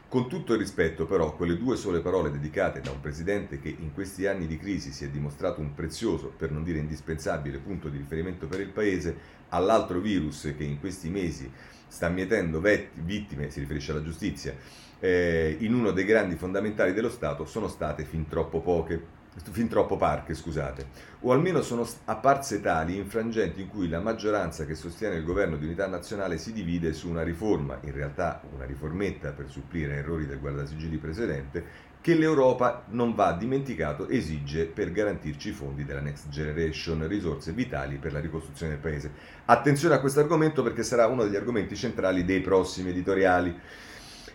Con 0.10 0.28
tutto 0.28 0.52
il 0.52 0.60
rispetto 0.60 1.06
però, 1.06 1.38
quelle 1.38 1.58
due 1.58 1.78
sole 1.78 2.02
parole 2.02 2.32
dedicate 2.32 2.82
da 2.82 2.92
un 2.92 3.00
presidente 3.00 3.62
che 3.62 3.70
in 3.70 3.94
questi 3.94 4.28
anni 4.28 4.46
di 4.46 4.58
crisi 4.58 4.92
si 4.92 5.06
è 5.06 5.08
dimostrato 5.08 5.62
un 5.62 5.74
prezioso, 5.74 6.34
per 6.36 6.52
non 6.52 6.66
dire 6.66 6.80
indispensabile, 6.80 7.60
punto 7.60 7.88
di 7.88 7.96
riferimento 7.96 8.48
per 8.48 8.60
il 8.60 8.72
Paese, 8.72 9.16
all'altro 9.48 10.02
virus 10.02 10.54
che 10.58 10.66
in 10.66 10.82
questi 10.82 11.08
mesi 11.08 11.50
sta 11.88 12.10
mietendo 12.10 12.60
vittime, 12.60 13.50
si 13.50 13.62
riferisce 13.62 13.92
alla 13.92 14.04
giustizia, 14.04 14.54
eh, 15.00 15.56
in 15.62 15.74
uno 15.74 15.92
dei 15.92 16.04
grandi 16.04 16.36
fondamentali 16.36 16.92
dello 16.92 17.10
Stato, 17.10 17.46
sono 17.46 17.70
state 17.70 18.04
fin 18.04 18.28
troppo 18.28 18.60
poche 18.60 19.20
fin 19.52 19.68
troppo 19.68 19.96
parche, 19.96 20.34
scusate, 20.34 20.88
o 21.22 21.32
almeno 21.32 21.62
sono 21.62 21.88
apparse 22.06 22.60
tali 22.60 22.98
in 22.98 23.08
frangenti 23.08 23.62
in 23.62 23.70
cui 23.70 23.88
la 23.88 24.00
maggioranza 24.00 24.66
che 24.66 24.76
sostiene 24.76 25.16
il 25.16 25.24
governo 25.24 25.56
di 25.56 25.66
unità 25.66 25.88
nazionale 25.88 26.38
si 26.38 26.52
divide 26.52 26.94
su 26.94 27.10
una 27.10 27.24
riforma, 27.24 27.80
in 27.84 27.94
realtà 27.94 28.42
una 28.54 28.66
riformetta 28.66 29.32
per 29.32 29.50
supplire 29.50 29.96
errori 29.96 30.26
del 30.26 30.40
guardasigilli 30.40 30.98
precedente, 30.98 31.90
che 32.02 32.16
l'Europa 32.16 32.86
non 32.90 33.14
va 33.14 33.32
dimenticato 33.34 34.10
esige 34.10 34.66
per 34.66 34.92
garantirci 34.92 35.50
i 35.50 35.54
fondi 35.54 35.86
della 35.86 36.02
Next 36.02 36.30
Generation, 36.30 37.08
risorse 37.08 37.52
vitali 37.52 37.98
per 37.98 38.12
la 38.12 38.20
ricostruzione 38.20 38.74
del 38.74 38.82
paese. 38.82 39.12
Attenzione 39.46 39.94
a 39.94 40.00
questo 40.00 40.20
argomento 40.20 40.64
perché 40.64 40.82
sarà 40.82 41.06
uno 41.06 41.24
degli 41.24 41.36
argomenti 41.36 41.76
centrali 41.76 42.26
dei 42.26 42.42
prossimi 42.42 42.90
editoriali. 42.90 43.56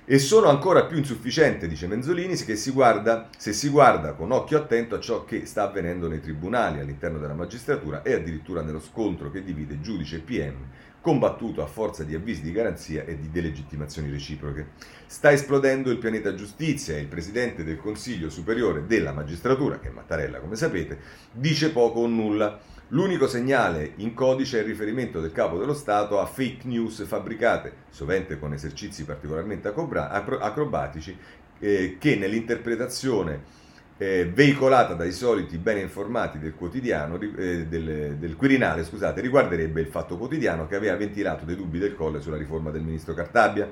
E 0.08 0.20
sono 0.20 0.46
ancora 0.46 0.84
più 0.84 0.98
insufficiente, 0.98 1.66
dice 1.66 1.88
Menzolini, 1.88 2.36
se 2.36 2.54
si, 2.54 2.70
guarda, 2.70 3.28
se 3.36 3.52
si 3.52 3.68
guarda 3.68 4.12
con 4.12 4.30
occhio 4.30 4.56
attento 4.56 4.94
a 4.94 5.00
ciò 5.00 5.24
che 5.24 5.46
sta 5.46 5.64
avvenendo 5.64 6.06
nei 6.06 6.20
tribunali, 6.20 6.78
all'interno 6.78 7.18
della 7.18 7.34
magistratura 7.34 8.02
e 8.02 8.12
addirittura 8.12 8.62
nello 8.62 8.78
scontro 8.78 9.32
che 9.32 9.42
divide 9.42 9.80
giudice 9.80 10.18
e 10.18 10.20
PM, 10.20 10.54
combattuto 11.00 11.60
a 11.60 11.66
forza 11.66 12.04
di 12.04 12.14
avvisi 12.14 12.42
di 12.42 12.52
garanzia 12.52 13.04
e 13.04 13.18
di 13.18 13.32
delegittimazioni 13.32 14.08
reciproche. 14.08 14.74
Sta 15.06 15.32
esplodendo 15.32 15.90
il 15.90 15.98
pianeta 15.98 16.36
giustizia 16.36 16.94
e 16.94 17.00
il 17.00 17.08
Presidente 17.08 17.64
del 17.64 17.78
Consiglio 17.78 18.30
Superiore 18.30 18.86
della 18.86 19.10
Magistratura, 19.10 19.80
che 19.80 19.88
è 19.88 19.90
Mattarella 19.90 20.38
come 20.38 20.54
sapete, 20.54 21.00
dice 21.32 21.72
poco 21.72 21.98
o 21.98 22.06
nulla. 22.06 22.60
L'unico 22.90 23.26
segnale 23.26 23.94
in 23.96 24.14
codice 24.14 24.58
è 24.58 24.60
il 24.60 24.68
riferimento 24.68 25.20
del 25.20 25.32
capo 25.32 25.58
dello 25.58 25.74
Stato 25.74 26.20
a 26.20 26.26
fake 26.26 26.68
news 26.68 27.04
fabbricate, 27.04 27.72
sovente 27.90 28.38
con 28.38 28.52
esercizi 28.52 29.04
particolarmente 29.04 29.66
acrobatici, 29.66 31.16
eh, 31.58 31.96
che 31.98 32.14
nell'interpretazione 32.14 33.64
eh, 33.98 34.30
veicolata 34.32 34.94
dai 34.94 35.10
soliti 35.10 35.56
bene 35.56 35.80
informati 35.80 36.38
del 36.38 36.54
quotidiano, 36.54 37.18
eh, 37.18 37.66
del, 37.66 38.18
del, 38.18 38.36
Quirinale, 38.36 38.84
scusate, 38.84 39.20
riguarderebbe 39.20 39.80
il 39.80 39.88
Fatto 39.88 40.16
Quotidiano 40.16 40.68
che 40.68 40.76
aveva 40.76 40.94
ventilato 40.94 41.44
dei 41.44 41.56
dubbi 41.56 41.80
del 41.80 41.96
Colle 41.96 42.20
sulla 42.20 42.36
riforma 42.36 42.70
del 42.70 42.82
ministro 42.82 43.14
Cartabia. 43.14 43.68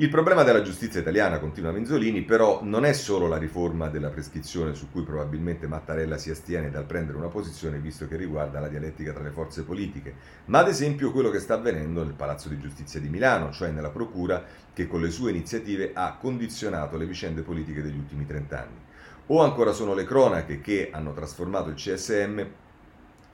Il 0.00 0.10
problema 0.10 0.44
della 0.44 0.62
giustizia 0.62 1.00
italiana, 1.00 1.40
continua 1.40 1.72
Menzolini, 1.72 2.22
però 2.22 2.60
non 2.62 2.84
è 2.84 2.92
solo 2.92 3.26
la 3.26 3.36
riforma 3.36 3.88
della 3.88 4.10
prescrizione 4.10 4.72
su 4.74 4.92
cui 4.92 5.02
probabilmente 5.02 5.66
Mattarella 5.66 6.16
si 6.18 6.30
astiene 6.30 6.70
dal 6.70 6.84
prendere 6.84 7.18
una 7.18 7.26
posizione 7.26 7.80
visto 7.80 8.06
che 8.06 8.14
riguarda 8.14 8.60
la 8.60 8.68
dialettica 8.68 9.12
tra 9.12 9.24
le 9.24 9.32
forze 9.32 9.64
politiche, 9.64 10.14
ma 10.44 10.60
ad 10.60 10.68
esempio 10.68 11.10
quello 11.10 11.30
che 11.30 11.40
sta 11.40 11.54
avvenendo 11.54 12.04
nel 12.04 12.12
Palazzo 12.12 12.48
di 12.48 12.60
Giustizia 12.60 13.00
di 13.00 13.08
Milano, 13.08 13.50
cioè 13.50 13.70
nella 13.70 13.90
Procura 13.90 14.44
che 14.72 14.86
con 14.86 15.00
le 15.00 15.10
sue 15.10 15.32
iniziative 15.32 15.90
ha 15.94 16.16
condizionato 16.16 16.96
le 16.96 17.04
vicende 17.04 17.42
politiche 17.42 17.82
degli 17.82 17.98
ultimi 17.98 18.24
trent'anni. 18.24 18.78
O 19.26 19.42
ancora 19.42 19.72
sono 19.72 19.94
le 19.94 20.04
cronache 20.04 20.60
che 20.60 20.90
hanno 20.92 21.12
trasformato 21.12 21.70
il 21.70 21.74
CSM 21.74 22.46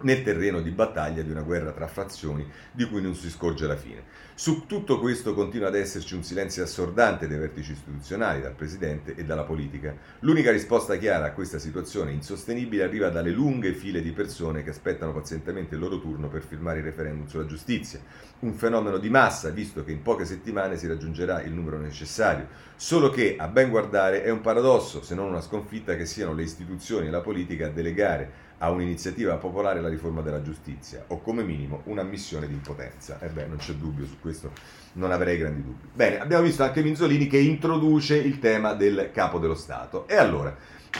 nel 0.04 0.22
terreno 0.22 0.60
di 0.60 0.70
battaglia 0.70 1.22
di 1.22 1.30
una 1.30 1.42
guerra 1.42 1.72
tra 1.72 1.86
fazioni 1.86 2.46
di 2.70 2.84
cui 2.84 3.02
non 3.02 3.14
si 3.14 3.30
scorge 3.30 3.66
la 3.66 3.76
fine. 3.76 4.22
Su 4.36 4.66
tutto 4.66 4.98
questo 4.98 5.32
continua 5.32 5.68
ad 5.68 5.76
esserci 5.76 6.14
un 6.14 6.22
silenzio 6.24 6.62
assordante 6.62 7.28
dai 7.28 7.38
vertici 7.38 7.72
istituzionali, 7.72 8.40
dal 8.40 8.54
Presidente 8.54 9.14
e 9.14 9.24
dalla 9.24 9.44
politica. 9.44 9.94
L'unica 10.20 10.50
risposta 10.50 10.96
chiara 10.96 11.26
a 11.26 11.32
questa 11.32 11.58
situazione 11.58 12.10
insostenibile 12.10 12.82
arriva 12.82 13.10
dalle 13.10 13.30
lunghe 13.30 13.72
file 13.72 14.02
di 14.02 14.10
persone 14.10 14.62
che 14.62 14.70
aspettano 14.70 15.12
pazientemente 15.12 15.74
il 15.74 15.80
loro 15.80 16.00
turno 16.00 16.28
per 16.28 16.42
firmare 16.42 16.78
il 16.78 16.84
referendum 16.84 17.26
sulla 17.26 17.46
giustizia. 17.46 18.00
Un 18.40 18.54
fenomeno 18.54 18.98
di 18.98 19.08
massa, 19.08 19.50
visto 19.50 19.84
che 19.84 19.92
in 19.92 20.02
poche 20.02 20.24
settimane 20.24 20.76
si 20.76 20.86
raggiungerà 20.86 21.40
il 21.42 21.52
numero 21.52 21.78
necessario. 21.78 22.48
Solo 22.76 23.08
che, 23.10 23.36
a 23.38 23.46
ben 23.46 23.70
guardare, 23.70 24.24
è 24.24 24.30
un 24.30 24.40
paradosso, 24.40 25.02
se 25.02 25.14
non 25.14 25.28
una 25.28 25.40
sconfitta, 25.40 25.96
che 25.96 26.06
siano 26.06 26.34
le 26.34 26.42
istituzioni 26.42 27.06
e 27.06 27.10
la 27.10 27.20
politica 27.20 27.66
a 27.66 27.70
delegare 27.70 28.43
a 28.58 28.70
un'iniziativa 28.70 29.36
popolare 29.36 29.80
la 29.80 29.88
riforma 29.88 30.20
della 30.20 30.42
giustizia 30.42 31.04
o 31.08 31.20
come 31.20 31.42
minimo 31.42 31.82
un'ammissione 31.84 32.46
di 32.46 32.54
impotenza. 32.54 33.18
E 33.20 33.28
beh, 33.28 33.46
non 33.46 33.56
c'è 33.58 33.72
dubbio 33.72 34.06
su 34.06 34.18
questo, 34.20 34.52
non 34.94 35.10
avrei 35.10 35.38
grandi 35.38 35.62
dubbi. 35.62 35.88
Bene, 35.92 36.20
abbiamo 36.20 36.44
visto 36.44 36.62
anche 36.62 36.82
Minzolini 36.82 37.26
che 37.26 37.38
introduce 37.38 38.16
il 38.16 38.38
tema 38.38 38.74
del 38.74 39.10
capo 39.12 39.38
dello 39.38 39.54
Stato. 39.54 40.06
E 40.08 40.16
allora 40.16 40.54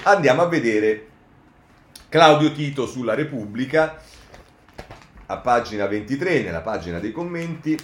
andiamo 0.04 0.42
a 0.42 0.46
vedere 0.46 1.06
Claudio 2.08 2.52
Tito 2.52 2.86
sulla 2.86 3.14
Repubblica 3.14 3.98
a 5.26 5.38
pagina 5.38 5.86
23, 5.86 6.42
nella 6.42 6.60
pagina 6.60 6.98
dei 6.98 7.12
commenti, 7.12 7.76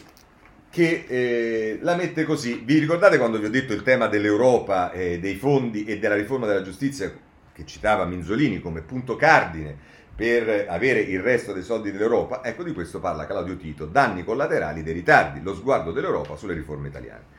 che 0.70 1.04
eh, 1.08 1.78
la 1.82 1.96
mette 1.96 2.24
così. 2.24 2.62
Vi 2.64 2.78
ricordate 2.78 3.18
quando 3.18 3.38
vi 3.38 3.46
ho 3.46 3.50
detto 3.50 3.72
il 3.72 3.82
tema 3.82 4.06
dell'Europa, 4.06 4.92
eh, 4.92 5.18
dei 5.18 5.36
fondi 5.36 5.84
e 5.84 5.98
della 5.98 6.14
riforma 6.14 6.46
della 6.46 6.62
giustizia 6.62 7.12
che 7.60 7.66
citava 7.66 8.06
Minzolini 8.06 8.58
come 8.58 8.80
punto 8.80 9.16
cardine 9.16 9.76
per 10.14 10.66
avere 10.68 11.00
il 11.00 11.20
resto 11.20 11.52
dei 11.52 11.62
soldi 11.62 11.92
dell'Europa? 11.92 12.42
Ecco 12.42 12.62
di 12.62 12.72
questo 12.72 13.00
parla 13.00 13.26
Claudio 13.26 13.56
Tito, 13.56 13.84
danni 13.84 14.24
collaterali 14.24 14.82
dei 14.82 14.94
ritardi, 14.94 15.42
lo 15.42 15.54
sguardo 15.54 15.92
dell'Europa 15.92 16.36
sulle 16.36 16.54
riforme 16.54 16.88
italiane. 16.88 17.38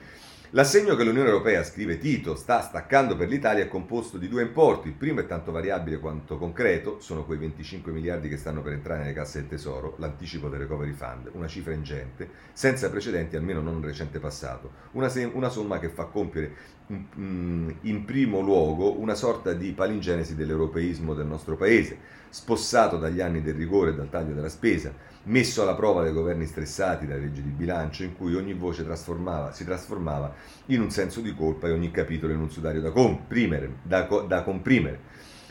L'assegno 0.54 0.98
che 0.98 1.06
l'Unione 1.06 1.30
Europea, 1.30 1.64
scrive 1.64 1.98
Tito, 1.98 2.36
sta 2.36 2.60
staccando 2.60 3.16
per 3.16 3.30
l'Italia 3.30 3.64
è 3.64 3.70
composto 3.70 4.18
di 4.18 4.28
due 4.28 4.42
importi. 4.42 4.90
Il 4.90 4.96
primo 4.96 5.22
è 5.22 5.26
tanto 5.26 5.54
variabile 5.54 5.98
quanto 5.98 6.38
concreto, 6.38 7.00
sono 7.00 7.24
quei 7.24 7.38
25 7.38 7.94
miliardi 7.94 8.28
che 8.28 8.36
stanno 8.36 8.62
per 8.62 8.74
entrare 8.74 9.00
nelle 9.00 9.14
casse 9.14 9.40
del 9.40 9.48
Tesoro, 9.48 9.96
l'anticipo 10.00 10.50
del 10.50 10.60
Recovery 10.60 10.92
Fund, 10.92 11.30
una 11.32 11.48
cifra 11.48 11.72
ingente, 11.72 12.30
senza 12.52 12.90
precedenti 12.90 13.38
almeno 13.38 13.62
non 13.62 13.76
nel 13.76 13.86
recente 13.86 14.20
passato, 14.20 14.72
una, 14.92 15.08
se- 15.08 15.32
una 15.32 15.48
somma 15.48 15.80
che 15.80 15.88
fa 15.88 16.04
compiere 16.04 16.54
in 16.88 18.04
primo 18.06 18.42
luogo 18.42 19.00
una 19.00 19.16
sorta 19.16 19.54
di 19.54 19.72
palingenesi 19.72 20.36
dell'europeismo 20.36 21.14
del 21.14 21.28
nostro 21.28 21.56
paese, 21.56 21.98
spossato 22.28 22.98
dagli 22.98 23.22
anni 23.22 23.42
del 23.42 23.56
rigore 23.56 23.92
e 23.92 23.96
dal 23.96 24.10
taglio 24.10 24.34
della 24.34 24.50
spesa, 24.50 24.94
messo 25.24 25.62
alla 25.62 25.76
prova 25.76 26.02
dai 26.02 26.14
governi 26.14 26.46
stressati 26.46 27.06
dalle 27.06 27.22
leggi 27.22 27.44
di 27.44 27.50
bilancio, 27.50 28.04
in 28.04 28.16
cui 28.16 28.36
ogni 28.36 28.54
voce 28.54 28.84
trasformava, 28.84 29.52
si 29.52 29.64
trasformava 29.64 30.34
in 30.68 30.82
un 30.82 30.90
senso 30.90 31.22
di 31.22 31.34
colpa 31.36 31.68
e 31.68 31.72
ogni 31.72 31.92
capitolo 31.92 32.34
in 32.34 32.40
un 32.40 32.50
sudario 32.50 32.82
da 32.82 32.92
comprimere. 32.92 33.78
Da, 33.84 34.02
da 34.28 34.44
comprimere. 34.44 35.00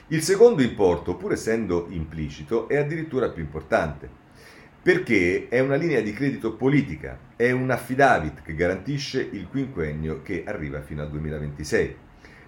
Il 0.08 0.22
secondo 0.22 0.62
importo, 0.62 1.14
pur 1.14 1.32
essendo 1.32 1.86
implicito, 1.90 2.68
è 2.68 2.76
addirittura 2.76 3.28
più 3.28 3.42
importante, 3.42 4.08
perché 4.82 5.46
è 5.48 5.60
una 5.60 5.76
linea 5.76 6.00
di 6.00 6.12
credito 6.12 6.54
politica, 6.54 7.16
è 7.36 7.52
un 7.52 7.70
affidavit 7.70 8.42
che 8.42 8.54
garantisce 8.54 9.20
il 9.20 9.46
quinquennio 9.48 10.22
che 10.22 10.42
arriva 10.44 10.80
fino 10.80 11.02
al 11.02 11.10
2026. 11.10 11.96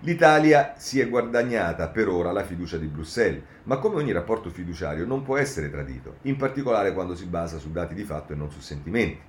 L'Italia 0.05 0.75
si 0.79 0.99
è 0.99 1.09
guadagnata 1.09 1.87
per 1.87 2.09
ora 2.09 2.33
la 2.33 2.43
fiducia 2.43 2.77
di 2.77 2.89
Bruxelles, 2.89 3.41
ma 3.65 3.79
come 3.79 3.99
ogni 3.99 4.11
rapporto 4.11 4.51
fiduciario 4.51 5.07
non 5.07 5.23
può 5.23 5.37
essere 5.37 5.71
tradito, 5.71 6.17
in 6.23 6.37
particolare 6.37 6.93
quando 6.93 7.15
si 7.15 7.27
basa 7.27 7.59
su 7.59 7.71
dati 7.71 7.95
di 7.95 8.03
fatto 8.03 8.33
e 8.33 8.37
non 8.37 8.51
su 8.51 8.59
sentimenti. 8.59 9.21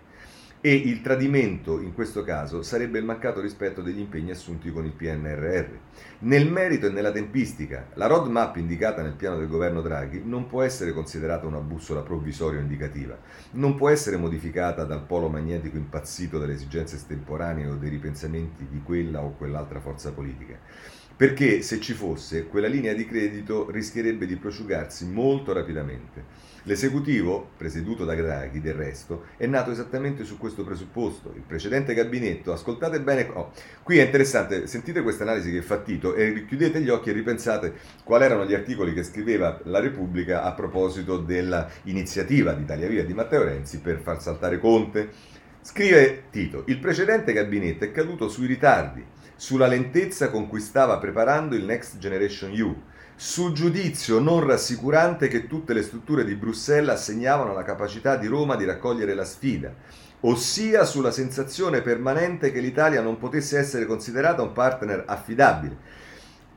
E 0.65 0.73
il 0.73 1.01
tradimento 1.01 1.81
in 1.81 1.93
questo 1.93 2.23
caso 2.23 2.61
sarebbe 2.61 2.97
il 2.97 3.03
mancato 3.03 3.41
rispetto 3.41 3.81
degli 3.81 3.99
impegni 3.99 4.31
assunti 4.31 4.71
con 4.71 4.85
il 4.85 4.93
PNRR. 4.93 5.71
Nel 6.19 6.49
merito 6.49 6.87
e 6.87 6.89
nella 6.89 7.11
tempistica, 7.11 7.89
la 7.95 8.07
roadmap 8.07 8.55
indicata 8.55 9.01
nel 9.01 9.15
piano 9.15 9.35
del 9.35 9.49
governo 9.49 9.81
Draghi 9.81 10.21
non 10.23 10.47
può 10.47 10.61
essere 10.61 10.93
considerata 10.93 11.45
una 11.45 11.59
bussola 11.59 11.99
provvisoria 11.99 12.59
o 12.59 12.61
indicativa, 12.61 13.19
non 13.55 13.75
può 13.75 13.89
essere 13.89 14.15
modificata 14.15 14.85
dal 14.85 15.03
polo 15.03 15.27
magnetico 15.27 15.75
impazzito 15.75 16.39
delle 16.39 16.53
esigenze 16.53 16.95
estemporanee 16.95 17.67
o 17.67 17.75
dei 17.75 17.89
ripensamenti 17.89 18.65
di 18.69 18.81
quella 18.81 19.21
o 19.21 19.35
quell'altra 19.35 19.81
forza 19.81 20.13
politica. 20.13 20.57
Perché 21.13 21.61
se 21.61 21.81
ci 21.81 21.91
fosse, 21.91 22.47
quella 22.47 22.67
linea 22.67 22.93
di 22.93 23.05
credito 23.05 23.69
rischierebbe 23.69 24.25
di 24.25 24.37
prosciugarsi 24.37 25.07
molto 25.07 25.51
rapidamente. 25.51 26.52
L'esecutivo, 26.65 27.49
presieduto 27.57 28.05
da 28.05 28.15
Draghi, 28.15 28.61
del 28.61 28.75
resto, 28.75 29.25
è 29.35 29.45
nato 29.47 29.71
esattamente 29.71 30.23
su 30.23 30.37
questo 30.37 30.63
presupposto. 30.63 31.33
Il 31.35 31.41
precedente 31.45 31.93
gabinetto, 31.93 32.53
ascoltate 32.53 33.01
bene, 33.01 33.29
oh, 33.33 33.51
qui 33.83 33.97
è 33.97 34.05
interessante, 34.05 34.65
sentite 34.65 35.01
questa 35.01 35.23
analisi 35.23 35.51
che 35.51 35.61
fa 35.61 35.79
Tito 35.79 36.15
e 36.15 36.45
chiudete 36.45 36.79
gli 36.79 36.87
occhi 36.87 37.09
e 37.09 37.13
ripensate 37.13 37.73
quali 38.05 38.23
erano 38.23 38.45
gli 38.45 38.53
articoli 38.53 38.93
che 38.93 39.03
scriveva 39.03 39.59
la 39.63 39.81
Repubblica 39.81 40.43
a 40.43 40.53
proposito 40.53 41.17
dell'iniziativa 41.17 42.53
di 42.53 42.61
Italia 42.61 42.87
Via 42.87 43.03
di 43.03 43.13
Matteo 43.13 43.43
Renzi 43.43 43.81
per 43.81 43.99
far 43.99 44.21
saltare 44.21 44.57
Conte. 44.57 45.09
Scrive 45.59 46.23
Tito, 46.29 46.63
il 46.67 46.79
precedente 46.79 47.33
gabinetto 47.33 47.83
è 47.83 47.91
caduto 47.91 48.29
sui 48.29 48.47
ritardi, 48.47 49.05
sulla 49.35 49.67
lentezza 49.67 50.29
con 50.29 50.47
cui 50.47 50.61
stava 50.61 50.97
preparando 50.97 51.55
il 51.55 51.65
Next 51.65 51.97
Generation 51.97 52.53
EU 52.53 52.73
sul 53.25 53.53
giudizio 53.53 54.19
non 54.19 54.45
rassicurante 54.45 55.29
che 55.29 55.47
tutte 55.47 55.71
le 55.71 55.81
strutture 55.81 56.25
di 56.25 56.35
Bruxelles 56.35 56.93
assegnavano 56.93 57.51
alla 57.51 57.63
capacità 57.63 58.17
di 58.17 58.27
Roma 58.27 58.57
di 58.57 58.65
raccogliere 58.65 59.13
la 59.13 59.23
sfida, 59.23 59.73
ossia 60.19 60.83
sulla 60.83 61.09
sensazione 61.09 61.81
permanente 61.81 62.51
che 62.51 62.59
l'Italia 62.59 63.01
non 63.01 63.17
potesse 63.17 63.57
essere 63.57 63.85
considerata 63.85 64.41
un 64.41 64.51
partner 64.51 65.05
affidabile. 65.07 65.77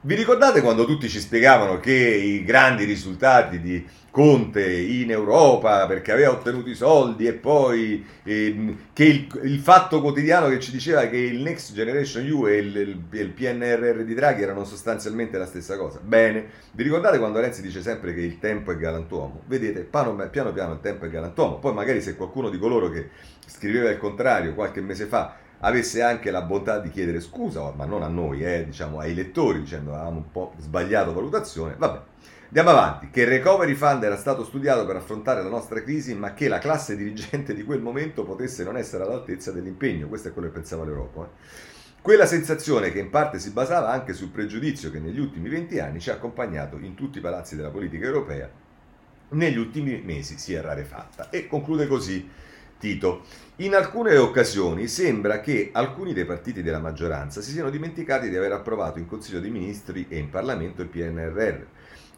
Vi 0.06 0.14
ricordate 0.14 0.60
quando 0.60 0.84
tutti 0.84 1.08
ci 1.08 1.18
spiegavano 1.18 1.80
che 1.80 1.92
i 1.92 2.44
grandi 2.44 2.84
risultati 2.84 3.60
di 3.60 3.84
Conte 4.12 4.64
in 4.72 5.10
Europa 5.10 5.84
perché 5.86 6.12
aveva 6.12 6.30
ottenuto 6.30 6.70
i 6.70 6.76
soldi 6.76 7.26
e 7.26 7.32
poi 7.32 8.06
ehm, 8.22 8.90
che 8.92 9.04
il, 9.04 9.40
il, 9.42 9.58
fatto 9.58 10.00
quotidiano 10.00 10.46
che 10.46 10.60
ci 10.60 10.70
diceva 10.70 11.08
che 11.08 11.16
il 11.16 11.42
Next 11.42 11.72
Generation 11.72 12.24
EU 12.24 12.46
e 12.46 12.56
il, 12.58 12.76
il, 12.76 13.02
il, 13.10 13.30
PNRR 13.30 14.04
di 14.04 14.14
Draghi 14.14 14.42
erano 14.42 14.64
sostanzialmente 14.64 15.38
la 15.38 15.46
stessa 15.46 15.76
cosa. 15.76 15.98
Bene, 16.00 16.50
vi 16.70 16.84
ricordate 16.84 17.18
quando 17.18 17.40
Renzi 17.40 17.60
dice 17.60 17.82
sempre 17.82 18.14
che 18.14 18.20
il 18.20 18.38
tempo 18.38 18.70
è 18.70 18.76
galantuomo? 18.76 19.42
Vedete, 19.46 19.80
piano 19.80 20.28
piano, 20.30 20.72
il 20.74 20.80
tempo 20.80 21.06
è 21.06 21.10
galantuomo. 21.10 21.58
Poi 21.58 21.74
magari 21.74 22.00
se 22.00 22.14
qualcuno 22.14 22.48
di 22.48 22.58
coloro 22.58 22.90
che 22.90 23.08
scriveva 23.44 23.90
il 23.90 23.98
contrario 23.98 24.54
qualche 24.54 24.80
mese 24.80 25.06
fa 25.06 25.44
avesse 25.60 26.02
anche 26.02 26.30
la 26.30 26.42
bontà 26.42 26.78
di 26.78 26.90
chiedere 26.90 27.20
scusa, 27.20 27.72
ma 27.74 27.84
non 27.84 28.02
a 28.02 28.08
noi, 28.08 28.44
eh, 28.44 28.64
diciamo 28.64 28.98
ai 28.98 29.14
lettori, 29.14 29.60
dicendo 29.60 29.94
avevamo 29.94 30.18
un 30.18 30.30
po' 30.30 30.54
sbagliato 30.58 31.12
valutazione, 31.12 31.74
vabbè. 31.76 32.00
Andiamo 32.46 32.70
avanti, 32.70 33.10
che 33.10 33.22
il 33.22 33.26
recovery 33.26 33.74
fund 33.74 34.04
era 34.04 34.16
stato 34.16 34.44
studiato 34.44 34.86
per 34.86 34.96
affrontare 34.96 35.42
la 35.42 35.48
nostra 35.48 35.82
crisi, 35.82 36.14
ma 36.14 36.32
che 36.32 36.46
la 36.48 36.58
classe 36.58 36.96
dirigente 36.96 37.54
di 37.54 37.64
quel 37.64 37.80
momento 37.80 38.24
potesse 38.24 38.62
non 38.62 38.76
essere 38.76 39.02
all'altezza 39.02 39.50
dell'impegno, 39.50 40.06
questo 40.06 40.28
è 40.28 40.32
quello 40.32 40.48
che 40.48 40.54
pensava 40.54 40.84
l'Europa. 40.84 41.24
Eh. 41.24 41.74
Quella 42.00 42.24
sensazione 42.24 42.92
che 42.92 43.00
in 43.00 43.10
parte 43.10 43.40
si 43.40 43.50
basava 43.50 43.90
anche 43.90 44.12
sul 44.12 44.28
pregiudizio 44.28 44.92
che 44.92 45.00
negli 45.00 45.18
ultimi 45.18 45.48
20 45.48 45.80
anni 45.80 45.98
ci 45.98 46.10
ha 46.10 46.14
accompagnato 46.14 46.78
in 46.78 46.94
tutti 46.94 47.18
i 47.18 47.20
palazzi 47.20 47.56
della 47.56 47.70
politica 47.70 48.06
europea, 48.06 48.48
negli 49.30 49.58
ultimi 49.58 50.00
mesi 50.04 50.38
si 50.38 50.54
è 50.54 50.60
rarefatta. 50.60 51.30
E 51.30 51.48
conclude 51.48 51.88
così 51.88 52.30
Tito. 52.78 53.22
In 53.56 53.74
alcune 53.74 54.16
occasioni 54.16 54.86
sembra 54.86 55.40
che 55.40 55.70
alcuni 55.72 56.12
dei 56.12 56.26
partiti 56.26 56.62
della 56.62 56.78
maggioranza 56.78 57.40
si 57.40 57.52
siano 57.52 57.70
dimenticati 57.70 58.28
di 58.28 58.36
aver 58.36 58.52
approvato 58.52 58.98
in 58.98 59.06
Consiglio 59.06 59.40
dei 59.40 59.50
Ministri 59.50 60.06
e 60.08 60.18
in 60.18 60.28
Parlamento 60.28 60.82
il 60.82 60.88
PNRR. 60.88 61.62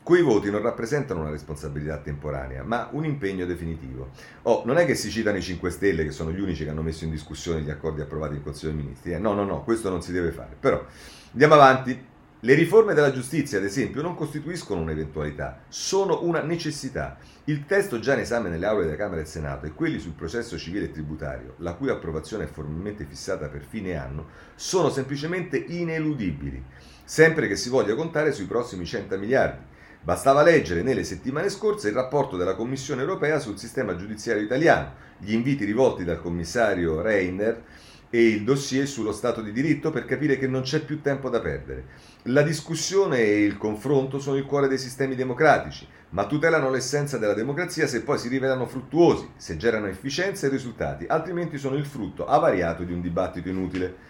Quei 0.03 0.23
voti 0.23 0.51
non 0.51 0.63
rappresentano 0.63 1.21
una 1.21 1.31
responsabilità 1.31 1.99
temporanea, 1.99 2.65
ma 2.65 2.89
un 2.93 3.05
impegno 3.05 3.45
definitivo. 3.45 4.11
Oh, 4.43 4.63
non 4.65 4.79
è 4.79 4.87
che 4.87 4.95
si 4.95 5.11
citano 5.11 5.37
i 5.37 5.43
5 5.43 5.71
Stelle, 5.71 6.03
che 6.03 6.13
sono 6.13 6.33
gli 6.33 6.41
unici 6.41 6.65
che 6.65 6.71
hanno 6.71 6.83
messo 6.83 7.05
in 7.05 7.11
discussione 7.11 7.61
gli 7.61 7.71
accordi 7.71 8.01
approvati 8.01 8.35
in 8.35 8.43
Consiglio 8.43 8.73
dei 8.73 8.83
Ministri. 8.83 9.13
Eh? 9.13 9.19
No, 9.19 9.35
no, 9.35 9.45
no, 9.45 9.63
questo 9.65 9.91
non 9.91 10.01
si 10.01 10.11
deve 10.11 10.31
fare. 10.33 10.57
Però 10.59 10.83
andiamo 11.33 11.55
avanti. 11.55 12.08
Le 12.43 12.55
riforme 12.55 12.95
della 12.95 13.11
giustizia, 13.11 13.59
ad 13.59 13.64
esempio, 13.64 14.01
non 14.01 14.14
costituiscono 14.14 14.80
un'eventualità, 14.82 15.62
sono 15.66 16.22
una 16.22 16.41
necessità. 16.41 17.18
Il 17.47 17.66
testo 17.66 17.99
già 17.99 18.12
in 18.12 18.20
esame 18.20 18.49
nelle 18.49 18.66
aule 18.66 18.84
della 18.84 18.95
Camera 18.95 19.16
e 19.16 19.24
del 19.24 19.32
Senato 19.32 19.66
e 19.66 19.72
quelli 19.72 19.99
sul 19.99 20.12
processo 20.12 20.57
civile 20.57 20.84
e 20.84 20.93
tributario, 20.93 21.55
la 21.59 21.74
cui 21.74 21.91
approvazione 21.91 22.45
è 22.45 22.47
formalmente 22.47 23.07
fissata 23.07 23.49
per 23.49 23.64
fine 23.68 23.97
anno, 23.97 24.28
sono 24.55 24.89
semplicemente 24.89 25.57
ineludibili, 25.57 26.62
sempre 27.03 27.49
che 27.49 27.57
si 27.57 27.70
voglia 27.70 27.97
contare 27.97 28.30
sui 28.30 28.47
prossimi 28.47 28.86
100 28.86 29.18
miliardi. 29.18 29.64
Bastava 30.01 30.45
leggere 30.45 30.82
nelle 30.82 31.03
settimane 31.03 31.49
scorse 31.49 31.89
il 31.89 31.95
rapporto 31.95 32.36
della 32.36 32.55
Commissione 32.55 33.01
europea 33.01 33.41
sul 33.41 33.59
sistema 33.59 33.97
giudiziario 33.97 34.45
italiano, 34.45 34.93
gli 35.18 35.32
inviti 35.32 35.64
rivolti 35.64 36.05
dal 36.05 36.22
commissario 36.22 37.01
Reiner 37.01 37.64
e 38.11 38.27
il 38.27 38.45
dossier 38.45 38.87
sullo 38.87 39.13
Stato 39.13 39.43
di 39.43 39.53
diritto 39.53 39.91
per 39.91 40.05
capire 40.05 40.39
che 40.39 40.47
non 40.47 40.63
c'è 40.63 40.81
più 40.81 41.01
tempo 41.01 41.29
da 41.29 41.41
perdere. 41.41 41.85
La 42.25 42.43
discussione 42.43 43.19
e 43.19 43.43
il 43.43 43.57
confronto 43.57 44.19
sono 44.19 44.37
il 44.37 44.45
cuore 44.45 44.69
dei 44.69 44.79
sistemi 44.79 45.15
democratici, 45.15 45.87
ma 46.11 46.27
tutelano 46.27 46.71
l'essenza 46.71 47.19
della 47.19 47.35
democrazia 47.35 47.87
se 47.87 48.03
poi 48.03 48.19
si 48.19 48.29
rivelano 48.29 48.67
fruttuosi, 48.67 49.31
se 49.37 49.57
generano 49.57 49.89
efficienza 49.89 50.47
e 50.47 50.51
risultati, 50.51 51.05
altrimenti 51.07 51.59
sono 51.59 51.77
il 51.77 51.85
frutto 51.85 52.27
avariato 52.27 52.83
di 52.85 52.93
un 52.93 53.01
dibattito 53.01 53.49
inutile. 53.49 54.08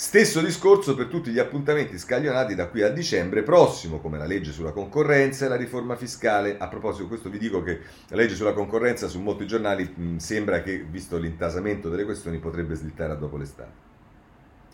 Stesso 0.00 0.40
discorso 0.40 0.94
per 0.94 1.06
tutti 1.06 1.32
gli 1.32 1.40
appuntamenti 1.40 1.98
scaglionati 1.98 2.54
da 2.54 2.68
qui 2.68 2.82
a 2.82 2.88
dicembre 2.88 3.42
prossimo, 3.42 3.98
come 3.98 4.16
la 4.16 4.26
legge 4.26 4.52
sulla 4.52 4.70
concorrenza 4.70 5.44
e 5.44 5.48
la 5.48 5.56
riforma 5.56 5.96
fiscale. 5.96 6.56
A 6.56 6.68
proposito 6.68 7.08
questo 7.08 7.28
vi 7.28 7.38
dico 7.38 7.64
che 7.64 7.80
la 8.06 8.14
legge 8.14 8.36
sulla 8.36 8.52
concorrenza 8.52 9.08
su 9.08 9.18
molti 9.18 9.44
giornali 9.44 9.92
mh, 9.92 10.18
sembra 10.18 10.62
che, 10.62 10.86
visto 10.88 11.18
l'intasamento 11.18 11.88
delle 11.88 12.04
questioni, 12.04 12.38
potrebbe 12.38 12.76
slittare 12.76 13.10
a 13.10 13.16
dopo 13.16 13.36
l'estate. 13.36 13.72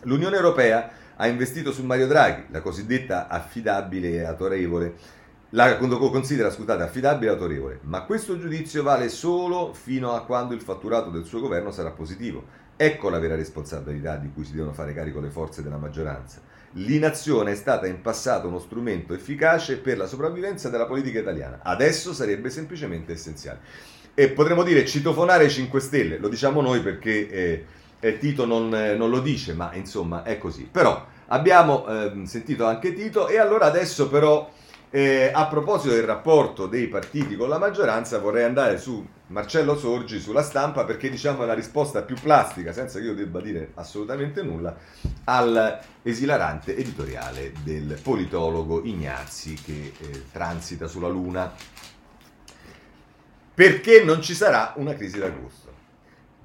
L'Unione 0.03 0.37
Europea 0.37 0.91
ha 1.17 1.27
investito 1.27 1.73
su 1.73 1.83
Mario 1.85 2.07
Draghi, 2.07 2.49
la 2.51 2.61
cosiddetta 2.61 3.27
affidabile 3.29 4.11
e 4.11 4.25
autorevole. 4.25 4.95
La 5.51 5.79
considera, 5.79 6.51
scusate, 6.51 6.83
affidabile 6.83 7.31
e 7.31 7.33
autorevole, 7.33 7.79
ma 7.85 8.03
questo 8.03 8.39
giudizio 8.39 8.83
vale 8.83 9.09
solo 9.09 9.73
fino 9.73 10.13
a 10.13 10.23
quando 10.25 10.53
il 10.53 10.61
fatturato 10.61 11.09
del 11.09 11.25
suo 11.25 11.41
governo 11.41 11.71
sarà 11.71 11.93
positivo. 11.93 12.64
Ecco 12.77 13.09
la 13.09 13.21
vera 13.21 13.37
responsabilità 13.37 14.17
di 14.17 14.31
cui 14.33 14.45
si 14.45 14.53
devono 14.53 14.73
fare 14.73 14.93
carico 14.93 15.21
le 15.21 15.31
forze 15.31 15.63
della 15.63 15.77
maggioranza. 15.77 16.41
L'inazione 16.73 17.53
è 17.53 17.55
stata 17.55 17.87
in 17.87 18.01
passato 18.01 18.49
uno 18.49 18.59
strumento 18.59 19.15
efficace 19.15 19.79
per 19.79 19.97
la 19.97 20.07
sopravvivenza 20.07 20.69
della 20.69 20.87
politica 20.87 21.21
italiana, 21.21 21.61
adesso 21.63 22.13
sarebbe 22.13 22.51
semplicemente 22.51 23.13
essenziale. 23.13 23.61
e 24.17 24.29
potremmo 24.29 24.63
dire 24.63 24.85
citofonare 24.85 25.45
i 25.47 25.51
5 25.51 25.81
Stelle, 25.81 26.19
lo 26.19 26.29
diciamo 26.29 26.61
noi 26.61 26.81
perché 26.81 27.29
eh, 27.29 27.65
eh, 27.99 28.19
Tito 28.19 28.45
non, 28.45 28.73
eh, 28.75 28.95
non, 28.95 29.11
lo 29.11 29.21
dice, 29.21 29.55
ma 29.55 29.73
insomma 29.75 30.23
è 30.23 30.39
così. 30.39 30.69
Però 30.71 31.05
abbiamo 31.29 31.87
ehm, 31.87 32.25
sentito 32.25 32.65
anche 32.65 32.93
Tito 32.93 33.29
e 33.29 33.39
allora 33.39 33.67
adesso 33.67 34.09
però 34.09 34.49
eh, 34.95 35.33
a 35.35 35.49
proposito 35.49 35.93
del 35.93 36.05
rapporto 36.05 36.69
dei 36.69 36.87
partiti 36.87 37.35
con 37.35 37.49
la 37.49 37.59
maggioranza, 37.59 38.21
vorrei 38.21 38.45
andare 38.45 38.79
su 38.79 39.05
Marcello 39.27 39.77
Sorgi 39.77 40.21
sulla 40.21 40.45
stampa 40.45 40.85
perché 40.85 41.11
diciamo 41.11 41.43
è 41.43 41.47
la 41.47 41.53
risposta 41.53 42.03
più 42.03 42.15
plastica, 42.15 42.73
senza 42.73 43.01
che 43.01 43.07
io 43.07 43.15
debba 43.15 43.41
dire 43.41 43.73
assolutamente 43.75 44.43
nulla, 44.43 44.77
all'esilarante 45.25 46.77
editoriale 46.77 47.53
del 47.65 47.99
politologo 48.01 48.85
Ignazzi 48.85 49.55
che 49.55 49.95
eh, 49.99 50.27
transita 50.31 50.87
sulla 50.87 51.09
Luna. 51.09 51.53
Perché 53.53 54.05
non 54.05 54.23
ci 54.23 54.35
sarà 54.35 54.75
una 54.77 54.95
crisi 54.95 55.19
d'agosto? 55.19 55.64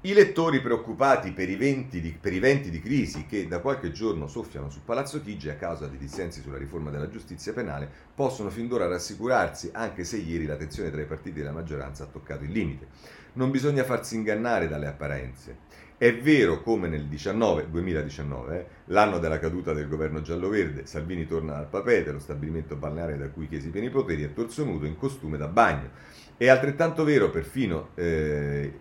I 0.02 0.14
lettori 0.14 0.62
preoccupati 0.62 1.30
per 1.32 1.50
i, 1.50 1.58
di, 1.90 2.16
per 2.18 2.32
i, 2.32 2.38
venti 2.38 2.70
di 2.70 2.80
crisi 2.80 3.26
che 3.26 3.46
da 3.46 3.58
qualche 3.58 3.92
giorno 3.92 4.28
soffiano 4.28 4.70
su 4.70 4.82
Palazzo 4.82 5.20
Chigi 5.20 5.50
a 5.50 5.56
causa 5.56 5.88
di 5.88 5.98
dissensi 5.98 6.40
sulla 6.40 6.56
riforma 6.56 6.88
della 6.88 7.10
giustizia 7.10 7.52
penale 7.52 7.86
possono 8.14 8.48
fin 8.48 8.66
d'ora 8.66 8.88
rassicurarsi, 8.88 9.68
anche 9.74 10.04
se 10.04 10.16
ieri 10.16 10.46
la 10.46 10.56
tensione 10.56 10.90
tra 10.90 11.02
i 11.02 11.04
partiti 11.06 11.40
della 11.40 11.52
maggioranza 11.52 12.04
ha 12.04 12.06
toccato 12.06 12.44
il 12.44 12.50
limite. 12.50 12.86
Non 13.34 13.50
bisogna 13.50 13.84
farsi 13.84 14.14
ingannare 14.14 14.68
dalle 14.68 14.86
apparenze. 14.86 15.58
È 15.98 16.16
vero 16.16 16.62
come 16.62 16.88
nel 16.88 17.06
19, 17.06 17.68
2019, 17.68 18.58
eh, 18.58 18.66
l'anno 18.86 19.18
della 19.18 19.38
caduta 19.38 19.74
del 19.74 19.86
governo 19.86 20.22
giallo-verde, 20.22 20.86
Salvini 20.86 21.26
torna 21.26 21.58
al 21.58 21.68
papete, 21.68 22.10
lo 22.10 22.20
stabilimento 22.20 22.74
balneare 22.74 23.18
da 23.18 23.28
cui 23.28 23.48
chiesi 23.48 23.68
i 23.68 23.70
pieni 23.70 23.90
poteri, 23.90 24.24
è 24.24 24.32
torso 24.32 24.64
nudo 24.64 24.86
in 24.86 24.96
costume 24.96 25.36
da 25.36 25.46
bagno. 25.46 25.90
È 26.38 26.48
altrettanto 26.48 27.04
vero 27.04 27.28
perfino... 27.28 27.90
Eh, 27.96 28.72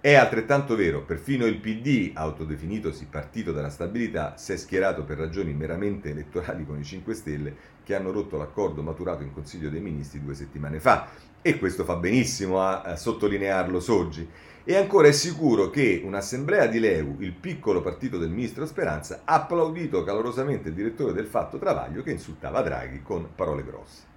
è 0.00 0.14
altrettanto 0.14 0.76
vero, 0.76 1.02
perfino 1.02 1.44
il 1.46 1.58
PD, 1.58 2.12
autodefinitosi 2.14 3.08
partito 3.10 3.50
della 3.50 3.68
stabilità, 3.68 4.36
si 4.36 4.52
è 4.52 4.56
schierato 4.56 5.02
per 5.02 5.18
ragioni 5.18 5.52
meramente 5.52 6.10
elettorali 6.10 6.64
con 6.64 6.78
i 6.78 6.84
5 6.84 7.14
Stelle 7.14 7.56
che 7.82 7.96
hanno 7.96 8.12
rotto 8.12 8.36
l'accordo 8.36 8.80
maturato 8.80 9.24
in 9.24 9.32
Consiglio 9.32 9.70
dei 9.70 9.80
Ministri 9.80 10.22
due 10.22 10.36
settimane 10.36 10.78
fa. 10.78 11.08
E 11.42 11.58
questo 11.58 11.82
fa 11.82 11.96
benissimo 11.96 12.60
a, 12.60 12.82
a 12.82 12.94
sottolinearlo 12.94 13.80
Soggi. 13.80 14.28
E 14.62 14.76
ancora 14.76 15.08
è 15.08 15.12
sicuro 15.12 15.68
che 15.68 16.00
un'assemblea 16.04 16.66
di 16.66 16.78
Leu, 16.78 17.16
il 17.18 17.32
piccolo 17.32 17.80
partito 17.80 18.18
del 18.18 18.30
ministro 18.30 18.66
Speranza, 18.66 19.22
ha 19.24 19.34
applaudito 19.34 20.04
calorosamente 20.04 20.68
il 20.68 20.74
direttore 20.74 21.12
del 21.12 21.26
Fatto 21.26 21.58
Travaglio 21.58 22.04
che 22.04 22.12
insultava 22.12 22.62
Draghi 22.62 23.02
con 23.02 23.30
parole 23.34 23.64
grosse. 23.64 24.07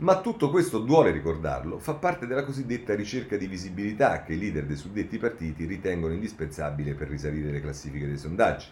Ma 0.00 0.22
tutto 0.22 0.48
questo, 0.48 0.78
duole 0.78 1.10
ricordarlo, 1.10 1.78
fa 1.78 1.92
parte 1.92 2.26
della 2.26 2.42
cosiddetta 2.42 2.94
ricerca 2.94 3.36
di 3.36 3.46
visibilità 3.46 4.22
che 4.22 4.32
i 4.32 4.38
leader 4.38 4.64
dei 4.64 4.76
suddetti 4.76 5.18
partiti 5.18 5.66
ritengono 5.66 6.14
indispensabile 6.14 6.94
per 6.94 7.08
risalire 7.08 7.50
le 7.50 7.60
classifiche 7.60 8.06
dei 8.06 8.16
sondaggi. 8.16 8.68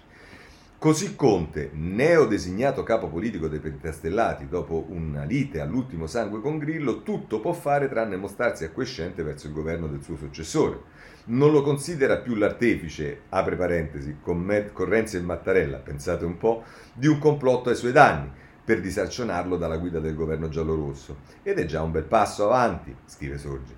Così 0.79 1.16
Conte, 1.16 1.68
neodesignato 1.74 2.83
capo 2.83 3.09
politico 3.09 3.47
dei 3.47 3.59
Pentastellati 3.59 4.49
dopo 4.49 4.87
una 4.89 5.24
lite 5.24 5.61
all'ultimo 5.61 6.07
sangue 6.07 6.41
con 6.41 6.57
Grillo, 6.57 7.03
tutto 7.03 7.41
può 7.41 7.53
fare 7.53 7.91
tranne 7.91 8.16
mostrarsi 8.16 8.64
acquiescente 8.64 9.22
verso 9.22 9.49
il 9.49 9.53
governo 9.53 9.87
del 9.87 10.03
suo 10.03 10.16
successore. 10.16 10.81
Non 11.24 11.53
lo 11.53 11.61
considera 11.61 12.16
più 12.20 12.37
l'artefice, 12.37 13.24
apre 13.29 13.57
parentesi, 13.57 14.16
con, 14.22 14.41
Met, 14.41 14.72
con 14.72 14.89
Renzi 14.89 15.18
e 15.18 15.20
Mattarella, 15.20 15.76
pensate 15.76 16.24
un 16.24 16.39
po', 16.39 16.64
di 16.95 17.07
un 17.07 17.18
complotto 17.18 17.68
ai 17.68 17.76
suoi 17.76 17.93
danni 17.93 18.47
per 18.69 18.83
disarcionarlo 18.83 19.57
dalla 19.57 19.79
guida 19.79 19.99
del 19.99 20.14
governo 20.14 20.51
giallorosso. 20.51 21.21
Ed 21.43 21.59
è 21.59 21.64
già 21.64 21.81
un 21.81 21.91
bel 21.91 22.03
passo 22.03 22.45
avanti, 22.45 22.95
scrive 23.07 23.39
Sorgi. 23.39 23.75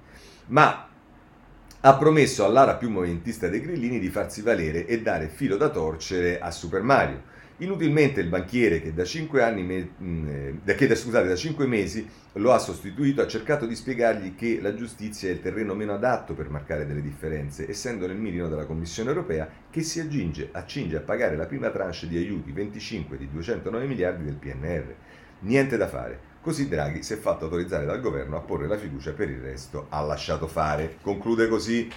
Ma 0.47 0.89
ha 1.79 1.97
promesso 1.97 2.45
all'ara 2.45 2.75
più 2.75 2.91
movimentista 2.91 3.47
dei 3.47 3.61
grillini 3.61 4.01
di 4.01 4.09
farsi 4.09 4.43
valere 4.43 4.87
e 4.87 5.01
dare 5.01 5.29
filo 5.29 5.57
da 5.57 5.69
torcere 5.69 6.41
a 6.41 6.51
Super 6.51 6.83
Mario. 6.83 7.23
Inutilmente 7.61 8.23
il 8.23 8.29
banchiere 8.29 8.81
che 8.81 8.95
da 8.95 9.05
5, 9.05 9.43
anni, 9.43 9.63
mm, 9.63 10.29
eh, 10.65 10.75
che 10.75 10.95
scusate, 10.95 11.29
da 11.29 11.37
5 11.37 11.67
mesi 11.67 12.09
lo 12.35 12.53
ha 12.53 12.59
sostituito 12.59 13.21
ha 13.21 13.27
cercato 13.27 13.67
di 13.67 13.75
spiegargli 13.75 14.35
che 14.35 14.61
la 14.63 14.75
giustizia 14.75 15.29
è 15.29 15.33
il 15.33 15.43
terreno 15.43 15.75
meno 15.75 15.93
adatto 15.93 16.33
per 16.33 16.49
marcare 16.49 16.87
delle 16.87 17.03
differenze, 17.03 17.69
essendo 17.69 18.07
nel 18.07 18.17
mirino 18.17 18.49
della 18.49 18.65
Commissione 18.65 19.11
europea 19.11 19.47
che 19.69 19.83
si 19.83 20.01
agginge, 20.01 20.49
accinge 20.53 20.97
a 20.97 21.01
pagare 21.01 21.37
la 21.37 21.45
prima 21.45 21.69
tranche 21.69 22.09
di 22.09 22.17
aiuti 22.17 22.51
25 22.51 23.19
di 23.19 23.29
209 23.31 23.87
miliardi 23.87 24.25
del 24.25 24.37
PNR. 24.37 24.95
Niente 25.41 25.77
da 25.77 25.87
fare. 25.87 26.29
Così 26.41 26.67
Draghi 26.67 27.03
si 27.03 27.13
è 27.13 27.17
fatto 27.17 27.45
autorizzare 27.45 27.85
dal 27.85 28.01
governo 28.01 28.39
a 28.39 28.41
porre 28.41 28.69
la 28.69 28.79
fiducia, 28.79 29.13
per 29.13 29.29
il 29.29 29.41
resto 29.41 29.87
ha 29.91 30.01
lasciato 30.01 30.47
fare. 30.47 30.97
Conclude 31.03 31.47
così 31.49 31.91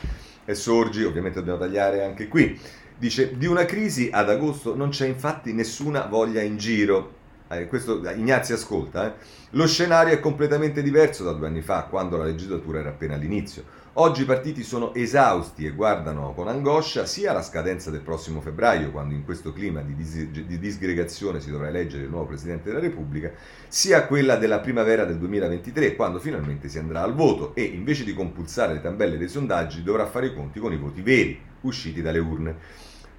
e 0.44 0.56
Sorgi, 0.56 1.04
ovviamente 1.06 1.40
dobbiamo 1.40 1.60
tagliare 1.60 2.04
anche 2.04 2.28
qui. 2.28 2.60
Dice, 2.98 3.38
di 3.38 3.46
una 3.46 3.66
crisi 3.66 4.10
ad 4.12 4.30
agosto 4.30 4.76
non 4.76 4.90
c'è 4.90 5.08
infatti 5.08 5.54
nessuna 5.54 6.06
voglia 6.06 6.42
in 6.42 6.58
giro. 6.58 7.22
Eh, 7.50 7.68
questo 7.68 8.02
Ignazio 8.10 8.56
ascolta, 8.56 9.08
eh. 9.08 9.14
Lo 9.52 9.68
scenario 9.68 10.14
è 10.14 10.20
completamente 10.20 10.82
diverso 10.82 11.24
da 11.24 11.34
due 11.34 11.48
anni 11.48 11.62
fa, 11.62 11.84
quando 11.84 12.18
la 12.18 12.24
legislatura 12.24 12.80
era 12.80 12.90
appena 12.90 13.16
all'inizio. 13.16 13.64
Oggi 13.98 14.24
i 14.24 14.26
partiti 14.26 14.64
sono 14.64 14.92
esausti 14.96 15.68
e 15.68 15.70
guardano 15.70 16.34
con 16.34 16.48
angoscia 16.48 17.06
sia 17.06 17.32
la 17.32 17.44
scadenza 17.44 17.92
del 17.92 18.02
prossimo 18.02 18.42
febbraio, 18.42 18.90
quando 18.90 19.14
in 19.14 19.24
questo 19.24 19.54
clima 19.54 19.84
di, 19.84 19.94
dis- 19.94 20.30
di, 20.30 20.58
disgregazione 20.58 21.40
si 21.40 21.52
dovrà 21.52 21.68
eleggere 21.68 22.06
il 22.06 22.10
nuovo 22.10 22.26
Presidente 22.26 22.70
della 22.70 22.80
Repubblica, 22.80 23.32
sia 23.68 24.08
quella 24.08 24.36
della 24.38 24.62
primavera 24.62 25.06
del 25.06 25.20
2023, 25.20 25.96
quando 25.96 26.18
finalmente 26.18 26.70
si 26.70 26.80
andrà 26.80 27.04
al 27.04 27.14
voto 27.14 27.54
e 27.54 27.62
invece 27.62 28.04
di 28.04 28.16
compulsare 28.16 28.74
le 28.74 28.82
tabelle 28.82 29.20
dei 29.20 29.30
sondaggi 29.30 29.84
dovrà 29.84 30.08
fare 30.08 30.26
i 30.26 30.34
conti 30.34 30.60
con 30.60 30.74
i 30.74 30.78
voti 30.78 31.04
veri 31.04 31.40
usciti 31.62 32.02
dalle 32.02 32.18
urne. 32.18 32.56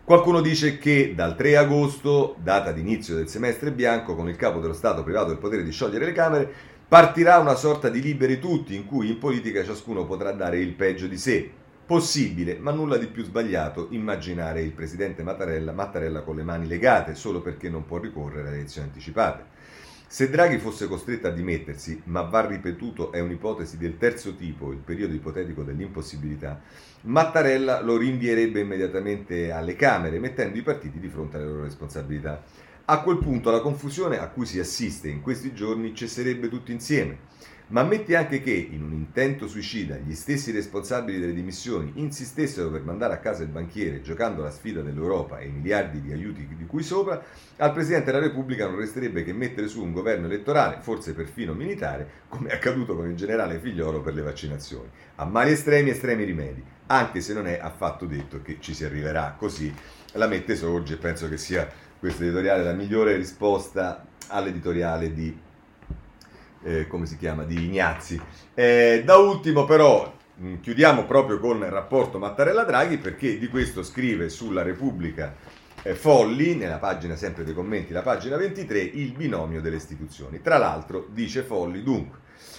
Qualcuno 0.03 0.43
dice 0.43 0.77
che 0.77 1.14
dal 1.14 1.37
3 1.37 1.57
agosto, 1.57 2.35
data 2.43 2.72
d'inizio 2.72 3.14
del 3.14 3.29
semestre 3.29 3.70
bianco, 3.70 4.14
con 4.14 4.29
il 4.29 4.37
capo 4.37 4.59
dello 4.59 4.75
Stato 4.75 5.03
privato 5.03 5.29
del 5.29 5.39
potere 5.39 5.62
di 5.62 5.70
sciogliere 5.70 6.05
le 6.05 6.12
Camere, 6.12 6.53
partirà 6.95 7.38
una 7.38 7.57
sorta 7.57 7.88
di 7.88 8.01
liberi 8.01 8.38
tutti 8.38 8.76
in 8.76 8.86
cui 8.86 9.11
in 9.11 9.18
politica 9.18 9.64
ciascuno 9.64 10.05
potrà 10.05 10.30
dare 10.30 10.61
il 10.61 10.74
peggio 10.74 11.09
di 11.09 11.18
sé. 11.18 11.51
Possibile, 11.84 12.57
ma 12.61 12.70
nulla 12.70 12.99
di 12.99 13.09
più 13.09 13.24
sbagliato, 13.24 13.88
immaginare 13.90 14.62
il 14.62 14.70
presidente 14.70 15.24
Mattarella, 15.24 15.72
Mattarella 15.72 16.20
con 16.20 16.36
le 16.36 16.45
mani 16.45 16.68
legate 16.68 17.16
solo 17.16 17.40
perché 17.40 17.68
non 17.68 17.84
può 17.84 17.99
ricorrere 17.99 18.47
alle 18.47 18.59
elezioni 18.59 18.86
anticipate. 18.86 19.42
Se 20.07 20.30
Draghi 20.30 20.59
fosse 20.59 20.86
costretto 20.86 21.26
a 21.26 21.32
dimettersi, 21.32 22.01
ma 22.05 22.20
va 22.20 22.47
ripetuto 22.47 23.11
è 23.11 23.18
un'ipotesi 23.18 23.76
del 23.76 23.99
terzo 23.99 24.36
tipo, 24.36 24.70
il 24.70 24.78
periodo 24.78 25.14
ipotetico 25.14 25.64
dell'impossibilità, 25.64 26.61
Mattarella 27.01 27.82
lo 27.82 27.97
rinvierebbe 27.97 28.61
immediatamente 28.61 29.51
alle 29.51 29.74
Camere, 29.74 30.20
mettendo 30.20 30.57
i 30.59 30.62
partiti 30.62 31.01
di 31.01 31.09
fronte 31.09 31.38
alle 31.38 31.47
loro 31.47 31.64
responsabilità. 31.64 32.40
A 32.87 33.01
quel 33.01 33.16
punto 33.16 33.51
la 33.51 33.62
confusione 33.62 34.18
a 34.18 34.28
cui 34.28 34.45
si 34.45 34.59
assiste 34.59 35.09
in 35.09 35.22
questi 35.22 35.55
giorni 35.55 35.95
cesserebbe 35.95 36.51
tutti 36.51 36.70
insieme 36.70 37.18
ma 37.68 37.80
ammetti 37.80 38.14
anche 38.14 38.43
che, 38.43 38.53
in 38.53 38.82
un 38.82 38.93
intento 38.93 39.49
suicida, 39.49 39.97
gli 39.97 40.14
stessi 40.14 40.51
responsabili 40.51 41.18
delle 41.18 41.32
dimissioni 41.32 41.93
insistessero 41.95 42.70
per 42.70 42.82
mandare 42.82 43.14
a 43.14 43.18
casa 43.18 43.43
il 43.43 43.49
banchiere 43.49 44.03
giocando 44.03 44.43
la 44.43 44.51
sfida 44.51 44.82
dell'Europa 44.82 45.39
e 45.39 45.47
i 45.47 45.51
miliardi 45.51 46.03
di 46.03 46.12
aiuti 46.12 46.47
di 46.47 46.66
cui 46.66 46.82
sopra, 46.82 47.22
al 47.57 47.72
Presidente 47.72 48.12
della 48.12 48.22
Repubblica 48.22 48.66
non 48.66 48.76
resterebbe 48.76 49.24
che 49.24 49.32
mettere 49.32 49.68
su 49.68 49.82
un 49.82 49.93
governo 49.93 50.26
elettorale, 50.26 50.82
forse 50.82 51.14
perfino 51.14 51.55
militare, 51.55 52.07
come 52.28 52.51
è 52.51 52.55
accaduto 52.55 52.95
con 52.95 53.09
il 53.09 53.16
generale 53.16 53.59
Figliolo 53.59 54.03
per 54.03 54.12
le 54.12 54.22
vaccinazioni. 54.22 54.91
A 55.16 55.24
mali 55.24 55.53
estremi, 55.53 55.89
estremi 55.89 56.24
rimedi, 56.24 56.62
anche 56.87 57.22
se 57.22 57.32
non 57.32 57.47
è 57.47 57.59
affatto 57.59 58.05
detto 58.05 58.43
che 58.43 58.59
ci 58.61 58.74
si 58.74 58.85
arriverà 58.85 59.35
così. 59.39 59.74
La 60.12 60.26
mette 60.26 60.55
Sorge 60.55 60.97
penso 60.97 61.28
che 61.30 61.39
sia 61.39 61.68
questo 62.05 62.24
editoriale 62.24 62.62
la 62.62 62.74
migliore 62.74 63.16
risposta 63.16 64.05
all'editoriale 64.28 65.14
di 65.14 65.34
eh, 66.64 66.86
come 66.86 67.07
si 67.07 67.16
chiama, 67.16 67.44
di 67.44 67.64
Ignazzi. 67.64 68.20
Eh, 68.52 69.00
da 69.07 69.16
ultimo 69.16 69.64
però 69.64 70.14
mm, 70.38 70.61
chiudiamo 70.61 71.07
proprio 71.07 71.38
con 71.38 71.62
il 71.62 71.70
rapporto 71.70 72.18
Mattarella-Draghi 72.18 72.98
perché 72.98 73.38
di 73.38 73.48
questo 73.48 73.82
scrive 73.82 74.28
sulla 74.28 74.61
Repubblica 74.61 75.34
eh, 75.82 75.94
Folli, 75.94 76.55
nella 76.55 76.76
pagina 76.76 77.16
sempre 77.16 77.42
dei 77.42 77.55
commenti, 77.55 77.94
la 77.94 78.02
pagina 78.02 78.36
23, 78.36 78.80
il 78.80 79.12
binomio 79.12 79.62
delle 79.62 79.76
istituzioni. 79.76 80.42
Tra 80.42 80.59
l'altro 80.59 81.07
dice 81.11 81.40
Folli 81.40 81.82
dunque. 81.82 82.18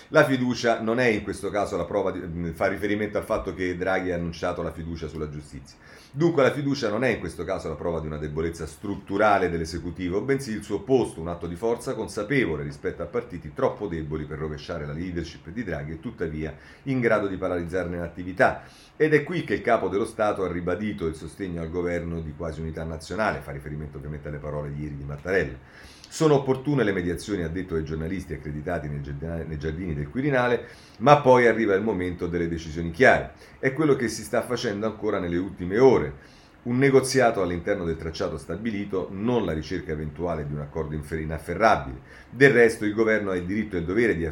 La 0.10 0.24
fiducia 0.24 0.82
non 0.82 1.00
è 1.00 1.08
in 1.08 1.24
questo 1.24 1.50
caso 1.50 1.78
la 1.78 1.86
prova, 1.86 2.12
di, 2.12 2.20
mm, 2.20 2.52
fa 2.52 2.68
riferimento 2.68 3.18
al 3.18 3.24
fatto 3.24 3.56
che 3.56 3.76
Draghi 3.76 4.12
ha 4.12 4.16
annunciato 4.16 4.62
la 4.62 4.72
fiducia 4.72 5.08
sulla 5.08 5.30
giustizia. 5.30 5.78
Dunque 6.12 6.44
la 6.44 6.52
fiducia 6.52 6.90
non 6.90 7.04
è 7.04 7.10
in 7.10 7.20
questo 7.20 7.44
caso 7.44 7.70
la 7.70 7.76
prova 7.76 8.00
di 8.00 8.06
una 8.06 8.18
debolezza 8.18 8.68
strutturale 8.68 9.50
dell'esecutivo, 9.50 10.22
bensì 10.22 10.52
il 10.52 10.64
suo 10.64 10.76
opposto, 10.76 11.20
un 11.20 11.28
atto 11.28 11.48
di 11.48 11.56
forza 11.56 11.96
consapevole 11.96 12.62
rispetto 12.62 13.02
a 13.02 13.08
partiti 13.08 13.52
troppo 13.54 13.88
deboli 13.88 14.26
per 14.26 14.38
rovesciare 14.38 14.86
la 14.86 14.94
leadership 14.94 15.50
di 15.50 15.64
Draghi 15.64 15.94
e 15.94 16.00
tuttavia 16.00 16.56
in 16.84 17.00
grado 17.00 17.28
di 17.28 17.38
paralizzarne 17.38 17.98
l'attività. 17.98 18.64
Ed 18.96 19.16
è 19.16 19.24
qui 19.24 19.44
che 19.44 19.56
il 19.56 19.62
capo 19.62 19.90
dello 19.90 20.06
Stato 20.06 20.44
ha 20.44 20.52
ribadito 20.52 21.08
il 21.08 21.16
sostegno 21.16 21.62
al 21.62 21.72
governo 21.72 22.22
di 22.22 22.34
quasi 22.38 22.62
unità 22.62 22.84
nazionale, 22.84 23.42
fa 23.42 23.52
riferimento 23.52 23.98
ovviamente 23.98 24.28
alle 24.28 24.38
parole 24.38 24.72
di 24.72 24.84
ieri 24.84 24.98
di 24.98 25.04
Mattarella. 25.04 25.58
Sono 26.16 26.36
opportune 26.36 26.86
le 26.86 26.94
mediazioni, 26.94 27.44
ha 27.44 27.50
detto 27.50 27.76
ai 27.76 27.84
giornalisti 27.84 28.32
accreditati 28.32 28.88
nei 28.88 29.58
giardini 29.58 29.94
del 29.94 30.10
Quirinale, 30.10 30.66
ma 31.00 31.20
poi 31.20 31.46
arriva 31.46 31.76
il 31.76 31.84
momento 31.84 32.26
delle 32.28 32.48
decisioni 32.48 32.92
chiare. 32.92 33.34
È 33.60 33.74
quello 33.74 33.98
che 33.98 34.08
si 34.08 34.24
sta 34.24 34.42
facendo 34.42 34.86
ancora 34.86 35.20
nelle 35.20 35.36
ultime 35.36 35.78
ore. 35.78 36.14
Un 36.64 36.78
negoziato 36.78 37.42
all'interno 37.42 37.84
del 37.84 37.98
tracciato 37.98 38.38
stabilito, 38.38 39.10
non 39.12 39.44
la 39.44 39.52
ricerca 39.52 39.92
eventuale 39.92 40.48
di 40.48 40.54
un 40.54 40.62
accordo 40.62 40.96
inafferrabile. 40.96 42.00
Del 42.30 42.52
resto 42.52 42.86
il 42.86 42.94
governo 42.94 43.32
ha 43.32 43.36
il 43.36 43.44
diritto 43.44 43.76
e 43.76 43.80
il 43.80 43.86
dovere 43.86 44.16
di, 44.16 44.26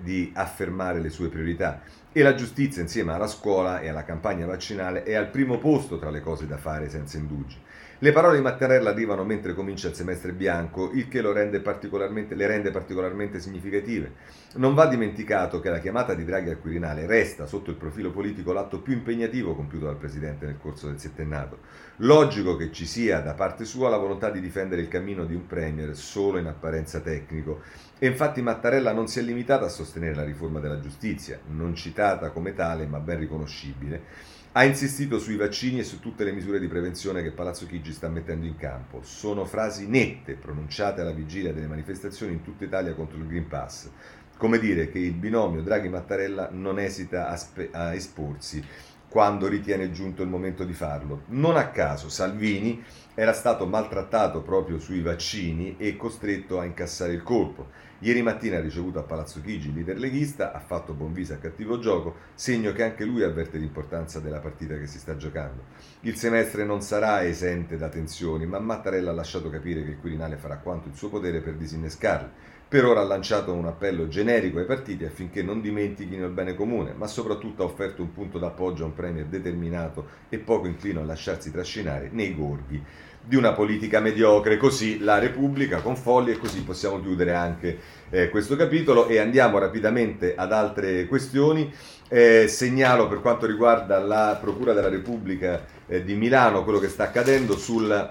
di 0.00 0.32
affermare 0.34 0.98
le 0.98 1.10
sue 1.10 1.28
priorità 1.28 1.82
e 2.10 2.22
la 2.22 2.34
giustizia 2.34 2.80
insieme 2.80 3.12
alla 3.12 3.26
scuola 3.26 3.80
e 3.80 3.88
alla 3.88 4.04
campagna 4.04 4.46
vaccinale 4.46 5.02
è 5.02 5.12
al 5.12 5.28
primo 5.28 5.58
posto 5.58 5.98
tra 5.98 6.08
le 6.08 6.22
cose 6.22 6.46
da 6.46 6.56
fare 6.56 6.88
senza 6.88 7.18
indugi. 7.18 7.58
Le 8.02 8.10
parole 8.10 8.34
di 8.34 8.42
Mattarella 8.42 8.90
arrivano 8.90 9.22
mentre 9.22 9.54
comincia 9.54 9.86
il 9.86 9.94
semestre 9.94 10.32
bianco, 10.32 10.90
il 10.90 11.06
che 11.06 11.22
rende 11.22 11.62
le 11.62 12.46
rende 12.48 12.72
particolarmente 12.72 13.38
significative. 13.38 14.14
Non 14.54 14.74
va 14.74 14.86
dimenticato 14.86 15.60
che 15.60 15.70
la 15.70 15.78
chiamata 15.78 16.12
di 16.12 16.24
Draghi 16.24 16.50
al 16.50 16.58
Quirinale 16.58 17.06
resta, 17.06 17.46
sotto 17.46 17.70
il 17.70 17.76
profilo 17.76 18.10
politico, 18.10 18.52
l'atto 18.52 18.80
più 18.80 18.92
impegnativo 18.94 19.54
compiuto 19.54 19.84
dal 19.84 19.98
Presidente 19.98 20.46
nel 20.46 20.58
corso 20.58 20.88
del 20.88 20.98
settennato. 20.98 21.60
Logico 21.98 22.56
che 22.56 22.72
ci 22.72 22.86
sia 22.86 23.20
da 23.20 23.34
parte 23.34 23.64
sua 23.64 23.88
la 23.88 23.98
volontà 23.98 24.30
di 24.30 24.40
difendere 24.40 24.82
il 24.82 24.88
cammino 24.88 25.24
di 25.24 25.36
un 25.36 25.46
Premier 25.46 25.94
solo 25.94 26.38
in 26.38 26.46
apparenza 26.46 26.98
tecnico. 26.98 27.60
E 28.00 28.08
infatti 28.08 28.42
Mattarella 28.42 28.92
non 28.92 29.06
si 29.06 29.20
è 29.20 29.22
limitata 29.22 29.66
a 29.66 29.68
sostenere 29.68 30.16
la 30.16 30.24
riforma 30.24 30.58
della 30.58 30.80
giustizia, 30.80 31.38
non 31.50 31.76
citata 31.76 32.30
come 32.30 32.52
tale 32.52 32.84
ma 32.84 32.98
ben 32.98 33.20
riconoscibile 33.20 34.31
ha 34.54 34.64
insistito 34.64 35.18
sui 35.18 35.36
vaccini 35.36 35.78
e 35.78 35.84
su 35.84 35.98
tutte 35.98 36.24
le 36.24 36.32
misure 36.32 36.60
di 36.60 36.66
prevenzione 36.66 37.22
che 37.22 37.30
Palazzo 37.30 37.66
Chigi 37.66 37.90
sta 37.92 38.08
mettendo 38.08 38.44
in 38.44 38.56
campo. 38.56 39.00
Sono 39.02 39.46
frasi 39.46 39.88
nette 39.88 40.34
pronunciate 40.34 41.00
alla 41.00 41.12
vigilia 41.12 41.54
delle 41.54 41.66
manifestazioni 41.66 42.34
in 42.34 42.42
tutta 42.42 42.64
Italia 42.64 42.92
contro 42.92 43.16
il 43.16 43.26
Green 43.26 43.48
Pass. 43.48 43.88
Come 44.36 44.58
dire 44.58 44.90
che 44.90 44.98
il 44.98 45.14
binomio 45.14 45.62
Draghi-Mattarella 45.62 46.50
non 46.52 46.78
esita 46.78 47.28
a, 47.28 47.36
spe- 47.36 47.70
a 47.72 47.94
esporsi 47.94 48.62
quando 49.08 49.46
ritiene 49.46 49.90
giunto 49.90 50.22
il 50.22 50.28
momento 50.28 50.64
di 50.64 50.74
farlo. 50.74 51.22
Non 51.28 51.56
a 51.56 51.68
caso 51.68 52.10
Salvini 52.10 52.84
era 53.14 53.32
stato 53.32 53.66
maltrattato 53.66 54.42
proprio 54.42 54.78
sui 54.78 55.00
vaccini 55.00 55.76
e 55.78 55.96
costretto 55.96 56.58
a 56.58 56.64
incassare 56.64 57.14
il 57.14 57.22
colpo. 57.22 57.68
Ieri 58.04 58.20
mattina 58.20 58.56
ha 58.56 58.60
ricevuto 58.60 58.98
a 58.98 59.04
Palazzo 59.04 59.40
Chigi 59.40 59.68
il 59.68 59.74
leader 59.74 59.96
leghista, 59.96 60.52
ha 60.52 60.58
fatto 60.58 60.92
buon 60.92 61.12
viso 61.12 61.34
a 61.34 61.36
cattivo 61.36 61.78
gioco, 61.78 62.16
segno 62.34 62.72
che 62.72 62.82
anche 62.82 63.04
lui 63.04 63.22
avverte 63.22 63.58
l'importanza 63.58 64.18
della 64.18 64.40
partita 64.40 64.76
che 64.76 64.88
si 64.88 64.98
sta 64.98 65.16
giocando. 65.16 65.66
Il 66.00 66.16
semestre 66.16 66.64
non 66.64 66.80
sarà 66.82 67.24
esente 67.24 67.76
da 67.76 67.88
tensioni, 67.88 68.44
ma 68.44 68.58
Mattarella 68.58 69.12
ha 69.12 69.14
lasciato 69.14 69.48
capire 69.50 69.84
che 69.84 69.90
il 69.90 70.00
Quirinale 70.00 70.36
farà 70.36 70.56
quanto 70.56 70.88
il 70.88 70.96
suo 70.96 71.10
potere 71.10 71.42
per 71.42 71.54
disinnescarle. 71.54 72.50
Per 72.66 72.84
ora 72.84 73.02
ha 73.02 73.04
lanciato 73.04 73.52
un 73.52 73.66
appello 73.66 74.08
generico 74.08 74.58
ai 74.58 74.64
partiti 74.64 75.04
affinché 75.04 75.42
non 75.44 75.60
dimentichino 75.60 76.26
il 76.26 76.32
bene 76.32 76.56
comune, 76.56 76.94
ma 76.94 77.06
soprattutto 77.06 77.62
ha 77.62 77.66
offerto 77.66 78.02
un 78.02 78.12
punto 78.12 78.40
d'appoggio 78.40 78.82
a 78.82 78.86
un 78.86 78.94
Premier 78.94 79.26
determinato 79.26 80.08
e 80.28 80.38
poco 80.38 80.66
inclino 80.66 81.00
a 81.00 81.04
lasciarsi 81.04 81.52
trascinare 81.52 82.08
nei 82.10 82.34
gorghi 82.34 82.82
di 83.24 83.36
una 83.36 83.52
politica 83.52 84.00
mediocre. 84.00 84.56
Così 84.56 84.98
la 85.00 85.18
Repubblica 85.18 85.80
con 85.80 85.96
Folli 85.96 86.32
e 86.32 86.38
così 86.38 86.62
possiamo 86.62 87.00
chiudere 87.00 87.34
anche 87.34 87.78
eh, 88.10 88.28
questo 88.28 88.56
capitolo. 88.56 89.06
E 89.06 89.18
andiamo 89.18 89.58
rapidamente 89.58 90.34
ad 90.36 90.52
altre 90.52 91.06
questioni. 91.06 91.72
Eh, 92.08 92.46
segnalo 92.48 93.08
per 93.08 93.20
quanto 93.20 93.46
riguarda 93.46 93.98
la 93.98 94.38
Procura 94.40 94.74
della 94.74 94.90
Repubblica 94.90 95.64
eh, 95.86 96.04
di 96.04 96.14
Milano 96.14 96.64
quello 96.64 96.78
che 96.78 96.88
sta 96.88 97.04
accadendo. 97.04 97.56
Sul 97.56 98.10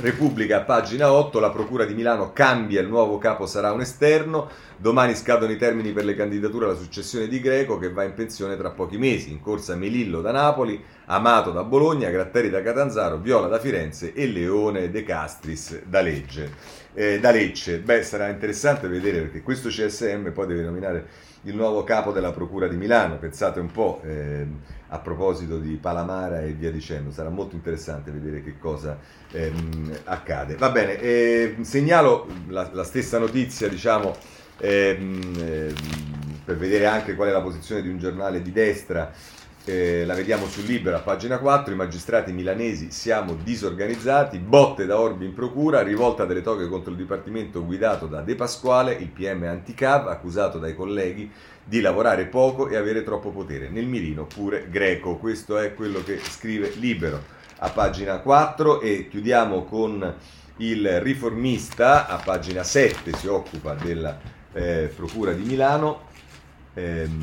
Repubblica, 0.00 0.60
pagina 0.62 1.12
8, 1.12 1.38
la 1.40 1.50
Procura 1.50 1.84
di 1.84 1.94
Milano 1.94 2.32
cambia, 2.32 2.80
il 2.80 2.88
nuovo 2.88 3.18
capo 3.18 3.46
sarà 3.46 3.72
un 3.72 3.80
esterno, 3.80 4.48
domani 4.76 5.14
scadono 5.14 5.52
i 5.52 5.58
termini 5.58 5.92
per 5.92 6.04
le 6.04 6.14
candidature 6.14 6.66
alla 6.66 6.76
successione 6.76 7.28
di 7.28 7.40
Greco 7.40 7.78
che 7.78 7.92
va 7.92 8.04
in 8.04 8.14
pensione 8.14 8.56
tra 8.56 8.70
pochi 8.70 8.96
mesi, 8.96 9.30
in 9.30 9.40
corsa 9.40 9.76
Melillo 9.76 10.22
da 10.22 10.32
Napoli, 10.32 10.82
Amato 11.12 11.50
da 11.50 11.64
Bologna, 11.64 12.08
Gratteri 12.08 12.50
da 12.50 12.62
Catanzaro, 12.62 13.18
Viola 13.18 13.48
da 13.48 13.58
Firenze 13.58 14.12
e 14.12 14.26
Leone 14.28 14.90
De 14.90 15.02
Castris 15.02 15.82
da, 15.82 16.00
Legge, 16.00 16.52
eh, 16.94 17.18
da 17.18 17.32
Lecce. 17.32 17.80
Beh, 17.80 18.04
sarà 18.04 18.28
interessante 18.28 18.86
vedere 18.86 19.22
perché 19.22 19.42
questo 19.42 19.70
CSM 19.70 20.30
poi 20.30 20.46
deve 20.46 20.62
nominare 20.62 21.06
il 21.42 21.56
nuovo 21.56 21.82
capo 21.82 22.12
della 22.12 22.30
Procura 22.30 22.68
di 22.68 22.76
Milano, 22.76 23.18
pensate 23.18 23.58
un 23.58 23.72
po'. 23.72 24.00
Eh, 24.04 24.78
a 24.92 24.98
proposito 24.98 25.58
di 25.58 25.76
Palamara 25.76 26.42
e 26.42 26.52
via 26.52 26.70
dicendo. 26.70 27.10
Sarà 27.12 27.28
molto 27.28 27.54
interessante 27.54 28.10
vedere 28.10 28.42
che 28.42 28.58
cosa 28.58 28.98
ehm, 29.30 29.98
accade. 30.04 30.56
Va 30.56 30.70
bene, 30.70 30.98
eh, 30.98 31.56
segnalo 31.60 32.26
la, 32.48 32.68
la, 32.72 32.82
stessa 32.82 33.18
notizia, 33.18 33.68
diciamo, 33.68 34.16
ehm, 34.58 35.20
ehm, 35.38 35.74
per 36.44 36.56
vedere 36.56 36.86
anche 36.86 37.14
qual 37.14 37.28
è 37.28 37.32
la 37.32 37.40
posizione 37.40 37.82
di 37.82 37.88
un 37.88 37.98
giornale 37.98 38.42
di 38.42 38.50
destra 38.50 39.12
eh, 39.70 40.04
la 40.04 40.14
vediamo 40.14 40.48
Libero 40.66 40.96
a 40.96 41.00
pagina 41.00 41.38
4, 41.38 41.72
i 41.72 41.76
magistrati 41.76 42.32
milanesi 42.32 42.90
siamo 42.90 43.34
disorganizzati, 43.34 44.38
botte 44.38 44.84
da 44.84 44.98
Orbi 44.98 45.26
in 45.26 45.32
procura, 45.32 45.82
rivolta 45.82 46.24
delle 46.24 46.42
toghe 46.42 46.66
contro 46.66 46.90
il 46.90 46.96
dipartimento 46.96 47.64
guidato 47.64 48.06
da 48.06 48.20
De 48.20 48.34
Pasquale, 48.34 48.94
il 48.94 49.08
PM 49.08 49.44
anticav, 49.44 50.08
accusato 50.08 50.58
dai 50.58 50.74
colleghi 50.74 51.30
di 51.62 51.80
lavorare 51.80 52.26
poco 52.26 52.68
e 52.68 52.74
avere 52.74 53.04
troppo 53.04 53.30
potere. 53.30 53.68
Nel 53.68 53.86
mirino 53.86 54.26
pure 54.26 54.66
greco, 54.68 55.16
questo 55.18 55.56
è 55.56 55.72
quello 55.74 56.02
che 56.02 56.18
scrive 56.18 56.72
Libero 56.76 57.22
a 57.58 57.70
pagina 57.70 58.18
4 58.18 58.80
e 58.80 59.06
chiudiamo 59.08 59.64
con 59.64 60.14
il 60.56 61.00
riformista 61.00 62.08
a 62.08 62.16
pagina 62.16 62.64
7, 62.64 63.12
si 63.12 63.28
occupa 63.28 63.74
della 63.74 64.18
eh, 64.52 64.92
Procura 64.94 65.32
di 65.32 65.44
Milano. 65.44 66.08
Ehm, 66.74 67.22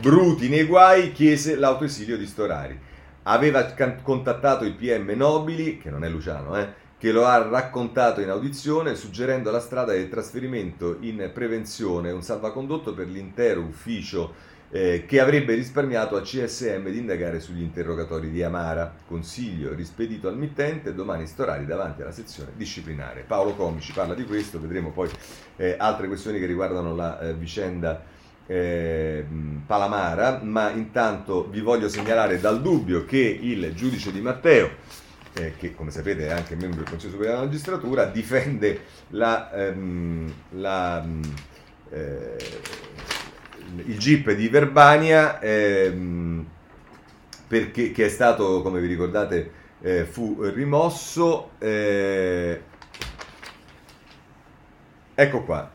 Bruti 0.00 0.48
nei 0.48 0.64
guai 0.64 1.12
chiese 1.12 1.54
l'autoesilio 1.54 2.18
di 2.18 2.26
Storari. 2.26 2.76
Aveva 3.22 3.64
can- 3.74 4.02
contattato 4.02 4.64
il 4.64 4.74
PM 4.74 5.12
Nobili, 5.14 5.78
che 5.78 5.88
non 5.88 6.04
è 6.04 6.08
Luciano, 6.08 6.58
eh, 6.58 6.68
che 6.98 7.12
lo 7.12 7.24
ha 7.24 7.38
raccontato 7.48 8.20
in 8.20 8.28
audizione, 8.28 8.96
suggerendo 8.96 9.52
la 9.52 9.60
strada 9.60 9.92
del 9.92 10.08
trasferimento 10.08 10.96
in 11.00 11.30
prevenzione, 11.32 12.10
un 12.10 12.22
salvacondotto 12.22 12.92
per 12.92 13.06
l'intero 13.06 13.60
ufficio 13.60 14.34
eh, 14.70 15.04
che 15.06 15.20
avrebbe 15.20 15.54
risparmiato 15.54 16.16
a 16.16 16.22
CSM 16.22 16.88
di 16.88 16.98
indagare 16.98 17.38
sugli 17.38 17.62
interrogatori 17.62 18.30
di 18.30 18.42
Amara. 18.42 18.92
Consiglio 19.06 19.72
rispedito 19.74 20.26
al 20.26 20.36
mittente, 20.36 20.92
domani 20.92 21.28
Storari 21.28 21.66
davanti 21.66 22.02
alla 22.02 22.10
sezione 22.10 22.50
disciplinare. 22.56 23.22
Paolo 23.22 23.54
Comici 23.54 23.92
parla 23.92 24.14
di 24.14 24.24
questo, 24.24 24.60
vedremo 24.60 24.90
poi 24.90 25.08
eh, 25.56 25.76
altre 25.78 26.08
questioni 26.08 26.40
che 26.40 26.46
riguardano 26.46 26.96
la 26.96 27.20
eh, 27.20 27.34
vicenda 27.34 28.12
eh, 28.46 29.24
Palamara, 29.66 30.40
ma 30.42 30.70
intanto 30.70 31.48
vi 31.48 31.60
voglio 31.60 31.88
segnalare 31.88 32.38
dal 32.40 32.60
dubbio 32.60 33.04
che 33.04 33.18
il 33.18 33.72
giudice 33.74 34.12
Di 34.12 34.20
Matteo, 34.20 34.70
eh, 35.34 35.54
che 35.56 35.74
come 35.74 35.90
sapete 35.90 36.26
è 36.26 36.30
anche 36.30 36.54
membro 36.54 36.80
del 36.80 36.88
Consiglio 36.88 37.12
Superiore 37.12 37.38
della 37.38 37.50
Magistratura, 37.50 38.04
difende 38.06 38.80
la, 39.10 39.50
ehm, 39.52 40.32
la, 40.50 41.06
eh, 41.90 42.36
il 43.86 43.98
GIP 43.98 44.32
di 44.32 44.48
Verbania 44.48 45.40
ehm, 45.40 46.46
perché, 47.46 47.92
che 47.92 48.06
è 48.06 48.08
stato, 48.08 48.62
come 48.62 48.80
vi 48.80 48.86
ricordate, 48.86 49.50
eh, 49.80 50.04
fu 50.04 50.36
rimosso. 50.40 51.50
Eh, 51.58 52.60
ecco 55.14 55.42
qua, 55.44 55.70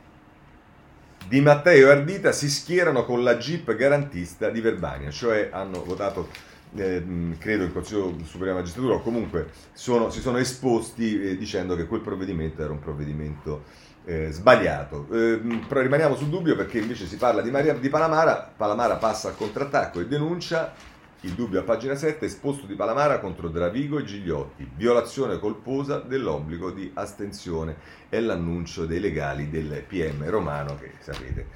di 1.30 1.42
Matteo 1.42 1.90
e 1.90 1.92
Ardita 1.92 2.32
si 2.32 2.50
schierano 2.50 3.06
con 3.06 3.24
la 3.24 3.38
Jeep 3.38 3.76
garantista 3.76 4.50
di 4.50 4.62
Verbania, 4.62 5.12
cioè 5.12 5.50
hanno 5.52 5.84
votato, 5.84 6.28
eh, 6.76 7.04
credo, 7.38 7.66
il 7.66 7.72
Consiglio 7.72 8.16
Superiore 8.24 8.54
di 8.54 8.58
Magistratura, 8.58 8.96
o 8.96 9.02
comunque 9.02 9.52
sono, 9.72 10.10
si 10.10 10.22
sono 10.22 10.40
esposti 10.40 11.22
eh, 11.22 11.38
dicendo 11.38 11.76
che 11.76 11.86
quel 11.86 12.02
provvedimento 12.02 12.64
era 12.64 12.72
un 12.72 12.80
provvedimento 12.80 13.64
eh, 14.06 14.32
sbagliato. 14.32 15.08
Eh, 15.12 15.40
però 15.68 15.82
rimaniamo 15.82 16.16
sul 16.16 16.30
dubbio 16.30 16.56
perché 16.56 16.80
invece 16.80 17.06
si 17.06 17.18
parla 17.18 17.44
di, 17.44 17.52
Maria, 17.52 17.76
di 17.76 17.90
Palamara, 17.90 18.52
Palamara 18.58 18.96
passa 18.96 19.28
al 19.28 19.38
contrattacco 19.38 20.00
e 20.00 20.08
denuncia 20.08 20.74
il 21.22 21.34
dubbio 21.34 21.60
a 21.60 21.64
pagina 21.64 21.96
7, 21.96 22.26
esposto 22.26 22.66
di 22.66 22.76
Palamara 22.76 23.20
contro 23.20 23.50
Dravigo 23.50 24.00
e 24.00 24.06
Gigliotti, 24.06 24.70
violazione 24.76 25.38
colposa 25.38 26.00
dell'obbligo 26.00 26.72
di 26.72 26.90
astensione. 26.94 27.76
È 28.08 28.18
l'annuncio 28.20 28.86
dei 28.86 29.02
legali 29.02 29.50
del 29.50 29.84
PM 29.86 30.30
romano 30.30 30.78
che 30.78 30.92
sapete 31.00 31.48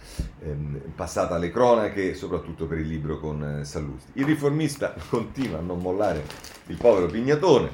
ehm, 0.41 0.81
passata 0.95 1.35
alle 1.35 1.49
cronache 1.49 2.13
soprattutto 2.13 2.65
per 2.65 2.79
il 2.79 2.87
libro 2.87 3.19
con 3.19 3.59
eh, 3.61 3.63
Sallusti. 3.63 4.11
Il 4.19 4.25
riformista 4.25 4.93
continua 5.09 5.59
a 5.59 5.61
non 5.61 5.79
mollare 5.79 6.23
il 6.67 6.75
povero 6.75 7.05
Pignatone, 7.07 7.69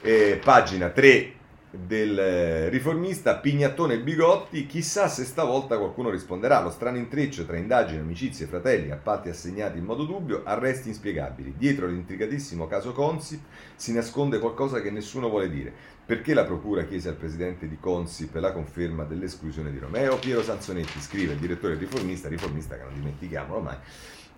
eh, 0.00 0.40
pagina 0.42 0.90
3 0.90 1.40
del 1.74 2.68
riformista 2.68 3.36
Pignattone 3.36 3.98
Bigotti, 3.98 4.66
chissà 4.66 5.08
se 5.08 5.24
stavolta 5.24 5.78
qualcuno 5.78 6.10
risponderà. 6.10 6.60
Lo 6.60 6.70
strano 6.70 6.98
intreccio 6.98 7.46
tra 7.46 7.56
indagini, 7.56 8.00
amicizie, 8.00 8.46
fratelli, 8.46 8.90
appalti 8.90 9.30
assegnati 9.30 9.78
in 9.78 9.84
modo 9.84 10.04
dubbio, 10.04 10.42
arresti 10.44 10.88
inspiegabili. 10.88 11.54
Dietro 11.56 11.86
l'intricatissimo 11.86 12.66
caso 12.66 12.92
Consip 12.92 13.40
si 13.74 13.94
nasconde 13.94 14.38
qualcosa 14.38 14.82
che 14.82 14.90
nessuno 14.90 15.30
vuole 15.30 15.48
dire. 15.48 15.72
Perché 16.04 16.34
la 16.34 16.44
procura 16.44 16.84
chiese 16.84 17.08
al 17.08 17.14
presidente 17.14 17.66
di 17.66 17.78
Consip 17.80 18.34
la 18.34 18.52
conferma 18.52 19.04
dell'esclusione 19.04 19.72
di 19.72 19.78
Romeo? 19.78 20.18
Piero 20.18 20.42
Sanzonetti 20.42 21.00
scrive, 21.00 21.32
il 21.32 21.38
direttore 21.38 21.76
riformista, 21.76 22.28
riformista 22.28 22.76
che 22.76 22.82
non 22.82 22.94
dimentichiamolo 22.94 23.60
mai, 23.60 23.76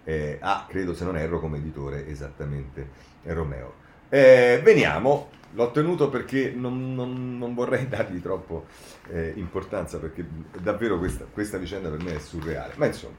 eh, 0.04 0.38
ha, 0.40 0.66
credo 0.68 0.94
se 0.94 1.04
non 1.04 1.16
erro, 1.16 1.40
come 1.40 1.56
editore 1.56 2.06
esattamente 2.06 2.88
Romeo. 3.24 3.82
Eh, 4.08 4.60
veniamo 4.62 5.30
L'ho 5.54 5.70
tenuto 5.70 6.08
perché 6.08 6.52
non, 6.54 6.94
non, 6.94 7.38
non 7.38 7.54
vorrei 7.54 7.86
dargli 7.88 8.20
troppo 8.20 8.66
eh, 9.08 9.32
importanza, 9.36 9.98
perché 9.98 10.26
davvero 10.60 10.98
questa, 10.98 11.24
questa 11.30 11.58
vicenda 11.58 11.88
per 11.88 12.02
me 12.02 12.16
è 12.16 12.18
surreale. 12.18 12.74
Ma 12.76 12.86
insomma, 12.86 13.14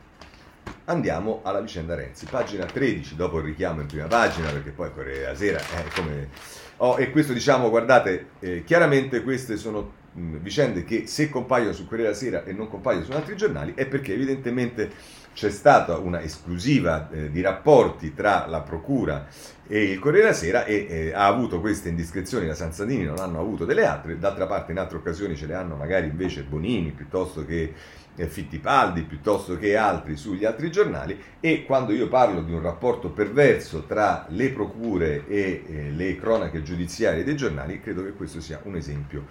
andiamo 0.86 1.42
alla 1.44 1.62
vicenda 1.62 1.96
Renzi. 1.96 2.26
Pagina 2.26 2.66
13, 2.66 3.16
dopo 3.16 3.40
il 3.40 3.46
richiamo 3.46 3.82
in 3.82 3.88
prima 3.88 4.08
pagina, 4.08 4.50
perché 4.52 4.72
poi 4.72 4.92
Corriere 4.94 5.20
della 5.20 5.36
Sera 5.36 5.60
è 5.60 5.86
come... 5.94 6.30
Oh, 6.78 6.98
e 6.98 7.10
questo 7.10 7.32
diciamo, 7.32 7.70
guardate, 7.70 8.28
eh, 8.40 8.64
chiaramente 8.66 9.24
queste 9.24 9.56
sono 9.56 9.94
mh, 10.12 10.38
vicende 10.38 10.84
che 10.84 11.08
se 11.08 11.30
compaiono 11.30 11.72
su 11.72 11.86
Corriere 11.88 12.12
della 12.12 12.22
Sera 12.22 12.44
e 12.44 12.52
non 12.52 12.68
compaiono 12.68 13.06
su 13.06 13.12
altri 13.12 13.36
giornali 13.38 13.74
è 13.76 13.86
perché 13.86 14.14
evidentemente 14.14 14.92
c'è 15.36 15.50
stata 15.50 15.98
una 15.98 16.22
esclusiva 16.22 17.10
eh, 17.12 17.30
di 17.30 17.42
rapporti 17.42 18.14
tra 18.14 18.46
la 18.48 18.62
Procura 18.62 19.28
e 19.68 19.92
il 19.92 20.00
Corriere 20.00 20.28
della 20.28 20.38
Sera 20.38 20.64
e 20.64 20.88
eh, 20.90 21.14
ha 21.14 21.26
avuto 21.26 21.60
queste 21.60 21.90
indiscrezioni 21.90 22.48
da 22.48 22.54
Sanzadini, 22.54 23.04
non 23.04 23.20
hanno 23.20 23.42
avuto 23.42 23.66
delle 23.66 23.86
altre, 23.86 24.18
d'altra 24.18 24.48
parte 24.48 24.72
in 24.72 24.80
altre 24.80 24.98
occasioni 24.98 25.36
ce 25.36 25.46
le 25.46 25.54
hanno 25.54 25.76
magari 25.76 26.08
invece 26.08 26.44
Bonini 26.44 26.92
piuttosto 26.92 27.46
che 27.46 27.74
eh, 28.16 28.28
Fittipaldi, 28.28 29.02
piuttosto 29.02 29.58
che 29.58 29.76
altri 29.76 30.16
sugli 30.16 30.46
altri 30.46 30.72
giornali 30.72 31.22
e 31.42 31.66
quando 31.66 31.92
io 31.92 32.08
parlo 32.08 32.42
di 32.42 32.54
un 32.54 32.62
rapporto 32.62 33.10
perverso 33.10 33.84
tra 33.84 34.26
le 34.30 34.52
procure 34.52 35.28
e 35.28 35.66
eh, 35.68 35.90
le 35.92 36.16
cronache 36.16 36.64
giudiziarie 36.64 37.26
dei 37.26 37.36
giornali, 37.36 37.82
credo 37.82 38.06
che 38.06 38.14
questo 38.14 38.40
sia 38.40 38.62
un 38.64 38.78
esempio 38.78 39.26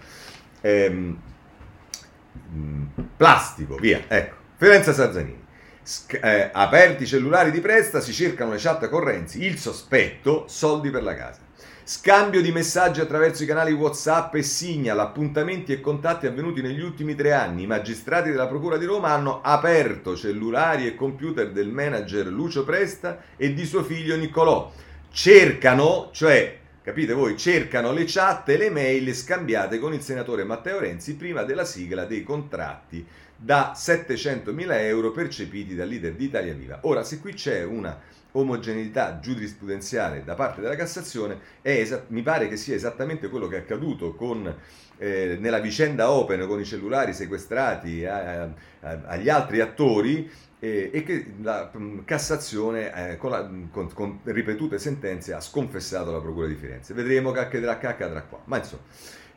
ehm, 0.60 1.18
plastico, 3.16 3.76
via, 3.76 4.02
ecco, 4.06 4.34
Fiorenza 4.56 4.92
Sanzanini. 4.92 5.43
Sc- 5.86 6.18
eh, 6.22 6.48
aperti 6.50 7.02
i 7.02 7.06
cellulari 7.06 7.50
di 7.50 7.60
Presta, 7.60 8.00
si 8.00 8.14
cercano 8.14 8.52
le 8.52 8.58
chat 8.58 8.88
con 8.88 9.04
Renzi. 9.04 9.44
Il 9.44 9.58
sospetto, 9.58 10.46
soldi 10.48 10.88
per 10.88 11.02
la 11.02 11.14
casa. 11.14 11.40
Scambio 11.86 12.40
di 12.40 12.50
messaggi 12.50 13.02
attraverso 13.02 13.42
i 13.42 13.46
canali 13.46 13.70
WhatsApp 13.72 14.34
e 14.36 14.42
Signal, 14.42 14.98
appuntamenti 14.98 15.72
e 15.72 15.82
contatti 15.82 16.26
avvenuti 16.26 16.62
negli 16.62 16.80
ultimi 16.80 17.14
tre 17.14 17.32
anni. 17.32 17.64
I 17.64 17.66
magistrati 17.66 18.30
della 18.30 18.46
Procura 18.46 18.78
di 18.78 18.86
Roma 18.86 19.10
hanno 19.10 19.42
aperto 19.42 20.16
cellulari 20.16 20.86
e 20.86 20.94
computer 20.94 21.52
del 21.52 21.68
manager 21.68 22.28
Lucio 22.28 22.64
Presta 22.64 23.20
e 23.36 23.52
di 23.52 23.66
suo 23.66 23.84
figlio 23.84 24.16
Niccolò. 24.16 24.72
Cercano, 25.12 26.08
cioè, 26.12 26.58
capite 26.82 27.12
voi, 27.12 27.36
cercano 27.36 27.92
le 27.92 28.04
chat 28.06 28.48
e 28.48 28.56
le 28.56 28.70
mail 28.70 29.14
scambiate 29.14 29.78
con 29.78 29.92
il 29.92 30.00
senatore 30.00 30.44
Matteo 30.44 30.78
Renzi 30.78 31.16
prima 31.16 31.42
della 31.42 31.66
sigla 31.66 32.06
dei 32.06 32.22
contratti 32.22 33.06
da 33.36 33.72
700.000 33.76 34.72
euro 34.82 35.10
percepiti 35.10 35.74
dal 35.74 35.88
leader 35.88 36.14
di 36.14 36.24
Italia 36.24 36.54
Viva. 36.54 36.78
Ora, 36.82 37.02
se 37.04 37.18
qui 37.20 37.34
c'è 37.34 37.62
una 37.62 37.98
omogeneità 38.36 39.20
giurisprudenziale 39.20 40.24
da 40.24 40.34
parte 40.34 40.60
della 40.60 40.76
Cassazione, 40.76 41.38
esa- 41.62 42.04
mi 42.08 42.22
pare 42.22 42.48
che 42.48 42.56
sia 42.56 42.74
esattamente 42.74 43.28
quello 43.28 43.46
che 43.46 43.56
è 43.56 43.60
accaduto 43.60 44.14
con, 44.14 44.52
eh, 44.98 45.36
nella 45.38 45.60
vicenda 45.60 46.10
Open 46.10 46.46
con 46.46 46.60
i 46.60 46.64
cellulari 46.64 47.12
sequestrati 47.12 48.04
a, 48.04 48.42
a, 48.42 49.00
agli 49.06 49.28
altri 49.28 49.60
attori 49.60 50.28
eh, 50.58 50.90
e 50.92 51.02
che 51.02 51.34
la 51.42 51.70
mm, 51.76 52.00
Cassazione 52.04 53.12
eh, 53.12 53.16
con, 53.16 53.30
la, 53.30 53.48
con, 53.70 53.92
con, 53.92 54.20
ripetute 54.24 54.78
sentenze 54.78 55.32
ha 55.32 55.40
sconfessato 55.40 56.10
la 56.10 56.20
Procura 56.20 56.46
di 56.46 56.54
Firenze. 56.54 56.94
Vedremo 56.94 57.30
che 57.30 57.40
accadrà, 57.40 57.78
che 57.78 57.86
accadrà 57.86 58.22
qua. 58.22 58.40
Ma 58.44 58.58
insomma... 58.58 58.82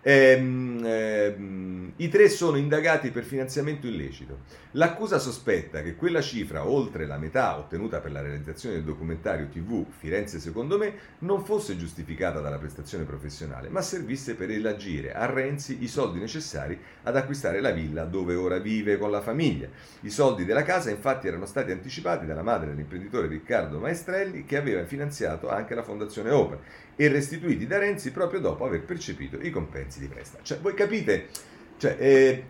Ehm, 0.09 0.81
ehm, 0.85 1.91
I 1.97 2.07
tre 2.07 2.29
sono 2.29 2.55
indagati 2.55 3.11
per 3.11 3.25
finanziamento 3.25 3.87
illecito. 3.87 4.43
L'accusa 4.71 5.19
sospetta 5.19 5.81
che 5.81 5.95
quella 5.95 6.21
cifra, 6.21 6.65
oltre 6.65 7.05
la 7.05 7.17
metà 7.17 7.57
ottenuta 7.57 7.99
per 7.99 8.11
la 8.13 8.21
realizzazione 8.21 8.75
del 8.75 8.85
documentario 8.85 9.49
TV 9.49 9.83
Firenze 9.89 10.39
secondo 10.39 10.77
me, 10.77 10.93
non 11.19 11.43
fosse 11.43 11.75
giustificata 11.75 12.39
dalla 12.39 12.57
prestazione 12.57 13.03
professionale, 13.03 13.67
ma 13.67 13.81
servisse 13.81 14.35
per 14.35 14.49
elagire 14.51 15.13
a 15.13 15.25
Renzi 15.25 15.83
i 15.83 15.87
soldi 15.89 16.19
necessari 16.19 16.79
ad 17.03 17.17
acquistare 17.17 17.59
la 17.59 17.71
villa 17.71 18.05
dove 18.05 18.35
ora 18.35 18.59
vive 18.59 18.97
con 18.97 19.11
la 19.11 19.21
famiglia. 19.21 19.67
I 20.01 20.09
soldi 20.09 20.45
della 20.45 20.63
casa 20.63 20.89
infatti 20.89 21.27
erano 21.27 21.47
stati 21.47 21.71
anticipati 21.71 22.25
dalla 22.25 22.43
madre 22.43 22.69
dell'imprenditore 22.69 23.27
Riccardo 23.27 23.79
Maestrelli 23.79 24.45
che 24.45 24.55
aveva 24.55 24.85
finanziato 24.85 25.49
anche 25.49 25.75
la 25.75 25.83
Fondazione 25.83 26.29
Open 26.29 26.59
e 26.95 27.07
restituiti 27.09 27.67
da 27.67 27.77
Renzi 27.77 28.11
proprio 28.11 28.39
dopo 28.39 28.65
aver 28.65 28.83
percepito 28.83 29.39
i 29.39 29.51
compensi 29.51 29.96
di 29.99 30.07
presta. 30.07 30.39
Cioè, 30.41 30.59
voi 30.59 30.73
capite? 30.73 31.29
Cioè, 31.77 31.95
eh, 31.99 32.45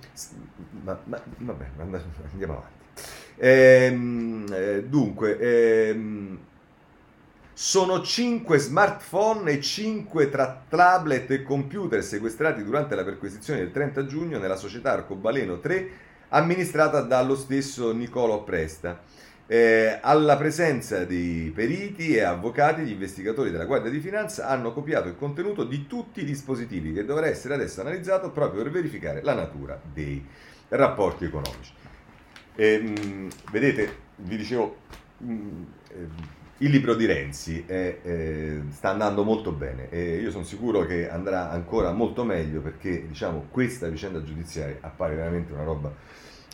ma, 0.83 0.99
ma, 1.03 1.21
vabbè, 1.37 1.65
andiamo 2.31 2.53
avanti. 2.53 2.75
Ehm, 3.37 4.45
eh, 4.51 4.83
dunque, 4.83 5.37
ehm, 5.37 6.39
sono 7.53 8.01
5 8.03 8.57
smartphone 8.57 9.51
e 9.51 9.61
5 9.61 10.29
tra 10.29 10.63
tablet 10.67 11.31
e 11.31 11.43
computer 11.43 12.03
sequestrati 12.03 12.63
durante 12.63 12.95
la 12.95 13.03
perquisizione 13.03 13.59
del 13.59 13.71
30 13.71 14.05
giugno 14.05 14.37
nella 14.37 14.55
società 14.55 14.91
Arcobaleno 14.91 15.59
3 15.59 15.89
amministrata 16.29 17.01
dallo 17.01 17.35
stesso 17.35 17.91
Nicolo 17.93 18.43
Presta. 18.43 19.01
Eh, 19.49 19.99
alla 20.01 20.35
presenza 20.35 21.05
di 21.05 21.49
periti 21.55 22.13
e 22.13 22.21
avvocati, 22.21 22.81
gli 22.81 22.91
investigatori 22.91 23.49
della 23.49 23.63
Guardia 23.63 23.89
di 23.89 24.01
Finanza 24.01 24.47
hanno 24.47 24.73
copiato 24.73 25.07
il 25.07 25.15
contenuto 25.15 25.63
di 25.63 25.87
tutti 25.87 26.19
i 26.19 26.25
dispositivi 26.25 26.91
che 26.91 27.05
dovrà 27.05 27.27
essere 27.27 27.53
adesso 27.53 27.79
analizzato 27.79 28.29
proprio 28.31 28.63
per 28.63 28.71
verificare 28.71 29.21
la 29.23 29.33
natura 29.33 29.79
dei 29.93 30.21
rapporti 30.67 31.23
economici. 31.23 31.71
Eh, 32.55 32.79
mh, 32.79 33.29
vedete, 33.51 33.95
vi 34.17 34.35
dicevo, 34.35 34.75
mh, 35.19 35.63
eh, 35.91 36.07
il 36.57 36.69
libro 36.69 36.93
di 36.95 37.05
Renzi 37.05 37.63
è, 37.65 37.99
eh, 38.01 38.61
sta 38.71 38.89
andando 38.89 39.23
molto 39.23 39.53
bene 39.53 39.89
e 39.89 40.17
io 40.17 40.29
sono 40.29 40.43
sicuro 40.43 40.85
che 40.85 41.09
andrà 41.09 41.51
ancora 41.51 41.93
molto 41.93 42.25
meglio 42.25 42.59
perché 42.59 43.07
diciamo, 43.07 43.45
questa 43.49 43.87
vicenda 43.87 44.21
giudiziaria 44.23 44.79
appare 44.81 45.15
veramente 45.15 45.53
una 45.53 45.63
roba 45.63 45.93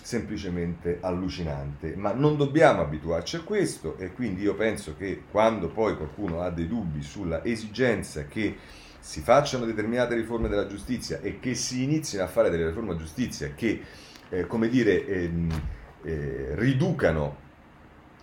semplicemente 0.04 0.98
allucinante, 1.00 1.96
ma 1.96 2.12
non 2.12 2.36
dobbiamo 2.36 2.82
abituarci 2.82 3.38
a 3.38 3.42
questo 3.42 3.98
e 3.98 4.12
quindi 4.12 4.42
io 4.42 4.54
penso 4.54 4.96
che 4.98 5.24
quando 5.32 5.70
poi 5.70 5.96
qualcuno 5.96 6.42
ha 6.42 6.50
dei 6.50 6.68
dubbi 6.68 7.02
sulla 7.02 7.44
esigenza 7.44 8.26
che 8.26 8.58
si 9.00 9.22
facciano 9.22 9.66
determinate 9.66 10.16
riforme 10.16 10.50
della 10.50 10.68
giustizia 10.68 11.22
e 11.22 11.40
che 11.40 11.56
si 11.56 11.84
inizino 11.84 12.22
a 12.22 12.28
fare 12.28 12.50
delle 12.50 12.68
riforme 12.68 12.90
della 12.90 13.00
giustizia 13.00 13.54
che, 13.56 13.82
eh, 14.30 14.46
come 14.46 14.68
dire, 14.68 15.06
ehm, 15.08 15.62
eh, 16.04 16.48
riducano 16.56 17.38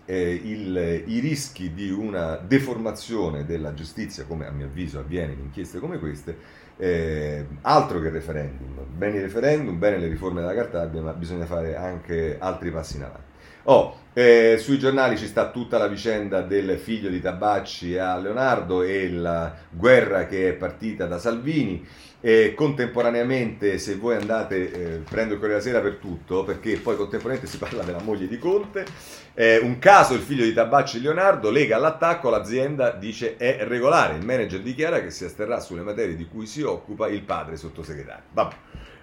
eh, 0.04 0.32
il, 0.32 1.04
i 1.06 1.18
rischi 1.18 1.72
di 1.72 1.90
una 1.90 2.36
deformazione 2.36 3.46
della 3.46 3.72
giustizia, 3.72 4.24
come 4.24 4.46
a 4.46 4.50
mio 4.50 4.66
avviso 4.66 4.98
avviene 4.98 5.32
in 5.32 5.38
inchieste 5.38 5.78
come 5.78 5.98
queste, 5.98 6.36
eh, 6.80 7.46
altro 7.60 8.00
che 8.00 8.08
referendum, 8.08 8.86
bene 8.96 9.16
il 9.16 9.22
referendum, 9.22 9.78
bene 9.78 9.98
le 9.98 10.08
riforme 10.08 10.40
della 10.40 10.54
Cartabia, 10.54 11.02
ma 11.02 11.12
bisogna 11.12 11.44
fare 11.44 11.76
anche 11.76 12.36
altri 12.38 12.70
passi 12.70 12.96
in 12.96 13.02
avanti. 13.02 13.28
Oh, 13.64 13.94
eh, 14.14 14.56
sui 14.58 14.78
giornali 14.78 15.18
ci 15.18 15.26
sta 15.26 15.50
tutta 15.50 15.76
la 15.76 15.86
vicenda 15.86 16.40
del 16.40 16.78
figlio 16.78 17.10
di 17.10 17.20
Tabacci 17.20 17.98
a 17.98 18.16
Leonardo 18.16 18.82
e 18.82 19.10
la 19.10 19.54
guerra 19.70 20.26
che 20.26 20.48
è 20.48 20.52
partita 20.54 21.06
da 21.06 21.18
Salvini. 21.18 21.86
E 22.22 22.52
contemporaneamente, 22.54 23.78
se 23.78 23.96
voi 23.96 24.14
andate, 24.14 24.72
eh, 24.72 24.98
prendo 24.98 25.34
il 25.34 25.40
Corriere 25.40 25.62
della 25.62 25.78
Sera 25.78 25.80
per 25.80 25.96
tutto, 25.96 26.44
perché 26.44 26.76
poi 26.76 26.96
contemporaneamente 26.96 27.46
si 27.46 27.56
parla 27.56 27.82
della 27.82 28.02
moglie 28.02 28.28
di 28.28 28.38
Conte. 28.38 28.84
Eh, 29.32 29.58
un 29.58 29.78
caso, 29.78 30.12
il 30.12 30.20
figlio 30.20 30.44
di 30.44 30.52
Tabacci 30.52 31.00
Leonardo 31.00 31.50
lega 31.50 31.76
all'attacco, 31.76 32.28
l'azienda 32.28 32.90
dice 32.90 33.36
è 33.36 33.64
regolare. 33.66 34.16
Il 34.16 34.24
manager 34.24 34.60
dichiara 34.60 35.00
che 35.00 35.10
si 35.10 35.24
asterrà 35.24 35.60
sulle 35.60 35.82
materie 35.82 36.14
di 36.14 36.26
cui 36.26 36.46
si 36.46 36.60
occupa 36.60 37.08
il 37.08 37.22
padre 37.22 37.56
sottosegretario. 37.56 38.24
Vabbè. 38.32 38.54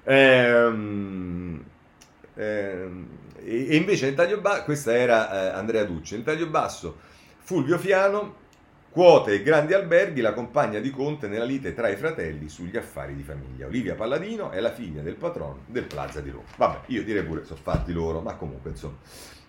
Ehm, 0.03 1.63
ehm, 2.35 3.07
e 3.43 3.75
invece 3.75 4.05
nel 4.05 4.15
taglio 4.15 4.39
basso, 4.39 4.63
questa 4.63 4.95
era 4.95 5.31
eh, 5.31 5.57
Andrea 5.57 5.83
Ducci, 5.85 6.15
nel 6.15 6.23
taglio 6.23 6.47
basso 6.47 6.97
Fulvio 7.39 7.77
Fiano 7.77 8.45
Quote 8.97 9.31
e 9.31 9.43
grandi 9.43 9.75
alberghi, 9.75 10.21
la 10.21 10.33
compagna 10.33 10.79
di 10.79 10.89
Conte 10.89 11.27
nella 11.27 11.43
lite 11.43 11.75
tra 11.75 11.87
i 11.87 11.95
fratelli 11.95 12.49
sugli 12.49 12.77
affari 12.77 13.15
di 13.15 13.21
famiglia. 13.21 13.67
Olivia 13.67 13.93
Palladino 13.93 14.49
è 14.49 14.59
la 14.59 14.71
figlia 14.71 15.03
del 15.03 15.13
patron 15.13 15.59
del 15.67 15.83
Plaza 15.83 16.19
di 16.19 16.31
Roma. 16.31 16.47
Vabbè, 16.55 16.79
io 16.87 17.03
direi 17.03 17.21
pure, 17.21 17.45
sono 17.45 17.59
fatti 17.61 17.93
loro, 17.93 18.21
ma 18.21 18.33
comunque 18.33 18.71
insomma. 18.71 18.97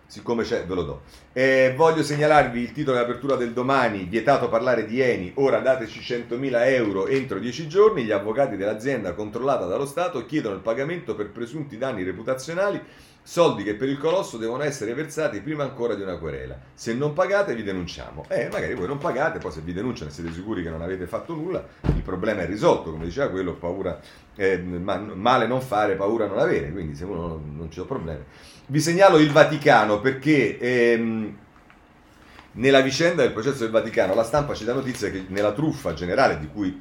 Siccome 0.08 0.42
c'è 0.42 0.64
ve 0.64 0.74
lo 0.74 0.82
do. 0.82 1.00
Eh, 1.32 1.74
voglio 1.76 2.02
segnalarvi 2.02 2.60
il 2.60 2.72
titolo 2.72 2.96
di 2.96 3.04
apertura 3.04 3.36
del 3.36 3.52
domani, 3.52 4.04
vietato 4.04 4.48
parlare 4.48 4.84
di 4.84 5.00
Eni, 5.00 5.30
ora 5.36 5.60
dateci 5.60 6.00
100.000 6.00 6.66
euro 6.72 7.06
entro 7.06 7.38
10 7.38 7.68
giorni, 7.68 8.02
gli 8.02 8.10
avvocati 8.10 8.56
dell'azienda 8.56 9.12
controllata 9.12 9.66
dallo 9.66 9.86
Stato 9.86 10.26
chiedono 10.26 10.56
il 10.56 10.62
pagamento 10.62 11.14
per 11.14 11.30
presunti 11.30 11.78
danni 11.78 12.02
reputazionali 12.02 12.82
Soldi 13.28 13.62
che 13.62 13.74
per 13.74 13.90
il 13.90 13.98
colosso 13.98 14.38
devono 14.38 14.62
essere 14.62 14.94
versati 14.94 15.42
prima 15.42 15.62
ancora 15.62 15.94
di 15.94 16.00
una 16.00 16.16
querela. 16.16 16.58
Se 16.72 16.94
non 16.94 17.12
pagate 17.12 17.54
vi 17.54 17.62
denunciamo. 17.62 18.24
Eh, 18.26 18.48
magari 18.50 18.74
voi 18.74 18.86
non 18.86 18.96
pagate, 18.96 19.38
poi 19.38 19.52
se 19.52 19.60
vi 19.60 19.74
denunciano 19.74 20.10
siete 20.10 20.32
sicuri 20.32 20.62
che 20.62 20.70
non 20.70 20.80
avete 20.80 21.06
fatto 21.06 21.34
nulla, 21.34 21.62
il 21.94 22.00
problema 22.00 22.40
è 22.40 22.46
risolto, 22.46 22.90
come 22.90 23.04
diceva 23.04 23.28
quello, 23.28 23.52
paura, 23.56 24.00
eh, 24.34 24.56
male 24.56 25.46
non 25.46 25.60
fare, 25.60 25.96
paura 25.96 26.26
non 26.26 26.38
avere, 26.38 26.72
quindi 26.72 26.94
se 26.94 27.04
uno 27.04 27.26
non, 27.26 27.54
non 27.54 27.66
ci 27.68 27.74
sono 27.74 27.86
problemi. 27.86 28.24
Vi 28.68 28.80
segnalo 28.80 29.18
il 29.18 29.32
Vaticano 29.32 30.00
perché... 30.00 30.58
Ehm, 30.58 31.36
nella 32.58 32.80
vicenda 32.80 33.22
del 33.22 33.32
processo 33.32 33.58
del 33.58 33.70
Vaticano, 33.70 34.14
la 34.14 34.24
stampa 34.24 34.54
ci 34.54 34.64
dà 34.64 34.72
notizia 34.72 35.10
che 35.10 35.26
nella 35.28 35.52
truffa 35.52 35.94
generale 35.94 36.38
di 36.40 36.48
cui 36.48 36.80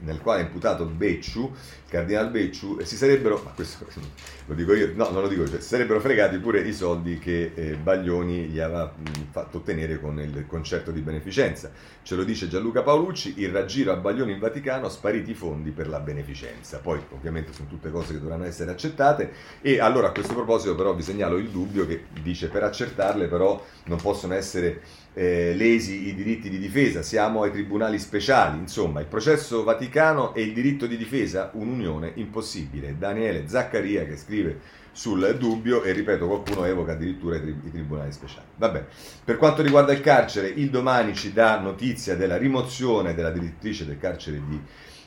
nel 0.00 0.20
quale 0.20 0.42
è 0.42 0.44
imputato 0.44 0.84
Becciu, 0.84 1.52
Cardinal 1.88 2.30
Becciu, 2.30 2.80
si 2.82 2.96
sarebbero, 2.96 3.40
ma 3.44 3.50
questo 3.50 3.86
lo 4.46 4.54
dico 4.54 4.74
io, 4.74 4.92
no, 4.94 5.10
non 5.10 5.22
lo 5.22 5.28
dico 5.28 5.42
io, 5.42 5.48
cioè, 5.48 5.60
si 5.60 5.68
sarebbero 5.68 6.00
fregati 6.00 6.38
pure 6.38 6.60
i 6.60 6.72
soldi 6.72 7.18
che 7.18 7.52
eh, 7.54 7.76
Baglioni 7.76 8.46
gli 8.46 8.58
aveva 8.58 8.92
mh, 8.96 9.30
fatto 9.30 9.58
ottenere 9.58 10.00
con 10.00 10.18
il 10.20 10.44
concerto 10.46 10.90
di 10.90 11.00
beneficenza. 11.00 11.70
Ce 12.02 12.14
lo 12.14 12.24
dice 12.24 12.48
Gianluca 12.48 12.82
Paolucci, 12.82 13.34
il 13.38 13.50
raggiro 13.50 13.92
a 13.92 13.96
Baglioni 13.96 14.32
in 14.32 14.38
Vaticano, 14.38 14.88
spariti 14.88 15.30
i 15.30 15.34
fondi 15.34 15.70
per 15.70 15.88
la 15.88 16.00
beneficenza. 16.00 16.78
Poi 16.78 17.00
ovviamente 17.10 17.52
sono 17.52 17.68
tutte 17.68 17.90
cose 17.90 18.14
che 18.14 18.20
dovranno 18.20 18.44
essere 18.44 18.70
accettate 18.70 19.32
e 19.60 19.78
allora 19.78 20.08
a 20.08 20.12
questo 20.12 20.34
proposito 20.34 20.74
però 20.74 20.94
vi 20.94 21.02
segnalo 21.02 21.36
il 21.36 21.48
dubbio 21.48 21.86
che 21.86 22.04
dice 22.22 22.48
per 22.48 22.62
accertarle 22.64 23.26
però 23.26 23.64
non 23.84 24.00
possono 24.00 24.34
essere 24.34 24.80
eh, 25.14 25.54
lesi 25.54 26.08
i 26.08 26.14
diritti 26.14 26.48
di 26.48 26.58
difesa, 26.58 27.02
siamo 27.02 27.42
ai 27.42 27.50
tribunali 27.50 27.98
speciali, 27.98 28.58
insomma 28.58 29.00
il 29.00 29.06
processo 29.06 29.62
Vaticano 29.62 30.34
e 30.34 30.42
il 30.42 30.52
diritto 30.52 30.86
di 30.86 30.96
difesa, 30.96 31.50
un'unione 31.54 32.12
impossibile. 32.14 32.96
Daniele 32.98 33.46
Zaccaria 33.46 34.04
che 34.04 34.16
scrive 34.16 34.80
sul 34.92 35.36
dubbio 35.38 35.82
e 35.82 35.92
ripeto 35.92 36.26
qualcuno 36.26 36.64
evoca 36.64 36.92
addirittura 36.92 37.36
i, 37.36 37.40
tri- 37.40 37.56
i 37.64 37.70
tribunali 37.70 38.12
speciali. 38.12 38.46
Vabbè. 38.56 38.84
Per 39.24 39.36
quanto 39.36 39.62
riguarda 39.62 39.92
il 39.92 40.00
carcere, 40.00 40.48
il 40.48 40.70
domani 40.70 41.14
ci 41.14 41.32
dà 41.32 41.58
notizia 41.58 42.14
della 42.14 42.36
rimozione 42.36 43.14
della 43.14 43.30
direttrice 43.30 43.86
del 43.86 43.98
carcere 43.98 44.40
di 44.46 44.60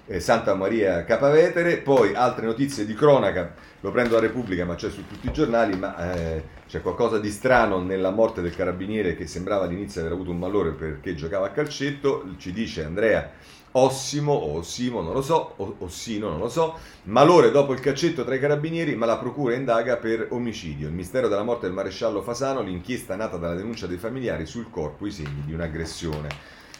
eh, 0.07 0.19
Santa 0.19 0.55
Maria 0.55 1.03
Capavetere, 1.03 1.77
poi 1.77 2.13
altre 2.15 2.45
notizie 2.45 2.85
di 2.85 2.93
cronaca, 2.93 3.53
lo 3.85 3.91
prendo 3.91 4.17
a 4.17 4.19
Repubblica 4.19 4.65
ma 4.65 4.73
c'è 4.73 4.89
su 4.89 5.05
tutti 5.05 5.27
i 5.27 5.31
giornali, 5.31 5.77
ma 5.77 6.13
eh, 6.15 6.43
c'è 6.67 6.81
qualcosa 6.81 7.19
di 7.19 7.29
strano 7.29 7.83
nella 7.83 8.09
morte 8.09 8.41
del 8.41 8.55
carabiniere 8.55 9.15
che 9.15 9.27
sembrava 9.27 9.65
all'inizio 9.65 10.01
aver 10.01 10.13
avuto 10.13 10.31
un 10.31 10.39
malore 10.39 10.71
perché 10.71 11.13
giocava 11.13 11.45
a 11.45 11.51
calcetto, 11.51 12.25
ci 12.37 12.51
dice 12.51 12.83
Andrea 12.83 13.31
Ossimo 13.73 14.31
o 14.31 14.57
Ossimo, 14.57 15.01
non 15.01 15.13
lo 15.13 15.21
so, 15.21 15.53
Ossino, 15.79 16.29
non 16.29 16.39
lo 16.39 16.49
so, 16.49 16.79
malore 17.03 17.51
dopo 17.51 17.73
il 17.73 17.79
calcetto 17.79 18.23
tra 18.23 18.33
i 18.33 18.39
carabinieri, 18.39 18.95
ma 18.95 19.05
la 19.05 19.17
procura 19.17 19.53
indaga 19.53 19.97
per 19.97 20.29
omicidio. 20.31 20.87
Il 20.87 20.93
mistero 20.93 21.27
della 21.27 21.43
morte 21.43 21.65
del 21.65 21.75
maresciallo 21.75 22.23
Fasano, 22.23 22.61
l'inchiesta 22.61 23.15
nata 23.15 23.37
dalla 23.37 23.53
denuncia 23.53 23.85
dei 23.85 23.97
familiari 23.97 24.45
sul 24.45 24.69
corpo, 24.71 25.05
i 25.05 25.11
segni 25.11 25.43
di 25.45 25.53
un'aggressione. 25.53 26.29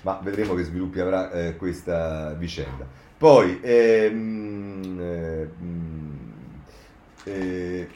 Ma 0.03 0.19
vedremo 0.23 0.55
che 0.55 0.63
sviluppi 0.63 1.01
avrà 1.01 1.31
eh, 1.31 1.55
questa 1.57 2.33
vicenda. 2.33 2.87
Poi, 3.17 3.59
ehm, 3.61 4.54
eh, 4.54 4.54
eh, 7.25 7.87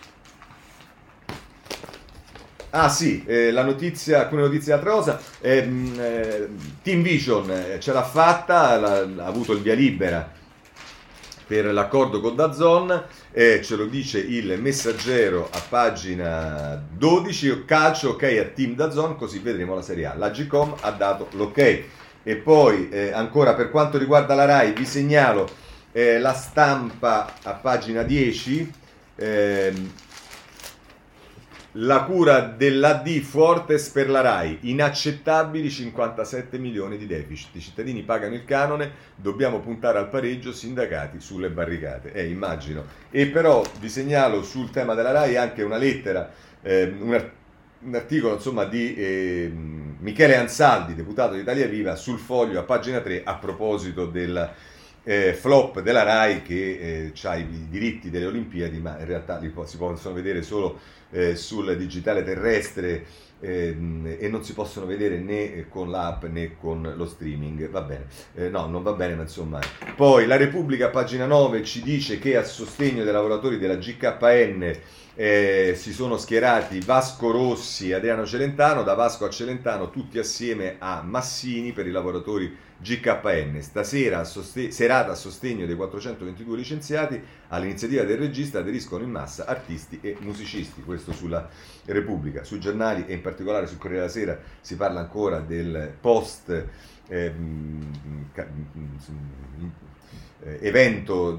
Ah 2.71 2.87
sì, 2.87 3.23
eh, 3.25 3.51
la 3.51 3.63
notizia, 3.63 4.19
alcune 4.19 4.41
notizie 4.43 4.77
di 4.77 4.85
cosa. 4.85 5.19
Ehm, 5.41 5.99
eh, 5.99 6.49
Team 6.83 7.01
Vision 7.01 7.49
eh, 7.49 7.79
ce 7.79 7.91
l'ha 7.91 8.03
fatta, 8.03 8.69
ha 8.69 9.25
avuto 9.25 9.53
il 9.53 9.61
via 9.61 9.73
libera 9.73 10.37
per 11.47 11.65
l'accordo 11.73 12.21
con 12.21 12.35
Dazon, 12.35 13.05
eh, 13.31 13.61
ce 13.63 13.75
lo 13.75 13.85
dice 13.85 14.19
il 14.19 14.59
messaggero 14.61 15.49
a 15.51 15.59
pagina 15.67 16.79
12, 16.91 17.65
calcio 17.65 18.09
ok 18.09 18.23
a 18.39 18.53
Team 18.53 18.75
Dazon, 18.75 19.15
così 19.15 19.39
vedremo 19.39 19.73
la 19.73 19.81
Serie 19.81 20.05
A. 20.05 20.15
La 20.15 20.29
Gcom 20.29 20.75
ha 20.81 20.91
dato 20.91 21.29
l'ok. 21.31 21.83
E 22.21 22.35
poi 22.35 22.89
eh, 22.89 23.11
ancora 23.11 23.55
per 23.55 23.71
quanto 23.71 23.97
riguarda 23.97 24.35
la 24.35 24.45
RAI 24.45 24.73
vi 24.73 24.85
segnalo 24.85 25.49
eh, 25.91 26.19
la 26.19 26.33
stampa 26.33 27.33
a 27.41 27.53
pagina 27.53 28.03
10. 28.03 28.71
Ehm, 29.19 29.91
la 31.73 32.03
cura 32.03 32.39
dell'AD 32.39 33.19
Fortes 33.19 33.89
per 33.89 34.09
la 34.09 34.21
RAI, 34.21 34.57
inaccettabili 34.61 35.69
57 35.69 36.57
milioni 36.57 36.97
di 36.97 37.05
deficit. 37.05 37.55
I 37.55 37.59
cittadini 37.59 38.01
pagano 38.01 38.33
il 38.33 38.43
canone, 38.43 38.91
dobbiamo 39.15 39.59
puntare 39.59 39.99
al 39.99 40.09
pareggio, 40.09 40.51
sindacati 40.51 41.19
sulle 41.19 41.49
barricate. 41.49 42.11
Eh, 42.13 42.27
immagino. 42.27 42.83
E 43.11 43.27
però 43.27 43.63
vi 43.79 43.89
segnalo 43.89 44.41
sul 44.41 44.71
tema 44.71 44.95
della 44.95 45.11
RAI 45.11 45.37
anche 45.37 45.61
una 45.61 45.77
lettera, 45.77 46.31
eh, 46.61 46.91
un, 46.99 47.29
articolo 47.93 48.33
insomma, 48.33 48.65
di 48.65 48.95
eh, 48.95 49.51
Michele 49.99 50.37
Ansaldi, 50.37 50.95
deputato 50.95 51.35
di 51.35 51.41
Italia 51.41 51.67
Viva, 51.67 51.95
sul 51.95 52.17
foglio 52.17 52.59
a 52.59 52.63
pagina 52.63 52.99
3 52.99 53.21
a 53.23 53.35
proposito 53.35 54.07
del 54.07 54.49
eh, 55.03 55.33
flop 55.33 55.81
della 55.81 56.03
RAI 56.03 56.41
che 56.41 57.11
eh, 57.13 57.27
ha 57.27 57.35
i 57.35 57.67
diritti 57.69 58.09
delle 58.09 58.25
Olimpiadi, 58.25 58.79
ma 58.79 58.97
in 58.99 59.05
realtà 59.05 59.37
li 59.39 59.49
po- 59.49 59.65
si 59.65 59.77
possono 59.77 60.13
vedere 60.13 60.41
solo 60.41 60.79
eh, 61.11 61.35
sul 61.35 61.75
digitale 61.77 62.23
terrestre 62.23 63.05
ehm, 63.39 64.17
e 64.19 64.27
non 64.27 64.43
si 64.43 64.53
possono 64.53 64.85
vedere 64.85 65.17
né 65.17 65.67
con 65.69 65.89
l'app 65.89 66.25
né 66.25 66.55
con 66.57 66.93
lo 66.95 67.05
streaming. 67.05 67.69
Va 67.69 67.81
bene, 67.81 68.05
eh, 68.35 68.49
no, 68.49 68.67
non 68.67 68.83
va 68.83 68.93
bene, 68.93 69.15
ma 69.15 69.23
insomma. 69.23 69.59
Poi 69.95 70.25
la 70.25 70.37
Repubblica, 70.37 70.89
pagina 70.89 71.25
9, 71.25 71.63
ci 71.63 71.81
dice 71.81 72.19
che 72.19 72.35
a 72.35 72.43
sostegno 72.43 73.03
dei 73.03 73.13
lavoratori 73.13 73.57
della 73.57 73.75
GKN 73.75 74.77
eh, 75.21 75.73
si 75.75 75.91
sono 75.91 76.15
schierati 76.15 76.79
Vasco 76.79 77.29
Rossi 77.29 77.89
e 77.89 77.93
Adriano 77.93 78.25
Celentano, 78.25 78.83
da 78.83 78.93
Vasco 78.93 79.25
a 79.25 79.29
Celentano 79.29 79.89
tutti 79.89 80.17
assieme 80.17 80.77
a 80.79 81.01
Massini 81.01 81.73
per 81.73 81.85
i 81.87 81.91
lavoratori 81.91 82.55
GKN. 82.77 83.61
Stasera, 83.61 84.19
a 84.19 84.23
soste- 84.23 84.71
serata 84.71 85.11
a 85.11 85.15
sostegno 85.15 85.65
dei 85.65 85.75
422 85.75 86.55
licenziati, 86.55 87.21
all'iniziativa 87.49 88.03
del 88.03 88.17
regista 88.17 88.59
aderiscono 88.59 89.03
in 89.03 89.11
massa 89.11 89.43
artisti 89.45 89.99
e 90.01 90.15
musicisti. 90.21 90.83
Questo 90.83 91.11
sulla 91.11 91.49
Repubblica. 91.83 92.45
Sui 92.45 92.61
giornali 92.61 93.03
e 93.05 93.11
in 93.11 93.21
particolare 93.21 93.67
sul 93.67 93.77
Corriere 93.77 94.07
della 94.07 94.13
Sera 94.13 94.39
si 94.61 94.77
parla 94.77 95.01
ancora 95.01 95.41
del 95.41 95.95
post. 95.99 96.65
Eh, 97.09 97.33
evento 100.61 101.37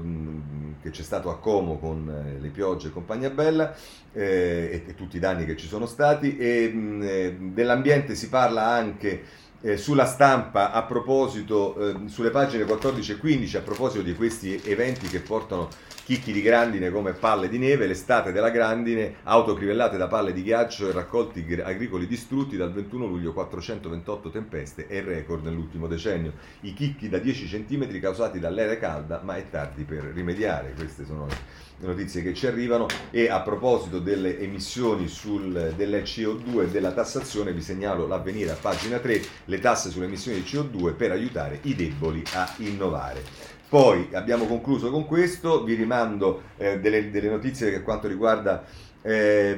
che 0.81 0.89
c'è 0.89 1.03
stato 1.03 1.29
a 1.29 1.37
Como 1.37 1.77
con 1.77 2.09
eh, 2.09 2.39
le 2.39 2.49
piogge 2.49 2.87
e 2.87 2.91
compagnia 2.91 3.29
bella 3.29 3.73
eh, 4.11 4.83
e, 4.85 4.89
e, 4.89 4.95
tutti 4.95 5.17
i 5.17 5.19
danni 5.19 5.45
che 5.45 5.55
ci 5.55 5.67
sono 5.67 5.85
stati. 5.85 6.37
E 6.37 6.67
mh, 6.67 7.01
eh, 7.03 7.37
dell'ambiente 7.39 8.15
si 8.15 8.29
parla 8.29 8.65
anche 8.65 9.23
eh, 9.61 9.77
sulla 9.77 10.05
stampa 10.05 10.71
a 10.71 10.83
proposito, 10.83 12.05
eh, 12.05 12.09
sulle 12.09 12.31
pagine 12.31 12.65
14 12.65 13.11
e 13.11 13.17
15, 13.17 13.57
a 13.57 13.61
proposito 13.61 14.03
di 14.03 14.15
questi 14.15 14.59
eventi 14.65 15.07
che 15.07 15.19
portano 15.19 15.69
chicchi 16.03 16.31
di 16.31 16.41
grandine 16.41 16.89
come 16.89 17.13
palle 17.13 17.47
di 17.47 17.57
neve, 17.57 17.87
l'estate 17.87 18.31
della 18.31 18.49
grandine, 18.49 19.15
auto 19.23 19.53
crivellate 19.53 19.97
da 19.97 20.07
palle 20.07 20.33
di 20.33 20.43
ghiaccio 20.43 20.89
e 20.89 20.91
raccolti 20.91 21.45
agricoli 21.63 22.07
distrutti 22.07 22.57
dal 22.57 22.71
21 22.71 23.05
luglio 23.05 23.33
428 23.33 24.29
tempeste 24.29 24.87
il 24.89 25.03
record 25.03 25.45
nell'ultimo 25.45 25.87
decennio. 25.87 26.33
I 26.61 26.73
chicchi 26.73 27.09
da 27.09 27.17
10 27.17 27.65
cm 27.65 27.99
causati 27.99 28.39
dall'aria 28.39 28.77
calda, 28.77 29.21
ma 29.23 29.35
è 29.35 29.49
tardi 29.49 29.83
per 29.83 30.03
rimediare. 30.03 30.73
Queste 30.75 31.05
sono 31.05 31.27
le 31.27 31.87
notizie 31.87 32.21
che 32.21 32.33
ci 32.33 32.47
arrivano 32.47 32.85
e 33.09 33.29
a 33.29 33.41
proposito 33.41 33.99
delle 33.99 34.39
emissioni 34.39 35.07
sul, 35.07 35.73
delle 35.75 36.03
CO2 36.03 36.63
e 36.63 36.67
della 36.69 36.91
tassazione 36.91 37.53
vi 37.53 37.61
segnalo 37.61 38.07
l'avvenire 38.07 38.51
a 38.51 38.57
pagina 38.59 38.99
3 38.99 39.21
le 39.45 39.59
tasse 39.59 39.89
sulle 39.89 40.05
emissioni 40.05 40.41
di 40.41 40.47
CO2 40.47 40.95
per 40.95 41.11
aiutare 41.11 41.59
i 41.63 41.75
deboli 41.75 42.23
a 42.33 42.53
innovare. 42.57 43.60
Poi 43.71 44.09
abbiamo 44.11 44.47
concluso 44.47 44.91
con 44.91 45.05
questo, 45.05 45.63
vi 45.63 45.75
rimando 45.75 46.41
eh, 46.57 46.81
delle, 46.81 47.09
delle, 47.09 47.29
notizie 47.29 47.71
per 47.71 47.83
quanto 47.83 48.09
riguarda 48.09 48.65
eh, 49.01 49.57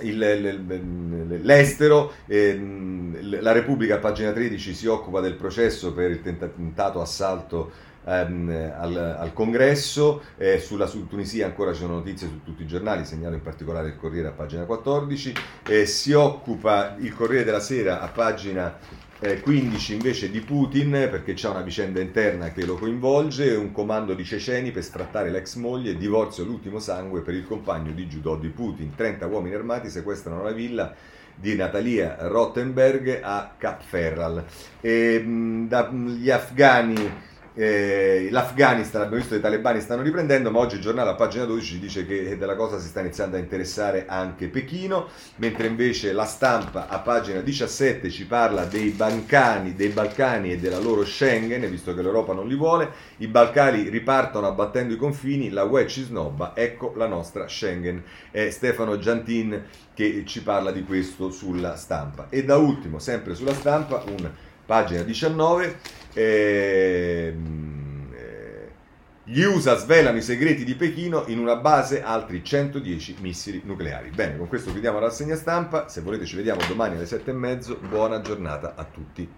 il, 0.00 1.40
l'estero, 1.42 2.12
eh, 2.26 2.60
la 3.40 3.52
Repubblica 3.52 3.94
a 3.94 3.98
pagina 3.98 4.30
13 4.30 4.74
si 4.74 4.86
occupa 4.86 5.22
del 5.22 5.36
processo 5.36 5.94
per 5.94 6.10
il 6.10 6.20
tentato 6.20 7.00
assalto 7.00 7.70
ehm, 8.04 8.74
al, 8.76 9.16
al, 9.20 9.32
congresso, 9.32 10.20
eh, 10.36 10.58
sulla 10.58 10.86
sul 10.86 11.08
Tunisia 11.08 11.46
ancora 11.46 11.72
ci 11.72 11.80
sono 11.80 11.94
notizie 11.94 12.28
su 12.28 12.42
tutti 12.44 12.64
i 12.64 12.66
giornali, 12.66 13.06
segnalo 13.06 13.36
in 13.36 13.42
particolare 13.42 13.88
il 13.88 13.96
Corriere 13.96 14.28
a 14.28 14.32
pagina 14.32 14.64
14, 14.64 15.32
eh, 15.66 15.86
si 15.86 16.12
occupa 16.12 16.94
il 16.98 17.14
Corriere 17.14 17.44
della 17.44 17.60
Sera 17.60 18.02
a 18.02 18.08
pagina 18.08 18.76
eh, 19.20 19.40
15 19.40 19.94
invece 19.94 20.30
di 20.30 20.40
Putin 20.40 20.90
perché 21.10 21.34
c'è 21.34 21.48
una 21.48 21.62
vicenda 21.62 22.00
interna 22.00 22.52
che 22.52 22.64
lo 22.66 22.76
coinvolge, 22.76 23.54
un 23.54 23.72
comando 23.72 24.14
di 24.14 24.24
ceceni 24.24 24.70
per 24.70 24.84
sfrattare 24.84 25.30
l'ex 25.30 25.54
moglie, 25.54 25.96
divorzio 25.96 26.44
l'ultimo 26.44 26.78
sangue 26.78 27.22
per 27.22 27.34
il 27.34 27.44
compagno 27.44 27.92
di 27.92 28.06
judo 28.06 28.36
di 28.36 28.48
Putin, 28.48 28.94
30 28.94 29.26
uomini 29.26 29.54
armati 29.54 29.88
sequestrano 29.88 30.42
la 30.42 30.52
villa 30.52 30.94
di 31.34 31.54
Natalia 31.54 32.16
Rottenberg 32.20 33.20
a 33.22 33.54
Cap 33.56 33.82
Ferral. 33.82 34.44
E, 34.80 35.18
mh, 35.18 35.68
da, 35.68 35.90
gli 35.90 36.30
afghani 36.30 37.34
eh, 37.58 38.28
L'Afghanistan, 38.30 39.00
abbiamo 39.00 39.16
visto 39.16 39.32
che 39.32 39.38
i 39.38 39.42
talebani 39.42 39.80
stanno 39.80 40.02
riprendendo, 40.02 40.50
ma 40.50 40.58
oggi 40.58 40.74
il 40.74 40.82
giornale 40.82 41.08
a 41.08 41.14
pagina 41.14 41.46
12 41.46 41.78
dice 41.78 42.06
che 42.06 42.36
della 42.36 42.54
cosa 42.54 42.78
si 42.78 42.86
sta 42.86 43.00
iniziando 43.00 43.36
a 43.36 43.38
interessare 43.38 44.04
anche 44.06 44.48
Pechino, 44.48 45.08
mentre 45.36 45.66
invece 45.66 46.12
la 46.12 46.26
stampa 46.26 46.86
a 46.86 46.98
pagina 46.98 47.40
17 47.40 48.10
ci 48.10 48.26
parla 48.26 48.66
dei 48.66 48.90
Balcani, 48.90 49.74
dei 49.74 49.88
Balcani 49.88 50.52
e 50.52 50.58
della 50.58 50.78
loro 50.78 51.02
Schengen, 51.02 51.68
visto 51.70 51.94
che 51.94 52.02
l'Europa 52.02 52.34
non 52.34 52.46
li 52.46 52.56
vuole, 52.56 52.90
i 53.18 53.26
Balcani 53.26 53.88
ripartono 53.88 54.46
abbattendo 54.46 54.92
i 54.92 54.98
confini, 54.98 55.48
la 55.48 55.64
UE 55.64 55.86
ci 55.86 56.02
snobba, 56.02 56.52
ecco 56.54 56.92
la 56.94 57.06
nostra 57.06 57.48
Schengen. 57.48 58.04
È 58.30 58.50
Stefano 58.50 58.98
Giantin 58.98 59.64
che 59.94 60.24
ci 60.26 60.42
parla 60.42 60.70
di 60.70 60.84
questo 60.84 61.30
sulla 61.30 61.74
stampa. 61.76 62.26
E 62.28 62.44
da 62.44 62.58
ultimo, 62.58 62.98
sempre 62.98 63.34
sulla 63.34 63.54
stampa, 63.54 64.04
un 64.06 64.30
pagina 64.66 65.00
19 65.02 65.95
Ehm, 66.18 68.10
eh, 68.14 68.72
gli 69.24 69.42
USA 69.42 69.76
svelano 69.76 70.16
i 70.16 70.22
segreti 70.22 70.64
di 70.64 70.74
Pechino 70.74 71.24
in 71.26 71.38
una 71.38 71.56
base 71.56 72.02
altri 72.02 72.42
110 72.42 73.16
missili 73.20 73.60
nucleari. 73.64 74.08
Bene, 74.10 74.38
con 74.38 74.48
questo 74.48 74.70
chiudiamo 74.70 74.98
la 74.98 75.06
rassegna 75.06 75.36
stampa. 75.36 75.88
Se 75.88 76.00
volete 76.00 76.24
ci 76.24 76.36
vediamo 76.36 76.62
domani 76.66 76.96
alle 76.96 77.06
7 77.06 77.30
e 77.30 77.34
mezzo. 77.34 77.78
Buona 77.86 78.22
giornata 78.22 78.74
a 78.76 78.84
tutti. 78.84 79.28